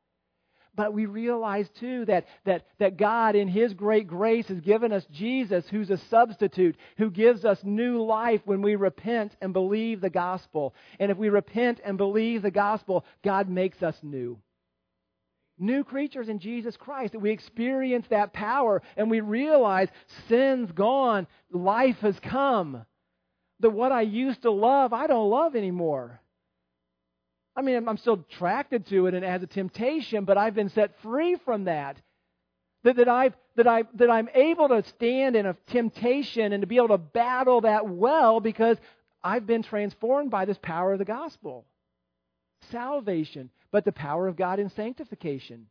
But 0.77 0.93
we 0.93 1.07
realize 1.07 1.69
too 1.79 2.05
that, 2.07 2.27
that, 2.47 2.67
that 2.79 2.97
God, 2.97 3.37
in 3.37 3.47
His 3.47 3.75
great 3.75 4.09
grace, 4.09 4.49
has 4.49 4.61
given 4.61 4.93
us 4.93 5.05
Jesus, 5.13 5.65
who's 5.71 5.91
a 5.91 5.99
substitute, 6.11 6.77
who 6.97 7.11
gives 7.11 7.45
us 7.45 7.59
new 7.63 8.03
life 8.03 8.41
when 8.45 8.61
we 8.61 8.75
repent 8.75 9.37
and 9.41 9.53
believe 9.53 10.01
the 10.01 10.11
gospel. 10.11 10.75
And 10.99 11.13
if 11.13 11.19
we 11.19 11.29
repent 11.29 11.81
and 11.85 11.97
believe 11.97 12.43
the 12.43 12.51
gospel, 12.51 13.05
God 13.23 13.49
makes 13.49 13.83
us 13.83 13.97
new 14.03 14.41
new 15.59 15.85
creatures 15.85 16.29
in 16.29 16.39
Jesus 16.39 16.77
Christ, 16.77 17.13
that 17.13 17.21
we 17.21 17.31
experience 17.31 18.07
that 18.11 18.33
power 18.33 18.83
and 18.97 19.11
we 19.11 19.21
realize 19.21 19.89
sin's 20.29 20.71
gone, 20.73 21.27
life 21.53 21.99
has 21.99 22.19
come. 22.21 22.85
That 23.61 23.71
what 23.71 23.93
I 23.93 24.03
used 24.03 24.43
to 24.43 24.51
love, 24.51 24.93
I 24.93 25.07
don't 25.07 25.31
love 25.31 25.55
anymore. 25.55 26.21
I 27.57 27.63
mean, 27.63 27.89
I'm 27.89 27.99
still 27.99 28.25
attracted 28.31 28.87
to 28.89 29.07
it 29.07 29.15
and 29.15 29.25
as 29.25 29.43
a 29.43 29.47
temptation, 29.47 30.25
but 30.25 30.37
I've 30.37 30.55
been 30.55 30.71
set 30.71 30.91
free 31.03 31.37
from 31.45 31.65
that. 31.65 32.01
That, 32.83 32.97
that, 32.97 33.09
I've, 33.09 33.35
that, 33.57 33.67
I, 33.67 33.85
that 33.95 34.11
I'm 34.11 34.29
able 34.35 34.69
to 34.69 34.83
stand 34.89 35.37
in 35.37 35.47
a 35.47 35.57
temptation 35.69 36.53
and 36.53 36.63
to 36.63 36.67
be 36.67 36.77
able 36.77 36.89
to 36.89 36.99
battle 36.99 37.63
that 37.63 37.89
well 37.89 38.41
because 38.41 38.77
I've 39.23 39.47
been 39.47 39.63
transformed 39.63 40.31
by 40.31 40.45
this 40.45 40.59
power 40.61 40.93
of 40.93 40.99
the 40.99 41.05
gospel. 41.07 41.65
Salvation 42.71 43.51
but 43.75 43.85
the 43.85 43.91
power 43.91 44.29
of 44.29 44.37
God 44.37 44.61
in 44.61 44.71
sanctification. 44.71 45.67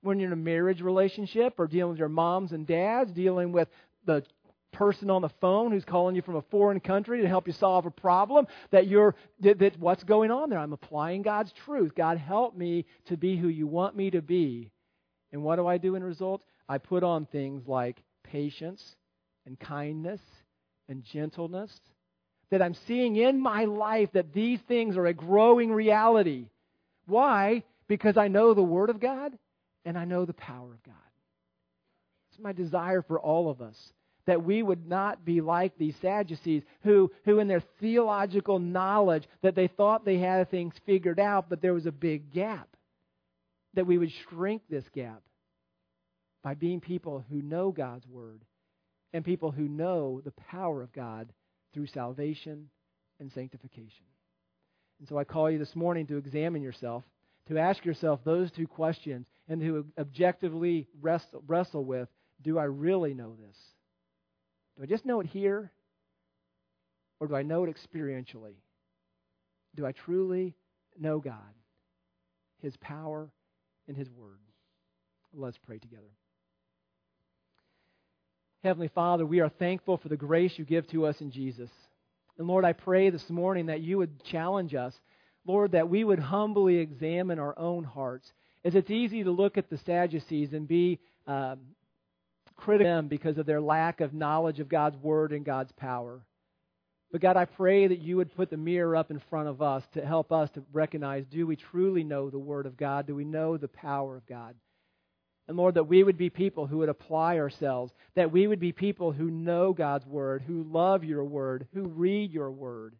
When 0.00 0.18
you're 0.18 0.28
in 0.28 0.32
a 0.32 0.36
marriage 0.36 0.80
relationship 0.80 1.56
or 1.58 1.66
dealing 1.66 1.90
with 1.90 1.98
your 1.98 2.08
moms 2.08 2.52
and 2.52 2.66
dads, 2.66 3.12
dealing 3.12 3.52
with 3.52 3.68
the 4.06 4.24
person 4.72 5.10
on 5.10 5.20
the 5.20 5.28
phone 5.42 5.70
who's 5.70 5.84
calling 5.84 6.16
you 6.16 6.22
from 6.22 6.36
a 6.36 6.42
foreign 6.50 6.80
country 6.80 7.20
to 7.20 7.28
help 7.28 7.46
you 7.46 7.52
solve 7.52 7.84
a 7.84 7.90
problem 7.90 8.46
that 8.70 8.86
you're 8.86 9.14
that, 9.40 9.58
that 9.58 9.78
what's 9.78 10.02
going 10.02 10.30
on 10.30 10.48
there? 10.48 10.58
I'm 10.58 10.72
applying 10.72 11.20
god's 11.20 11.52
truth. 11.66 11.94
God 11.94 12.16
help 12.16 12.56
me 12.56 12.86
to 13.08 13.18
be 13.18 13.36
who 13.36 13.48
you 13.48 13.66
want 13.66 13.94
me 13.94 14.10
to 14.10 14.22
be. 14.22 14.70
And 15.30 15.42
what 15.42 15.56
do 15.56 15.66
i 15.66 15.76
do 15.76 15.94
in 15.94 16.02
result? 16.02 16.42
I 16.70 16.78
put 16.78 17.02
on 17.02 17.26
things 17.26 17.68
like 17.68 18.02
patience 18.24 18.82
and 19.44 19.60
kindness 19.60 20.22
and 20.88 21.04
gentleness 21.04 21.70
that 22.52 22.62
i'm 22.62 22.76
seeing 22.86 23.16
in 23.16 23.40
my 23.40 23.64
life 23.64 24.08
that 24.12 24.32
these 24.32 24.60
things 24.68 24.96
are 24.96 25.06
a 25.06 25.12
growing 25.12 25.72
reality 25.72 26.46
why? 27.06 27.64
Because 27.88 28.16
I 28.16 28.28
know 28.28 28.54
the 28.54 28.62
Word 28.62 28.90
of 28.90 29.00
God 29.00 29.36
and 29.84 29.98
I 29.98 30.04
know 30.04 30.24
the 30.24 30.32
power 30.32 30.72
of 30.72 30.82
God. 30.82 30.94
It's 32.30 32.40
my 32.40 32.52
desire 32.52 33.02
for 33.02 33.20
all 33.20 33.50
of 33.50 33.60
us 33.60 33.76
that 34.26 34.44
we 34.44 34.62
would 34.62 34.86
not 34.88 35.24
be 35.24 35.40
like 35.40 35.76
these 35.76 35.96
Sadducees 36.00 36.62
who, 36.84 37.10
who 37.24 37.40
in 37.40 37.48
their 37.48 37.62
theological 37.80 38.60
knowledge 38.60 39.24
that 39.42 39.56
they 39.56 39.66
thought 39.66 40.04
they 40.04 40.18
had 40.18 40.48
things 40.48 40.74
figured 40.86 41.18
out, 41.18 41.50
but 41.50 41.60
there 41.60 41.74
was 41.74 41.86
a 41.86 41.92
big 41.92 42.32
gap. 42.32 42.68
That 43.74 43.86
we 43.86 43.98
would 43.98 44.12
shrink 44.28 44.62
this 44.70 44.84
gap 44.94 45.22
by 46.44 46.54
being 46.54 46.80
people 46.80 47.24
who 47.30 47.42
know 47.42 47.72
God's 47.72 48.06
Word 48.06 48.42
and 49.12 49.24
people 49.24 49.50
who 49.50 49.66
know 49.66 50.20
the 50.24 50.32
power 50.50 50.82
of 50.82 50.92
God 50.92 51.32
through 51.72 51.86
salvation 51.86 52.68
and 53.20 53.30
sanctification. 53.32 54.04
And 54.98 55.08
so 55.08 55.18
I 55.18 55.24
call 55.24 55.50
you 55.50 55.58
this 55.58 55.74
morning 55.74 56.06
to 56.08 56.16
examine 56.16 56.62
yourself, 56.62 57.02
to 57.48 57.58
ask 57.58 57.84
yourself 57.84 58.20
those 58.24 58.50
two 58.50 58.66
questions, 58.66 59.26
and 59.48 59.60
to 59.60 59.84
objectively 59.98 60.88
wrestle, 61.00 61.42
wrestle 61.46 61.84
with 61.84 62.08
do 62.40 62.58
I 62.58 62.64
really 62.64 63.14
know 63.14 63.34
this? 63.34 63.56
Do 64.76 64.82
I 64.82 64.86
just 64.86 65.04
know 65.04 65.20
it 65.20 65.26
here? 65.26 65.70
Or 67.20 67.28
do 67.28 67.36
I 67.36 67.42
know 67.42 67.64
it 67.64 67.74
experientially? 67.74 68.54
Do 69.76 69.86
I 69.86 69.92
truly 69.92 70.54
know 70.98 71.20
God, 71.20 71.54
His 72.58 72.76
power, 72.78 73.30
and 73.86 73.96
His 73.96 74.10
Word? 74.10 74.40
Let's 75.32 75.58
pray 75.58 75.78
together. 75.78 76.02
Heavenly 78.62 78.88
Father, 78.94 79.26
we 79.26 79.40
are 79.40 79.48
thankful 79.48 79.96
for 79.96 80.08
the 80.08 80.16
grace 80.16 80.52
you 80.56 80.64
give 80.64 80.86
to 80.88 81.06
us 81.06 81.20
in 81.20 81.32
Jesus. 81.32 81.70
And 82.38 82.46
Lord, 82.46 82.64
I 82.64 82.72
pray 82.72 83.10
this 83.10 83.28
morning 83.28 83.66
that 83.66 83.80
you 83.80 83.98
would 83.98 84.22
challenge 84.24 84.72
us, 84.74 84.94
Lord, 85.44 85.72
that 85.72 85.88
we 85.88 86.04
would 86.04 86.20
humbly 86.20 86.76
examine 86.76 87.40
our 87.40 87.58
own 87.58 87.82
hearts. 87.82 88.32
As 88.64 88.76
it's 88.76 88.90
easy 88.90 89.24
to 89.24 89.32
look 89.32 89.58
at 89.58 89.68
the 89.68 89.78
Sadducees 89.78 90.52
and 90.52 90.68
be 90.68 91.00
um, 91.26 91.58
critical 92.56 92.86
of 92.86 92.96
them 92.96 93.08
because 93.08 93.36
of 93.36 93.46
their 93.46 93.60
lack 93.60 94.00
of 94.00 94.14
knowledge 94.14 94.60
of 94.60 94.68
God's 94.68 94.96
word 94.98 95.32
and 95.32 95.44
God's 95.44 95.72
power. 95.72 96.24
But 97.10 97.20
God, 97.20 97.36
I 97.36 97.46
pray 97.46 97.88
that 97.88 97.98
you 97.98 98.16
would 98.18 98.34
put 98.36 98.48
the 98.48 98.56
mirror 98.56 98.94
up 98.94 99.10
in 99.10 99.20
front 99.28 99.48
of 99.48 99.60
us 99.60 99.82
to 99.94 100.06
help 100.06 100.30
us 100.30 100.48
to 100.52 100.62
recognize 100.72 101.26
do 101.26 101.48
we 101.48 101.56
truly 101.56 102.04
know 102.04 102.30
the 102.30 102.38
Word 102.38 102.66
of 102.66 102.76
God? 102.76 103.08
Do 103.08 103.16
we 103.16 103.24
know 103.24 103.56
the 103.56 103.68
power 103.68 104.16
of 104.16 104.26
God? 104.26 104.54
And 105.48 105.56
Lord, 105.56 105.74
that 105.74 105.88
we 105.88 106.02
would 106.02 106.16
be 106.16 106.30
people 106.30 106.66
who 106.66 106.78
would 106.78 106.88
apply 106.88 107.38
ourselves, 107.38 107.92
that 108.14 108.30
we 108.30 108.46
would 108.46 108.60
be 108.60 108.72
people 108.72 109.12
who 109.12 109.30
know 109.30 109.72
God's 109.72 110.06
Word, 110.06 110.42
who 110.42 110.62
love 110.62 111.04
your 111.04 111.24
Word, 111.24 111.66
who 111.74 111.88
read 111.88 112.30
your 112.32 112.50
Word. 112.50 112.94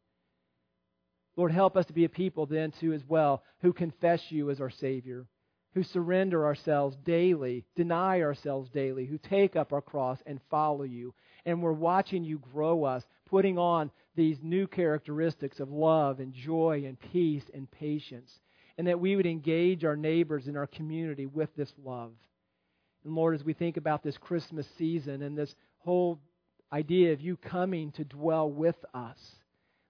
Lord, 1.37 1.53
help 1.53 1.77
us 1.77 1.87
to 1.87 1.93
be 1.93 2.05
a 2.05 2.11
people 2.11 2.47
then, 2.47 2.73
too, 2.73 2.93
as 2.93 3.03
well, 3.09 3.43
who 3.61 3.73
confess 3.73 4.21
you 4.31 4.51
as 4.51 4.61
our 4.61 4.71
Savior, 4.71 5.27
who 5.75 5.83
surrender 5.83 6.45
ourselves 6.45 6.97
daily, 7.05 7.65
deny 7.77 8.21
ourselves 8.21 8.69
daily, 8.71 9.07
who 9.07 9.19
take 9.19 9.57
up 9.57 9.73
our 9.73 9.81
cross 9.81 10.19
and 10.27 10.41
follow 10.51 10.83
you. 10.83 11.15
And 11.47 11.63
we're 11.63 11.73
watching 11.73 12.25
you 12.25 12.39
grow 12.53 12.85
us, 12.85 13.05
putting 13.31 13.57
on 13.57 13.91
these 14.15 14.39
new 14.43 14.67
characteristics 14.67 15.59
of 15.61 15.71
love 15.71 16.21
and 16.21 16.35
joy 16.35 16.85
and 16.87 17.01
peace 17.01 17.45
and 17.55 17.71
patience, 17.71 18.41
and 18.77 18.87
that 18.89 19.01
we 19.01 19.17
would 19.17 19.27
engage 19.27 19.85
our 19.85 19.97
neighbors 19.97 20.49
in 20.49 20.57
our 20.57 20.67
community 20.67 21.25
with 21.25 21.55
this 21.57 21.73
love. 21.83 22.13
And 23.05 23.15
Lord, 23.15 23.35
as 23.35 23.45
we 23.45 23.53
think 23.53 23.77
about 23.77 24.03
this 24.03 24.17
Christmas 24.19 24.67
season 24.79 25.23
and 25.23 25.37
this 25.37 25.55
whole 25.79 26.21
idea 26.73 27.13
of 27.13 27.21
you 27.21 27.37
coming 27.37 27.93
to 27.93 28.05
dwell 28.05 28.51
with 28.51 28.77
us, 28.95 29.19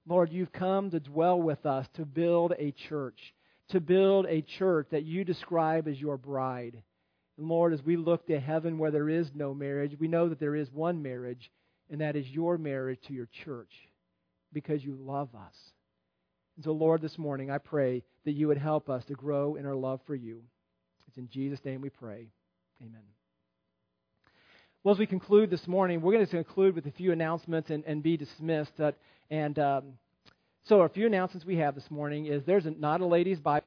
Lord, 0.07 0.33
you've 0.33 0.53
come 0.53 0.91
to 0.91 1.01
dwell 1.01 1.41
with 1.41 1.65
us 1.65 1.87
to 1.95 2.05
build 2.05 2.55
a 2.59 2.73
church, 2.73 3.35
to 3.69 3.81
build 3.81 4.27
a 4.27 4.43
church 4.43 4.89
that 4.91 5.05
you 5.05 5.25
describe 5.25 5.87
as 5.87 6.01
your 6.01 6.17
bride. 6.17 6.83
And 7.39 7.49
Lord, 7.49 7.73
as 7.73 7.83
we 7.83 7.97
look 7.97 8.27
to 8.27 8.41
heaven 8.41 8.79
where 8.79 8.91
there 8.91 9.09
is 9.09 9.31
no 9.35 9.55
marriage, 9.55 9.97
we 9.99 10.09
know 10.09 10.29
that 10.29 10.41
there 10.41 10.57
is 10.57 10.71
one 10.73 11.03
marriage, 11.03 11.51
and 11.91 12.01
that 12.01 12.17
is 12.17 12.29
your 12.29 12.59
marriage 12.59 12.99
to 13.07 13.13
your 13.13 13.29
church 13.45 13.73
because 14.53 14.85
you 14.85 14.97
love 14.99 15.29
us. 15.35 15.55
And 16.57 16.65
so, 16.65 16.73
Lord, 16.73 17.01
this 17.01 17.19
morning 17.19 17.51
I 17.51 17.59
pray 17.59 18.03
that 18.25 18.33
you 18.33 18.49
would 18.49 18.59
help 18.59 18.91
us 18.91 19.05
to 19.07 19.15
grow 19.15 19.55
in 19.55 19.67
our 19.67 19.75
love 19.75 20.01
for 20.07 20.15
you. 20.15 20.43
It's 21.09 21.17
in 21.19 21.29
Jesus' 21.29 21.65
name 21.65 21.81
we 21.81 21.91
pray. 21.91 22.29
Amen. 22.83 23.03
Well, 24.83 24.93
as 24.93 24.99
we 24.99 25.07
conclude 25.07 25.51
this 25.51 25.69
morning, 25.69 26.01
we're 26.01 26.15
going 26.15 26.27
to 26.27 26.31
conclude 26.31 26.75
with 26.75 26.87
a 26.87 26.91
few 26.91 27.13
announcements 27.13 27.71
and, 27.71 27.85
and 27.87 28.03
be 28.03 28.17
dismissed. 28.17 28.81
Uh, 28.81 28.91
and 29.31 29.57
um, 29.61 29.85
so, 30.65 30.81
a 30.81 30.89
few 30.89 31.07
announcements 31.07 31.47
we 31.47 31.57
have 31.59 31.77
this 31.77 31.89
morning 31.93 32.27
is 32.27 32.43
there's 32.45 32.67
a, 32.67 32.73
not 32.73 33.01
a 33.01 33.07
ladies' 33.07 33.39
Bible 33.39 33.61